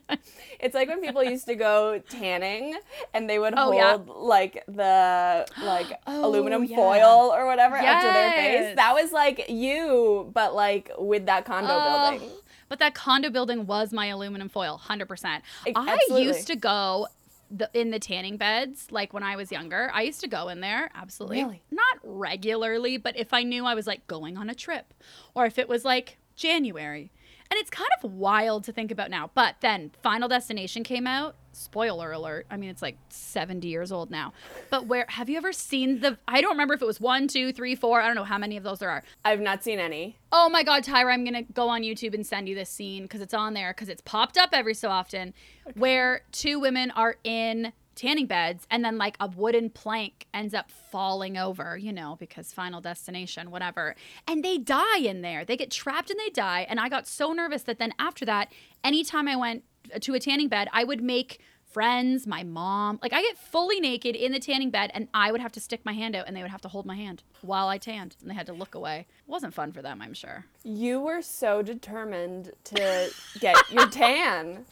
it's 0.60 0.75
like 0.75 0.88
when 0.89 1.01
people 1.01 1.23
used 1.23 1.45
to 1.47 1.56
go 1.56 1.99
tanning 2.10 2.77
and 3.13 3.30
they 3.30 3.39
would 3.39 3.53
Oh, 3.58 3.71
hold 3.71 3.75
yeah. 3.75 3.97
like 4.15 4.63
the 4.67 5.47
like 5.63 5.99
Oh, 6.08 6.25
aluminum 6.25 6.63
yeah. 6.63 6.75
foil 6.75 7.32
or 7.34 7.45
whatever 7.45 7.75
up 7.77 8.01
to 8.01 8.08
their 8.08 8.32
face. 8.32 8.75
That 8.75 8.93
was 8.93 9.12
like 9.12 9.49
you, 9.49 10.30
but 10.34 10.53
like 10.56 10.91
with 10.97 11.25
that 11.27 11.45
condo 11.45 11.69
Oh, 11.71 12.12
building. 12.12 12.30
But 12.69 12.80
that 12.80 12.95
condo 12.95 13.30
building 13.30 13.65
was 13.65 13.93
my 13.93 14.08
aluminum 14.08 14.49
foil, 14.49 14.82
100%. 14.84 15.25
I 15.25 15.41
absolutely. 15.75 16.23
used 16.23 16.47
to 16.47 16.56
go 16.58 17.08
the, 17.49 17.69
in 17.73 17.91
the 17.91 17.99
tanning 17.99 18.36
beds 18.36 18.88
like 18.91 19.13
when 19.13 19.23
I 19.23 19.38
was 19.38 19.51
younger. 19.53 19.89
I 19.93 20.01
used 20.01 20.19
to 20.21 20.27
go 20.27 20.49
in 20.49 20.60
there, 20.60 20.91
absolutely. 20.93 21.43
Really? 21.43 21.62
Not 21.71 21.97
regularly, 22.03 22.97
but 22.97 23.15
if 23.17 23.34
I 23.34 23.43
knew 23.43 23.65
I 23.65 23.73
was 23.73 23.88
like 23.88 24.06
going 24.08 24.38
on 24.38 24.49
a 24.49 24.56
trip 24.56 24.93
or 25.34 25.45
if 25.45 25.58
it 25.58 25.69
was 25.69 25.86
like 25.86 26.17
January. 26.38 27.12
And 27.50 27.58
it's 27.58 27.69
kind 27.69 27.89
of 28.02 28.12
wild 28.12 28.65
to 28.65 28.73
think 28.73 28.91
about 28.91 29.10
now. 29.10 29.32
But 29.34 29.56
then 29.62 29.91
Final 30.04 30.28
Destination 30.28 30.84
came 30.84 31.08
out. 31.08 31.36
Spoiler 31.54 32.12
alert. 32.12 32.45
I 32.52 32.58
mean, 32.58 32.69
it's 32.69 32.82
like 32.82 32.97
70 33.10 33.67
years 33.67 33.91
old 33.91 34.12
now. 34.12 34.34
But 34.69 34.86
where 34.86 35.06
have 35.10 35.30
you 35.30 35.38
ever 35.38 35.54
seen 35.54 36.02
the? 36.02 36.17
I 36.28 36.41
don't 36.41 36.52
remember 36.52 36.73
if 36.73 36.82
it 36.82 36.86
was 36.86 37.00
one, 37.00 37.28
two, 37.28 37.54
three, 37.54 37.76
four. 37.76 38.02
I 38.02 38.08
don't 38.08 38.15
know 38.15 38.26
how 38.26 38.38
many 38.38 38.58
of 38.58 38.63
those 38.63 38.80
there 38.80 38.89
are. 38.89 39.04
I've 39.23 39.39
not 39.39 39.63
seen 39.63 39.80
any. 39.80 40.17
Oh 40.32 40.50
my 40.50 40.63
God, 40.63 40.84
Tyra, 40.84 41.13
I'm 41.13 41.23
going 41.23 41.45
to 41.45 41.54
go 41.54 41.69
on 41.69 41.82
YouTube 41.82 42.13
and 42.13 42.28
send 42.28 42.50
you 42.50 42.54
this 42.56 42.69
scene 42.69 43.04
because 43.04 43.21
it's 43.21 43.34
on 43.34 43.54
there 43.54 43.73
because 43.73 43.89
it's 43.89 44.02
popped 44.02 44.38
up 44.38 44.50
every 44.52 44.73
so 44.73 44.89
often 44.89 45.34
where 45.76 46.23
two 46.32 46.60
women 46.60 46.91
are 46.91 47.15
in 47.23 47.71
tanning 47.97 48.27
beds 48.27 48.65
and 48.71 48.86
then 48.86 48.97
like 48.97 49.17
a 49.19 49.27
wooden 49.27 49.69
plank 49.69 50.27
ends 50.33 50.53
up 50.53 50.71
falling 50.71 51.38
over, 51.38 51.77
you 51.77 51.91
know, 51.91 52.15
because 52.19 52.53
final 52.53 52.79
destination, 52.79 53.51
whatever. 53.51 53.95
And 54.27 54.43
they 54.43 54.57
die 54.57 54.99
in 54.99 55.21
there. 55.21 55.43
They 55.43 55.57
get 55.57 55.71
trapped 55.71 56.10
and 56.10 56.19
they 56.19 56.29
die. 56.29 56.65
And 56.69 56.79
I 56.79 56.88
got 56.88 57.07
so 57.07 57.33
nervous 57.33 57.63
that 57.63 57.79
then 57.79 57.93
after 57.99 58.23
that, 58.25 58.51
anytime 58.83 59.27
I 59.27 59.36
went 59.36 59.63
to 59.99 60.13
a 60.13 60.19
tanning 60.19 60.47
bed, 60.47 60.69
I 60.71 60.83
would 60.83 61.01
make 61.01 61.41
friends, 61.71 62.25
my 62.27 62.43
mom. 62.43 62.99
Like 63.01 63.13
I 63.13 63.21
get 63.21 63.38
fully 63.38 63.80
naked 63.80 64.15
in 64.15 64.32
the 64.32 64.39
tanning 64.39 64.69
bed 64.69 64.91
and 64.93 65.08
I 65.13 65.32
would 65.32 65.41
have 65.41 65.51
to 65.53 65.60
stick 65.60 65.82
my 65.84 65.93
hand 65.93 66.15
out 66.15 66.27
and 66.27 66.36
they 66.36 66.41
would 66.41 66.51
have 66.51 66.62
to 66.62 66.67
hold 66.67 66.86
my 66.86 66.95
hand 66.95 67.23
while 67.41 67.67
I 67.67 67.77
tanned 67.77 68.15
and 68.21 68.30
they 68.30 68.36
had 68.36 68.45
to 68.47 68.53
look 68.53 68.73
away. 68.75 69.06
It 69.10 69.30
wasn't 69.30 69.53
fun 69.53 69.71
for 69.71 69.82
them, 69.82 70.01
I'm 70.01 70.13
sure. 70.13 70.45
You 70.63 70.99
were 70.99 71.21
so 71.21 71.62
determined 71.62 72.51
to 72.65 73.10
get 73.39 73.56
your 73.71 73.88
tan. 73.89 74.65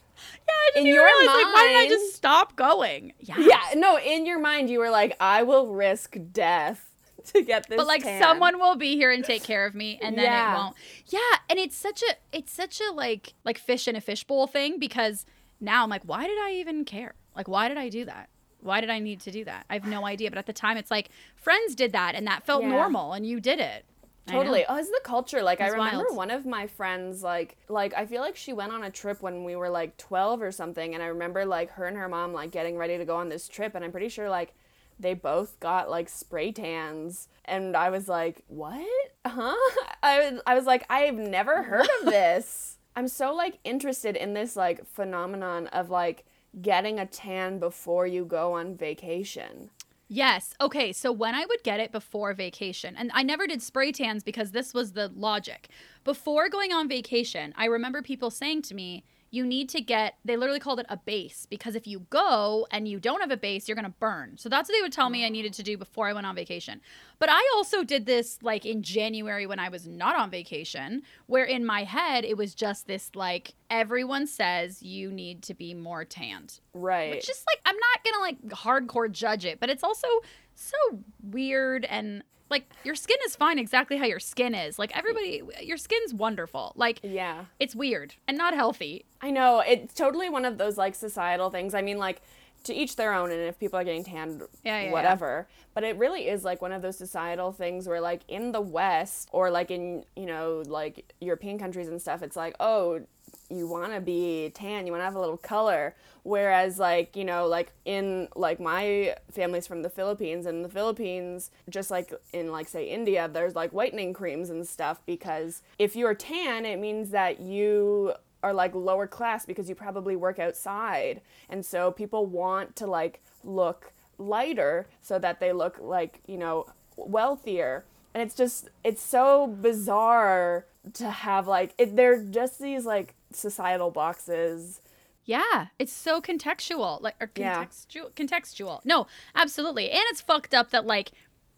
Yeah, 0.48 0.54
I 0.54 0.72
didn't 0.76 0.88
In 0.88 0.94
your 0.96 1.04
realize, 1.04 1.28
like, 1.44 1.54
why 1.54 1.68
did 1.68 1.78
I 1.78 1.88
just 1.90 2.16
stop 2.16 2.56
going? 2.56 3.14
Yeah. 3.20 3.36
Yeah, 3.38 3.62
no, 3.76 4.00
in 4.00 4.26
your 4.26 4.40
mind 4.40 4.70
you 4.70 4.80
were 4.80 4.90
like, 4.90 5.16
I 5.20 5.44
will 5.44 5.68
risk 5.74 6.16
death 6.32 6.90
to 7.34 7.42
get 7.42 7.68
this. 7.68 7.76
But 7.78 7.88
like 7.88 8.04
tan. 8.04 8.22
someone 8.22 8.58
will 8.60 8.78
be 8.78 8.96
here 8.96 9.12
and 9.12 9.26
take 9.26 9.44
care 9.44 9.66
of 9.66 9.76
me 9.76 10.00
and 10.02 10.18
then 10.18 10.24
Yeah. 10.26 10.54
it 10.54 10.58
won't. 10.58 10.76
Yeah, 11.08 11.20
and 11.50 11.60
it's 11.60 11.76
such 11.76 12.02
a 12.02 12.16
it's 12.32 12.52
such 12.54 12.80
a 12.80 12.94
like 12.94 13.34
like 13.44 13.58
fish 13.58 13.88
in 13.88 13.96
a 13.98 14.02
fishbowl 14.02 14.48
thing 14.48 14.80
because 14.80 15.26
now 15.66 15.84
I'm 15.84 15.90
like, 15.90 16.04
why 16.06 16.26
did 16.28 16.38
I 16.40 16.52
even 16.54 16.86
care? 16.86 17.16
Like 17.36 17.48
why 17.48 17.68
did 17.68 17.78
I 17.78 17.90
do 17.90 18.06
that? 18.06 18.30
Why 18.62 18.82
did 18.82 18.90
I 18.90 19.00
need 19.00 19.20
to 19.22 19.32
do 19.32 19.44
that? 19.46 19.66
I 19.70 19.74
have 19.74 19.86
no 19.86 20.06
idea. 20.06 20.30
But 20.32 20.38
at 20.40 20.46
the 20.46 20.54
time 20.54 20.78
it's 20.78 20.90
like 20.92 21.10
friends 21.36 21.76
did 21.76 21.92
that 21.92 22.16
and 22.16 22.26
that 22.28 22.44
felt 22.46 22.64
Yeah. 22.64 22.70
normal 22.70 23.14
and 23.14 23.26
you 23.28 23.40
did 23.40 23.60
it. 23.60 23.86
Totally. 24.28 24.66
Oh, 24.68 24.76
it's 24.78 24.90
the 24.90 25.00
culture. 25.04 25.44
Like 25.44 25.62
I 25.62 25.68
remember 25.68 26.06
wild. 26.06 26.18
one 26.18 26.32
of 26.32 26.48
my 26.48 26.66
friends 26.66 27.22
like 27.22 27.58
like 27.70 27.94
I 27.94 28.06
feel 28.08 28.22
like 28.22 28.36
she 28.36 28.54
went 28.54 28.72
on 28.72 28.84
a 28.84 28.90
trip 28.90 29.22
when 29.22 29.44
we 29.44 29.56
were 29.56 29.70
like 29.70 29.98
12 29.98 30.42
or 30.42 30.52
something 30.52 30.96
and 30.96 31.04
I 31.04 31.08
remember 31.08 31.46
like 31.46 31.70
her 31.74 31.86
and 31.86 31.96
her 31.98 32.10
mom 32.10 32.34
like 32.34 32.50
getting 32.50 32.76
ready 32.76 32.98
to 32.98 33.06
go 33.06 33.18
on 33.18 33.30
this 33.30 33.48
trip 33.48 33.76
and 33.76 33.86
I'm 33.86 33.92
pretty 33.92 34.10
sure 34.10 34.30
like 34.30 34.56
they 35.00 35.14
both 35.14 35.60
got 35.60 35.90
like 35.92 36.10
spray 36.10 36.52
tans 36.54 37.28
and 37.44 37.76
I 37.78 37.90
was 37.92 38.08
like, 38.08 38.42
"What? 38.48 38.88
Huh?" 39.28 39.56
I 40.02 40.40
I 40.48 40.56
was 40.56 40.66
like, 40.66 40.86
"I've 40.90 41.16
never 41.16 41.62
heard 41.64 41.88
of 42.00 42.06
this." 42.06 42.75
I'm 42.96 43.08
so 43.08 43.34
like 43.34 43.60
interested 43.64 44.16
in 44.16 44.34
this 44.34 44.56
like 44.56 44.86
phenomenon 44.86 45.68
of 45.68 45.90
like 45.90 46.26
getting 46.62 47.00
a 47.00 47.06
tan 47.06 47.60
before 47.60 48.08
you 48.08 48.26
go 48.26 48.54
on 48.54 48.76
vacation. 48.76 49.70
Yes. 50.08 50.54
Okay. 50.62 50.94
So 50.94 51.12
when 51.12 51.34
I 51.34 51.46
would 51.46 51.64
get 51.64 51.80
it 51.80 51.92
before 51.92 52.34
vacation, 52.34 52.96
and 52.96 53.10
I 53.14 53.24
never 53.24 53.48
did 53.48 53.62
spray 53.62 53.92
tans 53.92 54.24
because 54.24 54.52
this 54.52 54.74
was 54.74 54.92
the 54.92 55.12
logic. 55.16 55.70
Before 56.04 56.48
going 56.48 56.72
on 56.72 56.88
vacation, 56.88 57.54
I 57.58 57.66
remember 57.66 58.02
people 58.02 58.30
saying 58.30 58.62
to 58.64 58.76
me, 58.76 59.04
you 59.32 59.46
need 59.46 59.68
to 59.70 59.82
get, 59.82 60.16
they 60.24 60.38
literally 60.38 60.60
called 60.60 60.80
it 60.80 60.86
a 60.88 60.96
base 60.96 61.46
because 61.50 61.76
if 61.76 61.88
you 61.88 62.02
go 62.10 62.68
and 62.72 62.88
you 62.88 63.00
don't 63.00 63.20
have 63.20 63.32
a 63.32 63.38
base, 63.38 63.68
you're 63.68 63.76
going 63.76 63.84
to 63.84 63.94
burn. 64.00 64.38
So 64.38 64.48
that's 64.48 64.70
what 64.70 64.78
they 64.78 64.82
would 64.82 64.94
tell 64.94 65.10
me 65.10 65.26
I 65.26 65.30
needed 65.30 65.54
to 65.54 65.64
do 65.64 65.78
before 65.78 66.08
I 66.08 66.14
went 66.14 66.28
on 66.28 66.36
vacation. 66.36 66.80
But 67.20 67.30
I 67.32 67.42
also 67.56 67.84
did 67.84 68.06
this 68.06 68.40
like 68.42 68.66
in 68.66 68.84
January 68.84 69.46
when 69.46 69.60
I 69.60 69.70
was 69.70 69.88
not 69.88 70.16
on 70.16 70.30
vacation, 70.30 71.04
where 71.28 71.46
in 71.46 71.66
my 71.66 71.84
head, 71.84 72.26
it 72.26 72.38
was 72.38 72.54
just 72.54 72.88
this 72.88 73.12
like, 73.16 73.56
everyone 73.70 74.28
says 74.28 74.84
you 74.84 75.12
need 75.12 75.42
to 75.44 75.54
be 75.54 75.74
more 75.74 76.06
tanned. 76.06 76.60
Right. 76.74 77.12
Which 77.12 77.30
is 77.30 77.44
like 77.48 77.62
I'm 77.66 77.78
not 77.78 78.04
gonna 78.04 78.22
like 78.22 78.42
hardcore 78.50 79.12
judge 79.12 79.46
it, 79.46 79.60
but 79.60 79.70
it's 79.70 79.84
also 79.84 80.08
so 80.56 80.78
weird 81.22 81.86
and 81.86 82.24
like 82.50 82.70
your 82.84 82.96
skin 82.96 83.18
is 83.26 83.36
fine 83.36 83.58
exactly 83.58 83.98
how 83.98 84.06
your 84.06 84.20
skin 84.20 84.54
is. 84.54 84.78
Like 84.78 84.96
everybody 84.96 85.42
your 85.62 85.78
skin's 85.78 86.14
wonderful. 86.14 86.74
Like 86.76 87.00
yeah. 87.04 87.46
it's 87.60 87.76
weird 87.76 88.14
and 88.28 88.38
not 88.38 88.54
healthy. 88.54 89.06
I 89.22 89.32
know 89.32 89.62
it's 89.66 89.94
totally 89.94 90.30
one 90.30 90.46
of 90.46 90.58
those 90.58 90.78
like 90.78 90.96
societal 90.96 91.50
things. 91.50 91.74
I 91.74 91.82
mean, 91.82 91.98
like 91.98 92.22
to 92.66 92.74
each 92.74 92.96
their 92.96 93.14
own, 93.14 93.32
and 93.32 93.42
if 93.42 93.60
people 93.60 93.80
are 93.80 93.84
getting 93.84 94.04
tanned, 94.04 94.42
Yeah, 94.64 94.80
yeah, 94.80 94.86
yeah. 94.86 94.92
whatever. 94.92 95.48
But 95.74 95.84
it 95.84 95.98
really 95.98 96.28
is 96.28 96.44
like 96.44 96.62
one 96.62 96.72
of 96.72 96.82
those 96.82 96.98
societal 96.98 97.52
things 97.52 97.88
where, 97.88 98.02
like 98.02 98.22
in 98.28 98.52
the 98.52 98.62
West 98.62 99.30
or 99.32 99.50
like 99.50 99.72
in 99.72 100.06
you 100.16 100.26
know 100.26 100.64
like 100.68 101.12
European 101.22 101.58
countries 101.60 101.88
and 101.88 102.02
stuff, 102.02 102.22
it's 102.22 102.36
like 102.36 102.56
oh, 102.60 103.02
you 103.50 103.68
want 103.68 103.94
to 103.94 104.02
be 104.02 104.52
tan, 104.56 104.86
you 104.86 104.92
want 104.92 105.02
to 105.02 105.06
have 105.06 105.16
a 105.16 105.20
little 105.20 105.38
color. 105.38 105.96
Whereas 106.24 106.80
like 106.80 107.16
you 107.16 107.24
know 107.26 107.46
like 107.48 107.72
in 107.86 108.28
like 108.36 108.60
my 108.60 109.16
family's 109.32 109.68
from 109.68 109.82
the 109.84 109.90
Philippines, 109.90 110.46
and 110.46 110.64
the 110.66 110.70
Philippines, 110.70 111.52
just 111.70 111.92
like 111.92 112.14
in 112.34 112.52
like 112.52 112.68
say 112.68 112.90
India, 112.90 113.30
there's 113.32 113.54
like 113.56 113.72
whitening 113.72 114.14
creams 114.14 114.50
and 114.50 114.68
stuff 114.68 115.02
because 115.06 115.62
if 115.78 115.96
you're 115.96 116.16
tan, 116.16 116.66
it 116.66 116.80
means 116.80 117.12
that 117.12 117.40
you 117.42 118.14
are 118.46 118.54
like 118.54 118.76
lower 118.76 119.08
class 119.08 119.46
because 119.46 119.68
you 119.68 119.74
probably 119.76 120.16
work 120.16 120.38
outside. 120.38 121.22
And 121.50 121.66
so 121.66 121.92
people 121.92 122.28
want 122.28 122.76
to 122.76 122.86
like 122.86 123.22
look 123.44 123.92
lighter 124.20 124.88
so 125.02 125.18
that 125.20 125.40
they 125.40 125.52
look 125.52 125.78
like, 125.82 126.22
you 126.28 126.38
know, 126.38 126.68
wealthier. 126.96 127.86
And 128.14 128.22
it's 128.22 128.36
just 128.36 128.70
it's 128.84 129.02
so 129.02 129.48
bizarre 129.48 130.66
to 130.94 131.10
have 131.10 131.48
like 131.48 131.74
it, 131.80 131.96
they're 131.96 132.22
just 132.24 132.60
these 132.60 132.86
like 132.86 133.16
societal 133.34 133.90
boxes. 133.90 134.82
Yeah, 135.26 135.68
it's 135.80 135.92
so 135.92 136.22
contextual, 136.22 137.02
like 137.02 137.16
or 137.20 137.32
Yeah. 137.36 137.66
contextual. 137.66 138.12
Contextual. 138.14 138.82
No, 138.86 139.08
absolutely, 139.34 139.90
and 139.90 140.02
it's 140.12 140.22
fucked 140.22 140.54
up 140.54 140.70
that 140.70 140.86
like, 140.86 141.12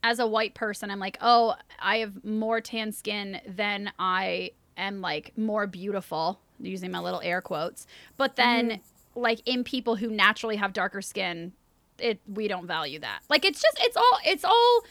as 0.04 0.20
a 0.20 0.28
white 0.28 0.54
person, 0.56 0.90
I'm 0.90 1.00
like, 1.00 1.18
oh, 1.20 1.56
I 1.80 1.98
have 1.98 2.24
more 2.24 2.62
tan 2.62 2.94
skin 2.94 3.42
than 3.46 3.92
I 4.00 4.52
am 4.78 5.02
like 5.02 5.34
more 5.38 5.68
beautiful, 5.68 6.40
using 6.60 6.92
my 6.92 7.00
little 7.00 7.22
air 7.22 7.42
quotes. 7.42 7.86
But 8.18 8.36
then, 8.36 8.70
mm-hmm. 8.70 9.20
like 9.20 9.42
in 9.46 9.64
people 9.64 9.96
who 9.96 10.10
naturally 10.10 10.56
have 10.58 10.74
darker 10.74 11.02
skin, 11.02 11.54
it 12.00 12.20
we 12.28 12.48
don't 12.48 12.68
value 12.68 13.00
that. 13.00 13.20
Like 13.30 13.46
it's 13.46 13.62
just 13.62 13.78
it's 13.82 13.98
all 13.98 14.20
it's 14.26 14.44
all 14.44 14.84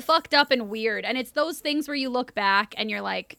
fucked 0.00 0.34
up 0.34 0.50
and 0.50 0.68
weird, 0.68 1.04
and 1.04 1.16
it's 1.18 1.32
those 1.32 1.60
things 1.60 1.88
where 1.88 1.96
you 1.96 2.08
look 2.08 2.34
back 2.34 2.74
and 2.76 2.90
you're 2.90 3.00
like. 3.02 3.38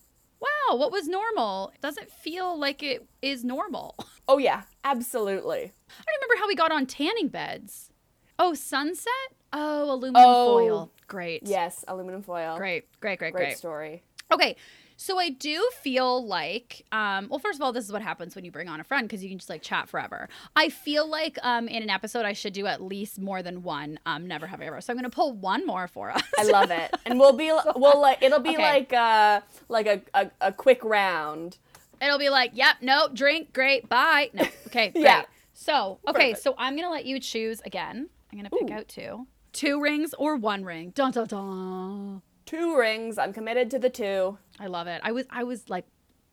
Wow, 0.69 0.77
what 0.77 0.91
was 0.91 1.07
normal? 1.07 1.71
It 1.75 1.81
doesn't 1.81 2.09
feel 2.09 2.59
like 2.59 2.81
it 2.81 3.05
is 3.21 3.43
normal. 3.43 3.95
Oh 4.27 4.37
yeah, 4.37 4.63
absolutely. 4.83 5.59
I 5.59 5.59
don't 5.59 6.21
remember 6.21 6.39
how 6.39 6.47
we 6.47 6.55
got 6.55 6.71
on 6.71 6.85
tanning 6.85 7.27
beds. 7.27 7.91
Oh, 8.39 8.53
sunset? 8.53 9.11
Oh, 9.53 9.91
aluminum 9.91 10.23
Oh. 10.25 10.57
foil. 10.57 10.91
Great. 11.07 11.43
Yes, 11.45 11.83
aluminum 11.87 12.21
foil. 12.21 12.57
Great, 12.57 12.85
great, 13.01 13.19
great, 13.19 13.33
Great 13.33 13.43
great. 13.49 13.57
story. 13.57 14.03
Okay. 14.31 14.55
So 15.01 15.17
I 15.17 15.29
do 15.29 15.67
feel 15.81 16.23
like, 16.27 16.85
um, 16.91 17.27
well, 17.27 17.39
first 17.39 17.57
of 17.57 17.63
all, 17.63 17.73
this 17.73 17.83
is 17.83 17.91
what 17.91 18.03
happens 18.03 18.35
when 18.35 18.45
you 18.45 18.51
bring 18.51 18.69
on 18.69 18.79
a 18.79 18.83
friend 18.83 19.07
because 19.07 19.23
you 19.23 19.29
can 19.29 19.39
just 19.39 19.49
like 19.49 19.63
chat 19.63 19.89
forever. 19.89 20.29
I 20.55 20.69
feel 20.69 21.09
like 21.09 21.39
um, 21.41 21.67
in 21.67 21.81
an 21.81 21.89
episode, 21.89 22.23
I 22.23 22.33
should 22.33 22.53
do 22.53 22.67
at 22.67 22.83
least 22.83 23.19
more 23.19 23.41
than 23.41 23.63
one. 23.63 23.97
Um, 24.05 24.27
never 24.27 24.45
have 24.45 24.61
I 24.61 24.65
ever. 24.65 24.79
So 24.79 24.93
I'm 24.93 24.97
gonna 24.97 25.09
pull 25.09 25.33
one 25.33 25.65
more 25.65 25.87
for 25.87 26.11
us. 26.11 26.21
I 26.37 26.43
love 26.43 26.69
it. 26.69 26.95
And 27.07 27.19
we'll 27.19 27.33
be 27.33 27.51
we'll 27.75 27.99
like 27.99 28.21
it'll 28.21 28.41
be 28.41 28.51
Okay. 28.51 28.61
like 28.61 28.93
uh 28.93 29.41
like 29.69 29.87
a, 29.87 30.01
a, 30.13 30.29
a 30.39 30.51
quick 30.53 30.83
round. 30.83 31.57
It'll 31.99 32.19
be 32.19 32.29
like, 32.29 32.51
yep, 32.53 32.75
no, 32.81 33.09
drink, 33.11 33.53
great, 33.53 33.89
bye. 33.89 34.29
No, 34.35 34.43
okay, 34.67 34.89
great. 34.91 35.03
Yeah. 35.03 35.23
So, 35.55 35.97
okay, 36.07 36.29
Perfect. 36.33 36.43
so 36.43 36.53
I'm 36.59 36.75
gonna 36.75 36.91
let 36.91 37.05
you 37.05 37.19
choose 37.19 37.59
again. 37.65 38.07
I'm 38.31 38.37
gonna 38.37 38.51
pick 38.51 38.69
Ooh. 38.69 38.73
out 38.73 38.87
two, 38.87 39.25
two 39.51 39.81
rings 39.81 40.13
or 40.19 40.35
one 40.35 40.63
ring. 40.63 40.91
Dun 40.93 41.11
dun 41.11 41.25
dun. 41.25 42.21
Two 42.45 42.77
rings. 42.77 43.17
I'm 43.17 43.31
committed 43.31 43.71
to 43.71 43.79
the 43.79 43.89
two. 43.89 44.37
I 44.61 44.67
love 44.67 44.87
it. 44.87 45.01
I 45.03 45.11
was, 45.11 45.25
I 45.29 45.43
was 45.43 45.69
like 45.69 45.85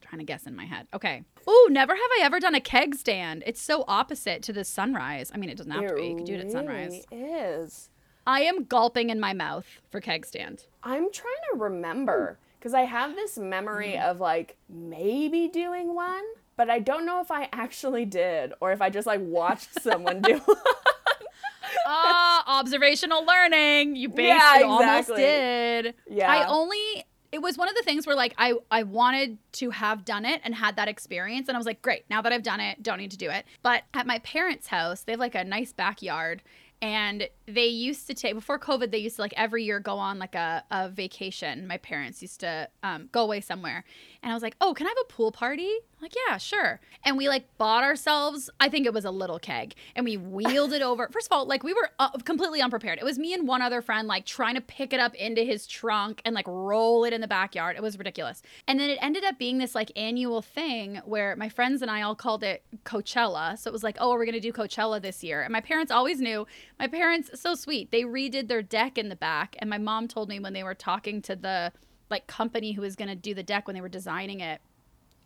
trying 0.02 0.18
to 0.20 0.24
guess 0.24 0.46
in 0.46 0.54
my 0.54 0.64
head. 0.66 0.86
Okay. 0.94 1.24
Ooh, 1.48 1.68
never 1.70 1.94
have 1.94 2.10
I 2.18 2.20
ever 2.22 2.38
done 2.38 2.54
a 2.54 2.60
keg 2.60 2.94
stand. 2.94 3.42
It's 3.46 3.60
so 3.60 3.84
opposite 3.88 4.42
to 4.44 4.52
the 4.52 4.62
sunrise. 4.64 5.32
I 5.34 5.38
mean, 5.38 5.50
it 5.50 5.56
doesn't 5.56 5.72
have 5.72 5.88
to 5.88 5.94
be. 5.94 6.08
You 6.08 6.14
can 6.16 6.24
do 6.24 6.34
it 6.34 6.40
at 6.40 6.52
sunrise. 6.52 7.04
really 7.10 7.24
is. 7.32 7.88
I 8.26 8.42
am 8.42 8.64
gulping 8.64 9.08
in 9.10 9.18
my 9.18 9.32
mouth 9.32 9.66
for 9.90 10.00
keg 10.00 10.26
stand. 10.26 10.64
I'm 10.82 11.10
trying 11.10 11.34
to 11.54 11.58
remember 11.58 12.38
because 12.58 12.74
I 12.74 12.82
have 12.82 13.14
this 13.16 13.38
memory 13.38 13.94
Mm-hmm. 13.94 14.10
of 14.10 14.20
like 14.20 14.56
maybe 14.68 15.48
doing 15.48 15.94
one, 15.94 16.22
but 16.56 16.68
I 16.68 16.78
don't 16.80 17.06
know 17.06 17.20
if 17.22 17.30
I 17.30 17.48
actually 17.52 18.04
did 18.04 18.52
or 18.60 18.70
if 18.72 18.82
I 18.82 18.90
just 18.90 19.06
like 19.06 19.20
watched 19.22 19.80
someone 19.82 20.20
do 20.20 20.38
one. 20.38 20.56
Ah, 21.86 22.58
observational 22.60 23.24
learning. 23.24 23.96
You 23.96 24.08
basically 24.08 24.26
Yeah, 24.28 24.66
almost 24.66 25.08
did. 25.08 25.94
Yeah. 26.08 26.30
I 26.30 26.46
only 26.46 27.04
it 27.30 27.42
was 27.42 27.58
one 27.58 27.68
of 27.68 27.74
the 27.74 27.82
things 27.82 28.06
where 28.06 28.16
like 28.16 28.34
I 28.38 28.54
I 28.70 28.82
wanted 28.84 29.38
to 29.52 29.70
have 29.70 30.04
done 30.04 30.24
it 30.24 30.40
and 30.44 30.54
had 30.54 30.76
that 30.76 30.88
experience 30.88 31.48
and 31.48 31.56
I 31.56 31.58
was 31.58 31.66
like, 31.66 31.82
great, 31.82 32.04
now 32.08 32.22
that 32.22 32.32
I've 32.32 32.42
done 32.42 32.60
it, 32.60 32.82
don't 32.82 32.98
need 32.98 33.10
to 33.10 33.18
do 33.18 33.30
it. 33.30 33.44
But 33.62 33.84
at 33.94 34.06
my 34.06 34.18
parents' 34.20 34.68
house, 34.68 35.02
they 35.02 35.12
have 35.12 35.20
like 35.20 35.34
a 35.34 35.44
nice 35.44 35.72
backyard 35.72 36.42
and 36.80 37.28
they 37.46 37.66
used 37.66 38.06
to 38.06 38.14
take 38.14 38.34
before 38.34 38.58
COVID, 38.58 38.92
they 38.92 38.98
used 38.98 39.16
to 39.16 39.22
like 39.22 39.34
every 39.36 39.64
year 39.64 39.80
go 39.80 39.96
on 39.96 40.18
like 40.18 40.36
a, 40.36 40.62
a 40.70 40.88
vacation. 40.88 41.66
My 41.66 41.78
parents 41.78 42.22
used 42.22 42.40
to 42.40 42.68
um, 42.82 43.08
go 43.10 43.22
away 43.22 43.40
somewhere. 43.40 43.84
And 44.28 44.34
I 44.34 44.36
was 44.36 44.42
like, 44.42 44.56
"Oh, 44.60 44.74
can 44.74 44.86
I 44.86 44.90
have 44.90 45.06
a 45.08 45.10
pool 45.10 45.32
party?" 45.32 45.70
I'm 45.70 46.02
like, 46.02 46.12
"Yeah, 46.14 46.36
sure." 46.36 46.80
And 47.02 47.16
we 47.16 47.30
like 47.30 47.46
bought 47.56 47.82
ourselves, 47.82 48.50
I 48.60 48.68
think 48.68 48.84
it 48.84 48.92
was 48.92 49.06
a 49.06 49.10
little 49.10 49.38
keg, 49.38 49.74
and 49.96 50.04
we 50.04 50.18
wheeled 50.18 50.74
it 50.74 50.82
over. 50.82 51.08
First 51.10 51.28
of 51.28 51.32
all, 51.32 51.46
like 51.46 51.62
we 51.64 51.72
were 51.72 51.88
uh, 51.98 52.10
completely 52.26 52.60
unprepared. 52.60 52.98
It 52.98 53.06
was 53.06 53.18
me 53.18 53.32
and 53.32 53.48
one 53.48 53.62
other 53.62 53.80
friend 53.80 54.06
like 54.06 54.26
trying 54.26 54.56
to 54.56 54.60
pick 54.60 54.92
it 54.92 55.00
up 55.00 55.14
into 55.14 55.44
his 55.44 55.66
trunk 55.66 56.20
and 56.26 56.34
like 56.34 56.46
roll 56.46 57.04
it 57.04 57.14
in 57.14 57.22
the 57.22 57.26
backyard. 57.26 57.76
It 57.76 57.82
was 57.82 57.96
ridiculous. 57.96 58.42
And 58.66 58.78
then 58.78 58.90
it 58.90 58.98
ended 59.00 59.24
up 59.24 59.38
being 59.38 59.56
this 59.56 59.74
like 59.74 59.90
annual 59.96 60.42
thing 60.42 61.00
where 61.06 61.34
my 61.34 61.48
friends 61.48 61.80
and 61.80 61.90
I 61.90 62.02
all 62.02 62.14
called 62.14 62.44
it 62.44 62.62
Coachella. 62.84 63.58
So 63.58 63.70
it 63.70 63.72
was 63.72 63.82
like, 63.82 63.96
"Oh, 63.98 64.10
we're 64.10 64.26
going 64.26 64.34
to 64.34 64.40
do 64.40 64.52
Coachella 64.52 65.00
this 65.00 65.24
year." 65.24 65.40
And 65.40 65.52
my 65.54 65.62
parents 65.62 65.90
always 65.90 66.20
knew. 66.20 66.46
My 66.78 66.86
parents 66.86 67.30
so 67.40 67.54
sweet. 67.54 67.92
They 67.92 68.02
redid 68.02 68.48
their 68.48 68.60
deck 68.60 68.98
in 68.98 69.08
the 69.08 69.16
back, 69.16 69.56
and 69.58 69.70
my 69.70 69.78
mom 69.78 70.06
told 70.06 70.28
me 70.28 70.38
when 70.38 70.52
they 70.52 70.64
were 70.64 70.74
talking 70.74 71.22
to 71.22 71.34
the 71.34 71.72
like 72.10 72.26
company 72.26 72.72
who 72.72 72.82
was 72.82 72.96
going 72.96 73.08
to 73.08 73.16
do 73.16 73.34
the 73.34 73.42
deck 73.42 73.66
when 73.66 73.74
they 73.74 73.80
were 73.80 73.88
designing 73.88 74.40
it 74.40 74.60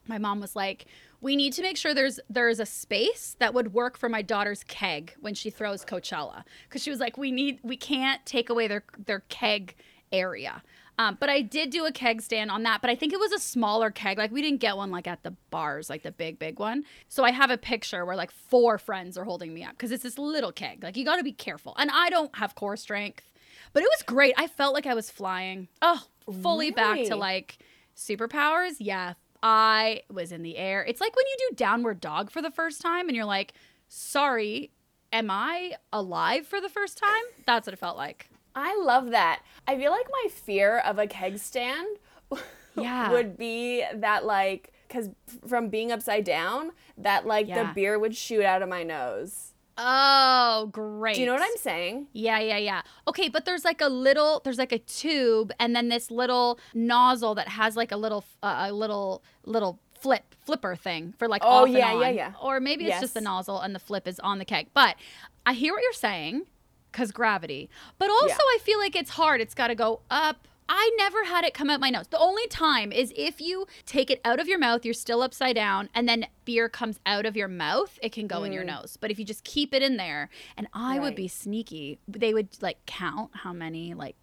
my 0.07 0.19
mom 0.19 0.41
was 0.41 0.57
like 0.57 0.87
we 1.21 1.37
need 1.37 1.53
to 1.53 1.63
make 1.63 1.77
sure 1.77 1.95
there's 1.95 2.19
there's 2.29 2.61
a 2.61 2.67
space 2.67 3.37
that 3.39 3.55
would 3.55 3.73
work 3.73 3.97
for 3.97 4.09
my 4.09 4.23
daughter's 4.23 4.65
keg 4.65 5.15
when 5.21 5.35
she 5.35 5.51
throws 5.51 5.85
coachella. 5.85 6.45
Because 6.69 6.83
she 6.83 6.91
was 6.91 7.01
like 7.01 7.17
we 7.17 7.31
need 7.31 7.61
we 7.63 7.77
can't 7.77 8.25
take 8.27 8.51
away 8.51 8.67
their 8.69 8.85
their 9.07 9.21
keg 9.29 9.75
area. 10.11 10.63
Um, 10.99 11.17
but 11.19 11.31
i 11.31 11.41
did 11.41 11.71
do 11.71 11.87
a 11.87 11.93
keg 11.93 12.21
stand 12.21 12.51
on 12.51 12.65
that 12.65 12.83
but 12.83 12.91
i 12.91 12.95
think 12.95 13.15
it 13.15 13.19
was 13.19 13.33
a 13.33 13.39
smaller 13.39 13.91
keg. 13.91 14.19
Like 14.19 14.33
we 14.33 14.43
didn't 14.43 14.61
get 14.61 14.77
one 14.77 14.91
like 14.91 15.07
at 15.07 15.23
the 15.23 15.35
bars 15.51 15.89
like 15.89 16.03
the 16.03 16.13
big 16.13 16.39
big 16.39 16.59
one. 16.59 16.85
So 17.09 17.25
i 17.25 17.31
have 17.31 17.51
a 17.51 17.59
picture 17.59 18.05
where 18.05 18.17
like 18.17 18.31
four 18.31 18.79
friends 18.79 19.17
are 19.17 19.25
holding 19.25 19.55
me 19.55 19.63
up 19.63 19.73
because 19.73 19.93
it's 19.93 20.03
this 20.03 20.19
little 20.19 20.53
keg. 20.53 20.83
Like 20.83 20.97
you 20.97 21.05
got 21.05 21.17
to 21.17 21.25
be 21.25 21.33
careful. 21.33 21.75
And 21.79 21.91
i 21.93 22.11
don't 22.11 22.35
have 22.37 22.55
core 22.55 22.77
strength 22.77 23.29
but 23.75 23.83
it 23.83 23.89
was 23.97 24.03
great. 24.03 24.35
I 24.37 24.49
felt 24.49 24.75
like 24.75 24.87
i 24.87 24.95
was 24.95 25.11
flying. 25.11 25.69
Oh 25.81 26.03
fully 26.43 26.71
back 26.71 27.03
to 27.05 27.17
like 27.17 27.59
superpowers. 27.97 28.77
Yeah, 28.79 29.15
I 29.43 30.03
was 30.11 30.33
in 30.33 30.43
the 30.43 30.57
air. 30.57 30.85
It's 30.85 31.01
like 31.01 31.15
when 31.17 31.25
you 31.27 31.49
do 31.51 31.57
downward 31.57 32.01
dog 32.01 32.31
for 32.31 32.41
the 32.43 32.51
first 32.51 32.81
time 32.81 33.09
and 33.09 33.17
you're 33.17 33.25
like, 33.25 33.53
sorry, 33.89 34.71
am 35.13 35.31
I 35.31 35.75
alive 35.93 36.47
for 36.47 36.61
the 36.61 36.69
first 36.69 36.97
time? 36.99 37.23
That's 37.47 37.67
what 37.67 37.75
it 37.75 37.79
felt 37.79 37.97
like. 37.97 38.29
I 38.55 38.77
love 38.83 39.11
that. 39.11 39.43
I 39.67 39.77
feel 39.79 39.91
like 39.91 40.07
my 40.25 40.29
fear 40.31 40.79
of 40.79 40.99
a 40.99 41.07
keg 41.07 41.39
stand 41.39 41.87
Yeah. 42.77 43.11
would 43.11 43.37
be 43.37 43.85
that 43.95 44.25
like 44.25 44.73
cuz 44.89 45.09
from 45.49 45.69
being 45.69 45.91
upside 45.91 46.25
down 46.25 46.73
that 46.99 47.27
like 47.27 47.49
Yeah. 47.49 47.65
the 47.69 47.73
beer 47.75 47.99
would 47.99 48.15
shoot 48.17 48.45
out 48.45 48.63
of 48.63 48.69
my 48.69 48.83
nose. 48.83 49.52
Oh, 49.79 50.69
great. 50.71 51.15
Do 51.15 51.21
you 51.21 51.27
know 51.27 51.33
what 51.35 51.43
I'm 51.43 51.57
saying? 51.57 52.09
Yeah, 52.13 52.39
yeah, 52.39 52.59
yeah. 52.59 52.83
Okay, 53.09 53.29
but 53.29 53.45
there's 53.45 53.65
like 53.65 53.81
a 53.81 53.89
little, 53.89 54.41
there's 54.45 54.59
like 54.59 54.73
a 54.73 54.79
tube, 54.79 55.53
and 55.59 55.75
then 55.75 55.89
this 55.89 56.11
little 56.11 56.59
nozzle 56.75 57.35
that 57.37 57.49
has 57.49 57.77
like 57.77 57.91
a 57.93 57.97
little, 57.97 58.25
uh, 58.43 58.67
a 58.69 58.73
little, 58.73 59.23
little 59.45 59.79
flip, 59.99 60.35
flipper 60.45 60.77
thing 60.77 61.15
for 61.19 61.29
like 61.29 61.43
Oh, 61.45 61.63
off 61.63 61.69
yeah, 61.69 61.99
yeah, 62.01 62.09
yeah. 62.11 62.33
Or 62.43 62.61
maybe 62.61 62.87
it's 62.87 63.01
just 63.01 63.15
the 63.15 63.21
nozzle 63.21 63.61
and 63.61 63.75
the 63.75 63.79
flip 63.79 64.07
is 64.07 64.19
on 64.21 64.39
the 64.39 64.45
keg. 64.45 64.69
But 64.75 64.97
I 65.47 65.55
hear 65.55 65.73
what 65.73 65.83
you're 65.83 65.93
saying, 65.93 66.43
cause 66.93 67.11
gravity. 67.13 67.71
But 67.99 68.11
also, 68.11 68.27
Yeah. 68.29 68.37
I 68.39 68.59
feel 68.63 68.79
like 68.79 68.95
it's 68.95 69.11
hard. 69.11 69.41
It's 69.41 69.55
got 69.55 69.69
to 69.69 69.75
go 69.75 70.01
up. 70.11 70.47
I 70.69 70.91
never 70.97 71.25
had 71.25 71.45
it 71.45 71.55
come 71.55 71.69
out 71.71 71.81
my 71.81 71.91
nose. 71.91 72.07
The 72.09 72.19
only 72.19 72.47
time 72.49 72.93
is 72.93 73.13
if 73.17 73.41
you 73.41 73.67
take 73.87 74.11
it 74.11 74.21
out 74.25 74.41
of 74.41 74.49
your 74.49 74.59
mouth, 74.59 74.85
you're 74.85 74.95
still 74.95 75.23
upside 75.23 75.55
down, 75.57 75.89
and 75.95 76.09
then 76.09 76.27
beer 76.45 76.69
comes 76.69 76.99
out 77.05 77.27
of 77.27 77.37
your 77.37 77.49
mouth, 77.49 77.99
it 78.03 78.13
can 78.13 78.27
go 78.27 78.45
in 78.45 78.53
your 78.53 78.65
nose. 78.65 78.97
But 79.01 79.11
if 79.11 79.19
you 79.19 79.25
just 79.25 79.45
keep 79.45 79.75
it 79.75 79.83
in 79.83 79.97
there, 79.97 80.29
and 80.57 80.67
I 80.73 80.99
would 80.99 81.13
Mm. 81.13 81.17
Be 81.17 81.29
sneaky, 81.29 81.99
they 82.09 82.33
would 82.33 82.49
like 82.63 82.79
count 82.87 83.31
how 83.35 83.53
many 83.53 83.93
like 83.95 84.17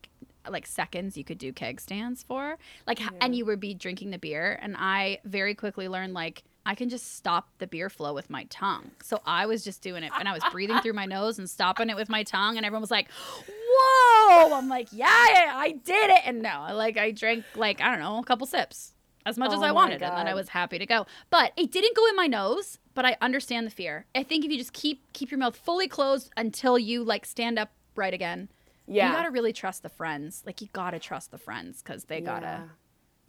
like 0.50 0.66
seconds 0.66 1.16
you 1.18 1.24
could 1.24 1.38
do 1.38 1.54
keg 1.54 1.80
stands 1.80 2.24
for, 2.24 2.58
like, 2.88 3.00
h 3.00 3.10
and 3.22 3.36
you 3.36 3.46
would 3.46 3.60
be 3.60 3.74
drinking 3.76 4.10
the 4.10 4.18
beer, 4.18 4.58
and 4.62 4.76
I 4.78 5.20
very 5.24 5.54
quickly 5.54 5.88
learned 5.88 6.14
like. 6.14 6.44
I 6.66 6.76
can 6.76 6.90
just 6.90 7.16
stop 7.16 7.50
the 7.58 7.68
beer 7.68 7.90
flow 7.90 8.14
with 8.14 8.30
my 8.30 8.44
tongue. 8.46 8.92
So 9.02 9.22
I 9.26 9.46
was 9.46 9.64
just 9.64 9.82
doing 9.82 10.04
it 10.04 10.12
and 10.20 10.28
I 10.28 10.34
was 10.34 10.44
breathing 10.52 10.80
through 10.82 10.94
my 10.94 11.06
nose 11.06 11.40
and 11.40 11.50
stopping 11.50 11.90
it 11.90 11.96
with 11.96 12.10
my 12.10 12.24
tongue 12.24 12.58
and 12.58 12.66
everyone 12.66 12.82
was 12.82 12.92
like, 12.92 13.10
"Whoa!" 13.48 14.54
I'm 14.56 14.70
like, 14.70 14.90
"Yeah, 14.92 15.08
yeah, 15.34 15.54
I 15.56 15.72
did 15.72 16.10
it." 16.12 16.22
And 16.26 16.42
no, 16.42 16.68
like 16.74 16.98
I 16.98 17.12
drank 17.12 17.46
like 17.56 17.82
I 17.82 17.90
don't 17.90 18.00
know, 18.00 18.20
a 18.20 18.24
couple 18.24 18.46
sips. 18.48 18.94
As 19.26 19.38
much 19.38 19.52
as 19.52 19.60
Oh 19.60 19.64
I 19.64 19.68
my 19.68 19.72
wanted 19.74 20.02
and 20.02 20.18
then 20.18 20.28
I 20.28 20.34
was 20.34 20.50
happy 20.50 20.80
to 20.80 20.86
go. 20.86 21.06
But 21.30 21.52
it 21.58 21.72
didn't 21.72 21.96
go 21.96 22.08
in 22.08 22.16
my 22.16 22.26
nose, 22.28 22.80
but 22.94 23.06
I 23.06 23.18
understand 23.22 23.68
the 23.68 23.72
fear. 23.72 24.06
I 24.16 24.24
think 24.24 24.46
if 24.46 24.52
you 24.52 24.58
just 24.58 24.74
keep 24.74 25.12
keep 25.14 25.30
your 25.30 25.38
mouth 25.38 25.56
fully 25.56 25.88
closed 25.88 26.32
until 26.38 26.80
you 26.80 27.04
like 27.04 27.26
stand 27.26 27.60
up 27.60 27.72
right 27.96 28.14
again. 28.14 28.50
Yeah. 28.88 29.10
You 29.10 29.16
got 29.16 29.24
to 29.24 29.30
really 29.30 29.54
trust 29.54 29.84
the 29.84 29.90
friends. 29.90 30.42
Like 30.46 30.62
you 30.62 30.68
got 30.74 30.92
to 30.92 31.00
trust 31.00 31.32
the 31.32 31.38
friends 31.38 31.82
cuz 31.82 32.06
they 32.06 32.22
got 32.22 32.40
to 32.40 32.46
Yeah. 32.46 32.68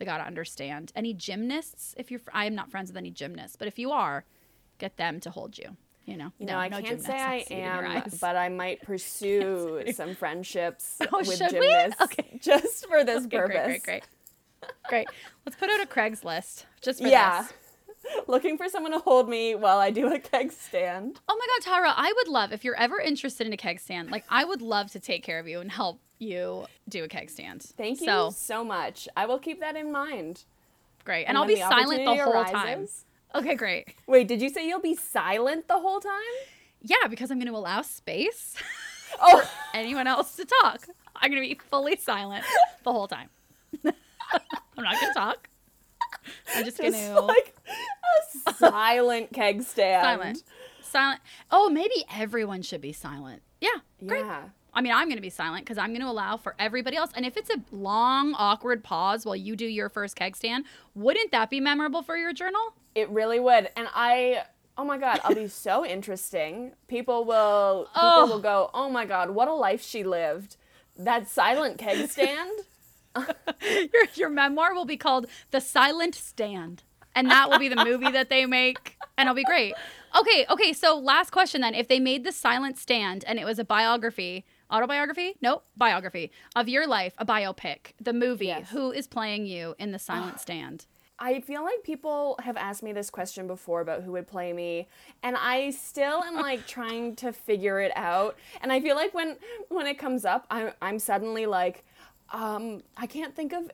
They 0.01 0.07
got 0.07 0.17
to 0.19 0.25
understand. 0.27 0.91
Any 0.97 1.15
gymnasts, 1.15 1.95
if 1.97 2.11
you're, 2.11 2.21
I 2.33 2.47
am 2.47 2.55
not 2.57 2.71
friends 2.71 2.89
with 2.91 2.97
any 2.97 3.11
gymnasts, 3.11 3.55
but 3.57 3.69
if 3.69 3.79
you 3.79 3.93
are, 3.93 4.25
get 4.79 4.97
them 4.97 5.21
to 5.21 5.31
hold 5.31 5.59
you. 5.59 5.77
You 6.07 6.17
know, 6.17 6.33
You 6.41 6.47
know, 6.47 6.57
I 6.57 6.71
can't 6.71 7.01
say 7.01 7.13
I 7.21 7.43
see 7.43 7.55
it 7.55 7.59
in 7.59 7.75
your 7.75 7.85
am, 7.85 8.05
but 8.19 8.35
I 8.35 8.49
might 8.49 8.83
pursue 8.87 9.85
some 9.93 10.15
friendships 10.15 10.97
Oh, 11.13 11.19
with 11.19 11.39
gymnasts 11.39 12.01
Okay. 12.01 12.41
just 12.41 12.87
for 12.89 13.05
this 13.05 13.27
Okay, 13.27 13.37
purpose. 13.37 13.67
great, 13.67 13.83
great, 13.85 14.03
great, 14.89 15.09
great. 15.09 15.09
Let's 15.47 15.57
put 15.57 15.71
out 15.71 15.83
a 15.83 15.87
Craigslist 15.87 16.65
just 16.81 17.03
for 17.03 17.11
Yeah. 17.11 17.43
this. 17.43 17.53
Looking 18.27 18.57
for 18.57 18.69
someone 18.69 18.93
to 18.93 18.99
hold 18.99 19.29
me 19.29 19.55
while 19.55 19.79
I 19.79 19.91
do 19.91 20.13
a 20.13 20.19
keg 20.19 20.53
stand. 20.53 21.21
Oh 21.29 21.37
my 21.39 21.47
God, 21.73 21.83
Tyra, 21.89 21.93
I 21.97 22.13
would 22.17 22.29
love 22.29 22.53
if 22.53 22.65
you're 22.65 22.77
ever 22.77 22.99
interested 22.99 23.47
in 23.47 23.53
a 23.53 23.57
keg 23.57 23.81
stand. 23.81 24.11
Like, 24.11 24.25
I 24.29 24.45
would 24.45 24.63
love 24.63 24.91
to 24.93 25.01
take 25.01 25.23
care 25.23 25.39
of 25.39 25.47
you 25.49 25.61
and 25.61 25.71
help 25.71 26.01
you 26.19 26.67
do 26.89 27.05
a 27.05 27.09
keg 27.09 27.31
stand. 27.31 27.63
Thank 27.63 28.01
you 28.01 28.07
So 28.07 28.31
so 28.31 28.65
much. 28.65 29.09
I 29.17 29.27
will 29.27 29.39
keep 29.39 29.61
that 29.61 29.77
in 29.77 29.91
mind. 29.93 30.45
great, 31.05 31.23
and, 31.25 31.31
And 31.31 31.39
I'll 31.39 31.47
be 31.47 31.55
the 31.55 31.61
silent 31.61 32.05
the 32.05 32.17
whole 32.25 32.45
time. 32.45 32.87
Okay, 33.35 33.55
great. 33.55 33.89
Wait, 34.07 34.27
did 34.29 34.43
you 34.43 34.49
say 34.49 34.67
you'll 34.67 34.81
be 34.81 34.97
silent 34.97 35.69
the 35.69 35.79
whole 35.79 36.01
time? 36.01 36.13
Yeah, 36.83 37.07
because 37.09 37.31
I'm 37.31 37.39
going 37.39 37.53
to 37.53 37.57
allow 37.57 37.83
space 37.83 38.57
Oh, 39.21 39.41
for 39.41 39.49
anyone 39.75 40.07
else 40.07 40.37
to 40.37 40.45
talk. 40.63 40.87
I'm 41.17 41.31
going 41.31 41.43
to 41.43 41.49
be 41.49 41.61
fully 41.69 41.97
silent 41.97 42.45
the 42.85 42.93
whole 42.93 43.09
time. 43.09 43.29
I'm 43.85 43.93
not 44.85 44.95
going 45.01 45.13
to 45.13 45.19
talk. 45.19 45.49
I'm 46.55 46.65
just, 46.65 46.79
gonna 46.79 47.21
like 47.21 47.55
a 48.47 48.55
silent 48.55 49.33
keg 49.33 49.63
stand. 49.63 50.05
silent, 50.05 50.43
silent. 50.83 51.21
Oh, 51.51 51.69
maybe 51.71 52.05
everyone 52.15 52.63
should 52.63 52.81
be 52.81 52.93
silent. 52.93 53.43
Yeah, 53.61 53.69
great. 54.07 54.25
Yeah. 54.25 54.43
I 54.73 54.83
mean, 54.83 54.93
I'm 54.93 55.09
going 55.09 55.17
to 55.19 55.23
be 55.23 55.31
silent 55.31 55.65
because 55.65 55.79
I'm 55.79 55.89
going 55.89 56.01
to 56.01 56.07
allow 56.07 56.37
for 56.37 56.55
everybody 56.59 56.97
else. 56.97 57.11
And 57.17 57.27
if 57.27 57.37
it's 57.37 57.51
a 57.51 57.61
long, 57.73 58.35
awkward 58.39 58.85
pause 58.85 59.27
while 59.27 59.35
you 59.35 59.57
do 59.57 59.67
your 59.67 59.89
first 59.89 60.15
keg 60.15 60.37
stand, 60.37 60.65
wouldn't 60.95 61.33
that 61.33 61.51
be 61.51 61.59
memorable 61.59 62.03
for 62.03 62.17
your 62.17 62.33
journal? 62.33 62.61
It 62.95 63.09
really 63.11 63.41
would. 63.41 63.69
And 63.77 63.89
I 63.95 64.45
oh 64.79 64.85
my 64.85 64.97
god, 64.97 65.21
I'll 65.25 65.35
be 65.35 65.49
so 65.67 65.85
interesting. 65.85 66.73
People 66.89 67.25
will 67.25 67.87
people 67.93 68.01
Oh. 68.11 68.27
will 68.31 68.39
go, 68.41 68.71
"Oh 68.73 68.89
my 68.89 69.05
god, 69.07 69.31
what 69.31 69.49
a 69.49 69.55
life 69.55 69.83
she 69.83 70.05
lived." 70.05 70.57
That 70.97 71.29
silent 71.29 71.79
keg 71.79 72.09
stand? 72.09 72.51
your, 73.63 74.05
your 74.15 74.29
memoir 74.29 74.75
will 74.75 74.85
be 74.85 74.97
called 74.97 75.27
The 75.51 75.61
Silent 75.61 76.15
Stand. 76.15 76.83
And 77.15 77.29
that 77.31 77.51
will 77.51 77.59
be 77.59 77.69
the 77.69 77.85
movie 77.85 78.11
that 78.11 78.31
they 78.31 78.47
make. 78.47 78.97
And 79.19 79.27
it'll 79.27 79.35
be 79.35 79.45
great. 79.45 79.75
Okay, 80.19 80.47
okay. 80.49 80.73
So, 80.73 80.97
last 80.97 81.31
question 81.31 81.61
then. 81.61 81.75
If 81.75 81.89
they 81.89 81.99
made 81.99 82.25
The 82.25 82.33
Silent 82.33 82.79
Stand 82.79 83.25
and 83.27 83.39
it 83.39 83.45
was 83.45 83.59
a 83.59 83.65
biography, 83.65 84.45
autobiography? 84.71 85.35
Nope, 85.43 85.65
biography 85.77 86.31
of 86.55 86.69
your 86.69 86.87
life, 86.87 87.15
a 87.19 87.27
biopic, 87.27 87.93
the 88.01 88.13
movie, 88.13 88.47
Yes. 88.47 88.71
who 88.71 88.93
is 88.93 89.07
playing 89.09 89.47
you 89.47 89.75
in 89.79 89.91
The 89.91 89.99
Silent 89.99 90.41
Stand? 90.47 90.87
I 91.23 91.41
feel 91.41 91.63
like 91.63 91.83
people 91.83 92.39
have 92.43 92.57
asked 92.57 92.83
me 92.83 92.93
this 92.95 93.11
question 93.11 93.47
before 93.47 93.83
about 93.83 94.05
who 94.05 94.13
would 94.13 94.27
play 94.27 94.55
me, 94.55 94.89
and 95.23 95.37
I 95.37 95.69
still 95.71 96.23
am 96.23 96.37
like 96.37 96.67
trying 96.67 97.15
to 97.17 97.31
figure 97.31 97.79
it 97.81 97.93
out. 97.95 98.39
And 98.63 98.73
I 98.73 98.81
feel 98.81 98.97
like 98.97 99.13
when 99.13 99.37
when 99.69 99.87
it 99.87 99.99
comes 99.99 100.25
up, 100.25 100.47
I'm 100.51 100.71
I'm 100.81 100.99
suddenly 100.99 101.45
like, 101.45 101.85
um, 102.31 102.83
I 102.97 103.07
can't 103.07 103.35
think 103.35 103.53
of 103.53 103.71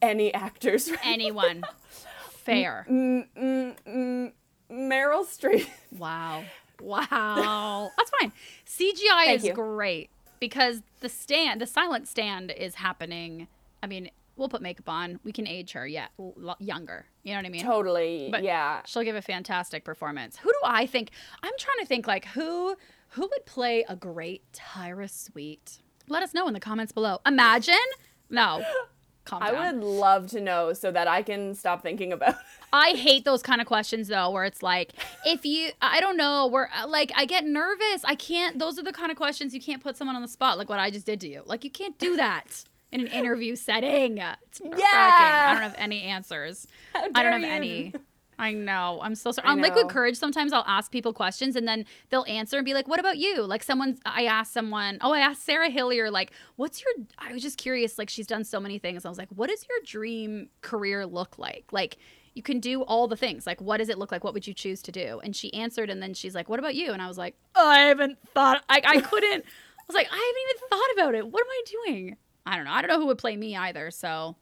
any 0.00 0.32
actors. 0.34 0.90
Right? 0.90 1.00
Anyone. 1.04 1.64
Fair. 2.30 2.86
Mm, 2.90 3.26
mm, 3.38 3.76
mm, 3.86 4.32
Meryl 4.70 5.24
Streep. 5.24 5.68
Wow. 5.96 6.42
Wow. 6.80 7.90
That's 7.96 8.10
fine. 8.20 8.32
CGI 8.66 9.24
Thank 9.26 9.36
is 9.40 9.44
you. 9.46 9.52
great 9.54 10.10
because 10.40 10.82
the 11.00 11.08
stand, 11.08 11.60
the 11.60 11.66
silent 11.66 12.08
stand 12.08 12.50
is 12.50 12.74
happening. 12.74 13.46
I 13.82 13.86
mean, 13.86 14.10
we'll 14.36 14.48
put 14.48 14.60
makeup 14.60 14.88
on. 14.88 15.20
We 15.22 15.30
can 15.30 15.46
age 15.46 15.72
her 15.72 15.86
yet 15.86 16.10
l- 16.18 16.56
younger. 16.58 17.06
You 17.22 17.32
know 17.32 17.38
what 17.38 17.46
I 17.46 17.50
mean? 17.50 17.62
Totally. 17.62 18.28
But 18.30 18.42
yeah. 18.42 18.82
She'll 18.86 19.04
give 19.04 19.14
a 19.16 19.22
fantastic 19.22 19.84
performance. 19.84 20.36
Who 20.38 20.48
do 20.50 20.58
I 20.64 20.86
think? 20.86 21.10
I'm 21.42 21.52
trying 21.58 21.78
to 21.78 21.86
think 21.86 22.06
like 22.08 22.24
who 22.26 22.74
who 23.10 23.22
would 23.22 23.46
play 23.46 23.84
a 23.88 23.94
great 23.94 24.42
Tyra 24.52 25.08
Sweet? 25.08 25.78
Let 26.12 26.22
us 26.22 26.34
know 26.34 26.46
in 26.46 26.52
the 26.54 26.60
comments 26.60 26.92
below. 26.92 27.20
Imagine? 27.26 27.74
No. 28.28 28.62
I 29.32 29.52
would 29.70 29.82
love 29.82 30.26
to 30.32 30.40
know 30.40 30.72
so 30.72 30.90
that 30.90 31.06
I 31.06 31.22
can 31.22 31.54
stop 31.54 31.82
thinking 31.82 32.12
about 32.12 32.30
it. 32.30 32.36
I 32.72 32.90
hate 32.90 33.24
those 33.24 33.40
kind 33.40 33.60
of 33.60 33.66
questions 33.66 34.08
though, 34.08 34.30
where 34.30 34.44
it's 34.44 34.62
like, 34.62 34.92
if 35.24 35.46
you, 35.46 35.70
I 35.80 36.00
don't 36.00 36.16
know, 36.16 36.48
where 36.48 36.68
uh, 36.76 36.86
like 36.88 37.12
I 37.14 37.24
get 37.24 37.44
nervous. 37.44 38.04
I 38.04 38.14
can't. 38.16 38.58
Those 38.58 38.78
are 38.78 38.82
the 38.82 38.92
kind 38.92 39.10
of 39.10 39.16
questions 39.16 39.54
you 39.54 39.60
can't 39.60 39.82
put 39.82 39.96
someone 39.96 40.16
on 40.16 40.22
the 40.22 40.28
spot, 40.28 40.58
like 40.58 40.68
what 40.68 40.80
I 40.80 40.90
just 40.90 41.06
did 41.06 41.20
to 41.20 41.28
you. 41.28 41.42
Like 41.46 41.64
you 41.64 41.70
can't 41.70 41.96
do 41.98 42.16
that. 42.16 42.64
in 42.90 43.00
an 43.00 43.06
interview 43.06 43.56
setting. 43.56 44.18
It's 44.18 44.60
Yeah. 44.64 44.76
I 44.82 45.52
don't 45.54 45.62
have 45.62 45.76
any 45.78 46.02
answers. 46.02 46.66
I 46.94 47.22
don't 47.22 47.32
have 47.32 47.40
you. 47.42 47.46
any. 47.46 47.94
I 48.42 48.52
know. 48.52 48.98
I'm 49.02 49.14
so 49.14 49.30
sorry. 49.32 49.48
I 49.48 49.52
On 49.52 49.60
Liquid. 49.60 49.88
Courage, 49.88 50.16
sometimes 50.16 50.52
I'll 50.52 50.64
ask 50.66 50.90
people 50.90 51.12
questions 51.12 51.54
and 51.54 51.66
then 51.66 51.84
they'll 52.10 52.24
answer 52.26 52.56
and 52.58 52.64
be 52.64 52.74
like, 52.74 52.88
"What 52.88 52.98
about 52.98 53.16
you?" 53.18 53.42
Like 53.42 53.62
someone, 53.62 53.98
I 54.04 54.24
asked 54.24 54.52
someone. 54.52 54.98
Oh, 55.00 55.12
I 55.12 55.20
asked 55.20 55.44
Sarah 55.44 55.70
Hillier, 55.70 56.10
like, 56.10 56.32
"What's 56.56 56.82
your?" 56.82 56.92
I 57.18 57.32
was 57.32 57.40
just 57.42 57.56
curious. 57.56 57.98
Like, 57.98 58.10
she's 58.10 58.26
done 58.26 58.44
so 58.44 58.58
many 58.58 58.78
things. 58.78 59.04
I 59.04 59.08
was 59.08 59.18
like, 59.18 59.28
"What 59.30 59.48
does 59.48 59.64
your 59.68 59.78
dream 59.86 60.48
career 60.60 61.06
look 61.06 61.38
like?" 61.38 61.66
Like, 61.70 61.98
you 62.34 62.42
can 62.42 62.60
do 62.60 62.82
all 62.82 63.06
the 63.08 63.16
things. 63.16 63.46
Like, 63.46 63.60
what 63.60 63.76
does 63.76 63.88
it 63.88 63.98
look 63.98 64.10
like? 64.10 64.24
What 64.24 64.34
would 64.34 64.46
you 64.46 64.54
choose 64.54 64.82
to 64.82 64.92
do? 64.92 65.20
And 65.22 65.36
she 65.36 65.52
answered, 65.54 65.88
and 65.90 66.02
then 66.02 66.12
she's 66.12 66.34
like, 66.34 66.48
"What 66.48 66.58
about 66.58 66.74
you?" 66.74 66.92
And 66.92 67.00
I 67.00 67.06
was 67.08 67.18
like, 67.18 67.36
oh, 67.54 67.68
"I 67.68 67.80
haven't 67.80 68.18
thought. 68.34 68.64
I, 68.68 68.82
I 68.84 69.00
couldn't." 69.10 69.44
I 69.44 69.84
was 69.86 69.94
like, 69.94 70.08
"I 70.10 70.16
haven't 70.16 70.42
even 70.50 70.68
thought 70.68 70.92
about 70.94 71.14
it. 71.14 71.32
What 71.32 71.40
am 71.42 71.50
I 71.50 71.62
doing?" 71.86 72.16
I 72.44 72.56
don't 72.56 72.64
know. 72.64 72.72
I 72.72 72.82
don't 72.82 72.88
know 72.88 72.98
who 72.98 73.06
would 73.06 73.18
play 73.18 73.36
me 73.36 73.54
either. 73.56 73.90
So, 73.92 74.34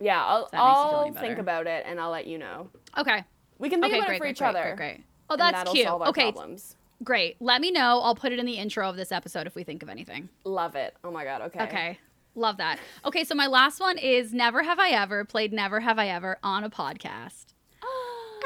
Yeah, 0.00 0.24
I'll, 0.24 0.48
that 0.50 0.52
makes 0.52 0.78
you 0.78 0.88
feel 0.88 0.98
I'll 0.98 1.12
think 1.28 1.38
about 1.38 1.66
it 1.66 1.84
and 1.86 2.00
I'll 2.00 2.10
let 2.10 2.26
you 2.26 2.38
know. 2.38 2.70
okay. 2.96 3.22
We 3.58 3.68
can 3.70 3.80
think 3.80 3.92
Okay, 3.92 3.98
about 4.00 4.06
great, 4.08 4.16
it 4.16 4.18
for 4.18 4.24
great, 4.24 4.30
each 4.32 4.38
great, 4.38 4.48
other. 4.48 4.62
great, 4.62 4.76
great. 4.96 5.04
Oh, 5.30 5.36
that's 5.36 5.70
cute. 5.70 5.86
Okay, 5.88 6.32
Problems. 6.32 6.76
Great. 7.02 7.36
Let 7.40 7.60
me 7.60 7.70
know. 7.70 8.00
I'll 8.02 8.14
put 8.14 8.32
it 8.32 8.38
in 8.38 8.46
the 8.46 8.54
intro 8.56 8.88
of 8.88 8.96
this 8.96 9.12
episode 9.12 9.46
if 9.46 9.54
we 9.54 9.64
think 9.64 9.82
of 9.82 9.88
anything. 9.88 10.28
Love 10.44 10.74
it. 10.76 10.94
Oh 11.04 11.10
my 11.10 11.24
god. 11.24 11.42
Okay. 11.42 11.62
Okay. 11.64 11.98
Love 12.34 12.56
that. 12.58 12.78
Okay, 13.04 13.24
so 13.24 13.34
my 13.34 13.46
last 13.46 13.78
one 13.80 13.96
is 13.98 14.32
Never 14.32 14.62
Have 14.62 14.78
I 14.78 14.90
Ever 14.90 15.24
played 15.24 15.52
Never 15.52 15.80
Have 15.80 15.98
I 15.98 16.08
Ever 16.08 16.38
on 16.42 16.64
a 16.64 16.70
podcast. 16.70 17.46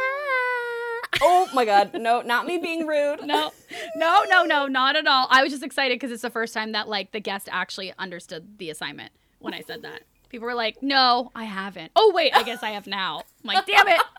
Ah. 0.00 1.18
Oh 1.22 1.48
my 1.54 1.64
god. 1.64 1.94
No, 1.98 2.20
not 2.20 2.46
me 2.46 2.58
being 2.58 2.86
rude. 2.86 3.24
no, 3.24 3.50
no, 3.96 4.24
no, 4.28 4.44
no, 4.44 4.66
not 4.66 4.94
at 4.96 5.06
all. 5.06 5.26
I 5.30 5.42
was 5.42 5.50
just 5.52 5.62
excited 5.64 5.96
because 5.96 6.12
it's 6.12 6.22
the 6.22 6.30
first 6.30 6.54
time 6.54 6.72
that 6.72 6.88
like 6.88 7.12
the 7.12 7.20
guest 7.20 7.48
actually 7.50 7.92
understood 7.98 8.58
the 8.58 8.70
assignment 8.70 9.12
when 9.40 9.54
I 9.54 9.60
said 9.60 9.82
that. 9.82 10.02
People 10.28 10.46
were 10.46 10.54
like, 10.54 10.82
"No, 10.82 11.30
I 11.34 11.44
haven't." 11.44 11.90
Oh 11.96 12.12
wait, 12.14 12.32
I 12.36 12.42
guess 12.42 12.62
I 12.62 12.70
have 12.70 12.86
now. 12.86 13.22
I'm 13.44 13.54
like, 13.54 13.66
damn 13.66 13.88
it. 13.88 14.00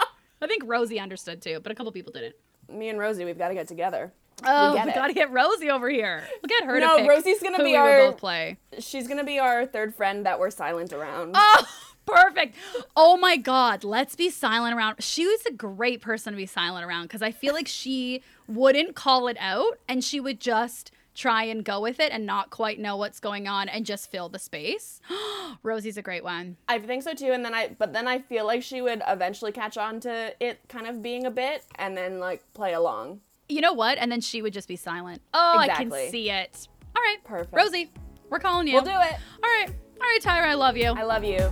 I 0.41 0.47
think 0.47 0.63
Rosie 0.65 0.99
understood 0.99 1.41
too, 1.41 1.59
but 1.61 1.71
a 1.71 1.75
couple 1.75 1.91
people 1.91 2.11
didn't. 2.13 2.35
Me 2.69 2.89
and 2.89 2.99
Rosie, 2.99 3.25
we've 3.25 3.37
got 3.37 3.49
to 3.49 3.53
get 3.53 3.67
together. 3.67 4.13
Oh, 4.45 4.73
get 4.73 4.85
we 4.85 4.91
it. 4.91 4.95
gotta 4.95 5.13
get 5.13 5.31
Rosie 5.31 5.69
over 5.69 5.89
here. 5.89 6.23
We'll 6.41 6.47
get 6.47 6.63
her 6.63 6.79
No, 6.79 6.99
to 6.99 7.07
Rosie's 7.09 7.41
gonna 7.43 7.57
be 7.57 7.71
we 7.71 7.75
our- 7.75 8.09
both 8.11 8.17
play. 8.19 8.57
She's 8.79 9.05
gonna 9.05 9.25
be 9.25 9.37
our 9.37 9.65
third 9.65 9.93
friend 9.93 10.25
that 10.25 10.39
we're 10.39 10.49
silent 10.49 10.93
around. 10.93 11.31
Oh, 11.33 11.65
perfect. 12.05 12.55
Oh 12.95 13.17
my 13.17 13.35
God. 13.35 13.83
Let's 13.83 14.15
be 14.15 14.29
silent 14.29 14.77
around. 14.77 15.03
She 15.03 15.25
was 15.25 15.45
a 15.45 15.51
great 15.51 16.01
person 16.01 16.31
to 16.31 16.37
be 16.37 16.45
silent 16.45 16.85
around 16.85 17.03
because 17.03 17.21
I 17.21 17.31
feel 17.31 17.53
like 17.53 17.67
she 17.67 18.23
wouldn't 18.47 18.95
call 18.95 19.27
it 19.27 19.35
out 19.41 19.77
and 19.89 20.01
she 20.01 20.21
would 20.21 20.39
just 20.39 20.89
try 21.15 21.43
and 21.43 21.63
go 21.63 21.81
with 21.81 21.99
it 21.99 22.11
and 22.11 22.25
not 22.25 22.49
quite 22.49 22.79
know 22.79 22.95
what's 22.97 23.19
going 23.19 23.47
on 23.47 23.69
and 23.69 23.85
just 23.85 24.09
fill 24.11 24.29
the 24.29 24.39
space. 24.39 25.01
Rosie's 25.63 25.97
a 25.97 26.01
great 26.01 26.23
one. 26.23 26.57
I 26.67 26.79
think 26.79 27.03
so 27.03 27.13
too. 27.13 27.31
And 27.31 27.43
then 27.43 27.53
I, 27.53 27.75
but 27.77 27.93
then 27.93 28.07
I 28.07 28.19
feel 28.19 28.45
like 28.45 28.63
she 28.63 28.81
would 28.81 29.01
eventually 29.07 29.51
catch 29.51 29.77
on 29.77 29.99
to 30.01 30.33
it 30.39 30.59
kind 30.67 30.87
of 30.87 31.01
being 31.01 31.25
a 31.25 31.31
bit, 31.31 31.63
and 31.75 31.95
then 31.97 32.19
like 32.19 32.43
play 32.53 32.73
along. 32.73 33.21
You 33.47 33.61
know 33.61 33.73
what? 33.73 33.97
And 33.97 34.11
then 34.11 34.21
she 34.21 34.41
would 34.41 34.53
just 34.53 34.67
be 34.67 34.75
silent. 34.75 35.21
Oh, 35.33 35.57
I 35.57 35.67
can 35.69 35.91
see 35.91 36.29
it. 36.29 36.67
All 36.95 37.01
right. 37.01 37.17
Perfect. 37.23 37.55
Rosie, 37.55 37.91
we're 38.29 38.39
calling 38.39 38.67
you. 38.67 38.75
We'll 38.75 38.83
do 38.83 38.91
it. 38.91 38.95
All 39.43 39.49
right. 39.49 39.69
All 40.01 40.07
right, 40.07 40.19
Tyra, 40.21 40.47
I 40.47 40.53
love 40.53 40.77
you. 40.77 40.91
I 40.91 41.03
love 41.03 41.23
you. 41.23 41.49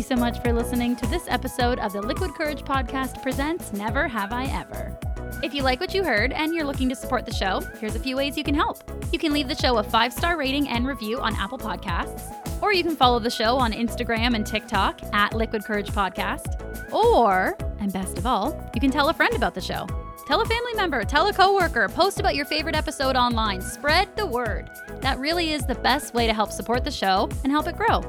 You 0.00 0.04
so 0.04 0.16
much 0.16 0.40
for 0.40 0.50
listening 0.50 0.96
to 0.96 1.06
this 1.08 1.24
episode 1.28 1.78
of 1.78 1.92
the 1.92 2.00
Liquid 2.00 2.34
Courage 2.34 2.62
Podcast 2.62 3.22
presents 3.22 3.70
Never 3.74 4.08
Have 4.08 4.32
I 4.32 4.44
Ever. 4.46 4.98
If 5.42 5.52
you 5.52 5.62
like 5.62 5.78
what 5.78 5.92
you 5.92 6.02
heard 6.02 6.32
and 6.32 6.54
you're 6.54 6.64
looking 6.64 6.88
to 6.88 6.94
support 6.94 7.26
the 7.26 7.34
show, 7.34 7.60
here's 7.78 7.96
a 7.96 7.98
few 7.98 8.16
ways 8.16 8.34
you 8.38 8.42
can 8.42 8.54
help. 8.54 8.82
You 9.12 9.18
can 9.18 9.30
leave 9.30 9.46
the 9.46 9.54
show 9.54 9.76
a 9.76 9.82
five 9.82 10.14
star 10.14 10.38
rating 10.38 10.68
and 10.70 10.86
review 10.86 11.20
on 11.20 11.36
Apple 11.36 11.58
Podcasts, 11.58 12.32
or 12.62 12.72
you 12.72 12.82
can 12.82 12.96
follow 12.96 13.18
the 13.18 13.28
show 13.28 13.58
on 13.58 13.72
Instagram 13.72 14.34
and 14.34 14.46
TikTok 14.46 15.02
at 15.12 15.34
Liquid 15.34 15.64
Courage 15.64 15.90
Podcast. 15.90 16.62
Or, 16.94 17.58
and 17.78 17.92
best 17.92 18.16
of 18.16 18.24
all, 18.24 18.58
you 18.74 18.80
can 18.80 18.90
tell 18.90 19.10
a 19.10 19.12
friend 19.12 19.34
about 19.34 19.54
the 19.54 19.60
show. 19.60 19.86
Tell 20.26 20.40
a 20.40 20.46
family 20.46 20.72
member, 20.76 21.04
tell 21.04 21.26
a 21.26 21.32
coworker, 21.34 21.88
post 21.90 22.20
about 22.20 22.36
your 22.36 22.46
favorite 22.46 22.74
episode 22.74 23.16
online. 23.16 23.60
Spread 23.60 24.16
the 24.16 24.24
word. 24.24 24.70
That 25.02 25.18
really 25.18 25.52
is 25.52 25.66
the 25.66 25.74
best 25.74 26.14
way 26.14 26.26
to 26.26 26.32
help 26.32 26.52
support 26.52 26.84
the 26.84 26.90
show 26.90 27.28
and 27.44 27.52
help 27.52 27.66
it 27.66 27.76
grow. 27.76 28.00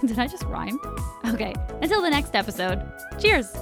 Did 0.06 0.18
I 0.18 0.26
just 0.26 0.44
rhyme? 0.44 0.78
Okay, 1.26 1.54
until 1.82 2.02
the 2.02 2.10
next 2.10 2.34
episode, 2.36 2.80
cheers! 3.18 3.56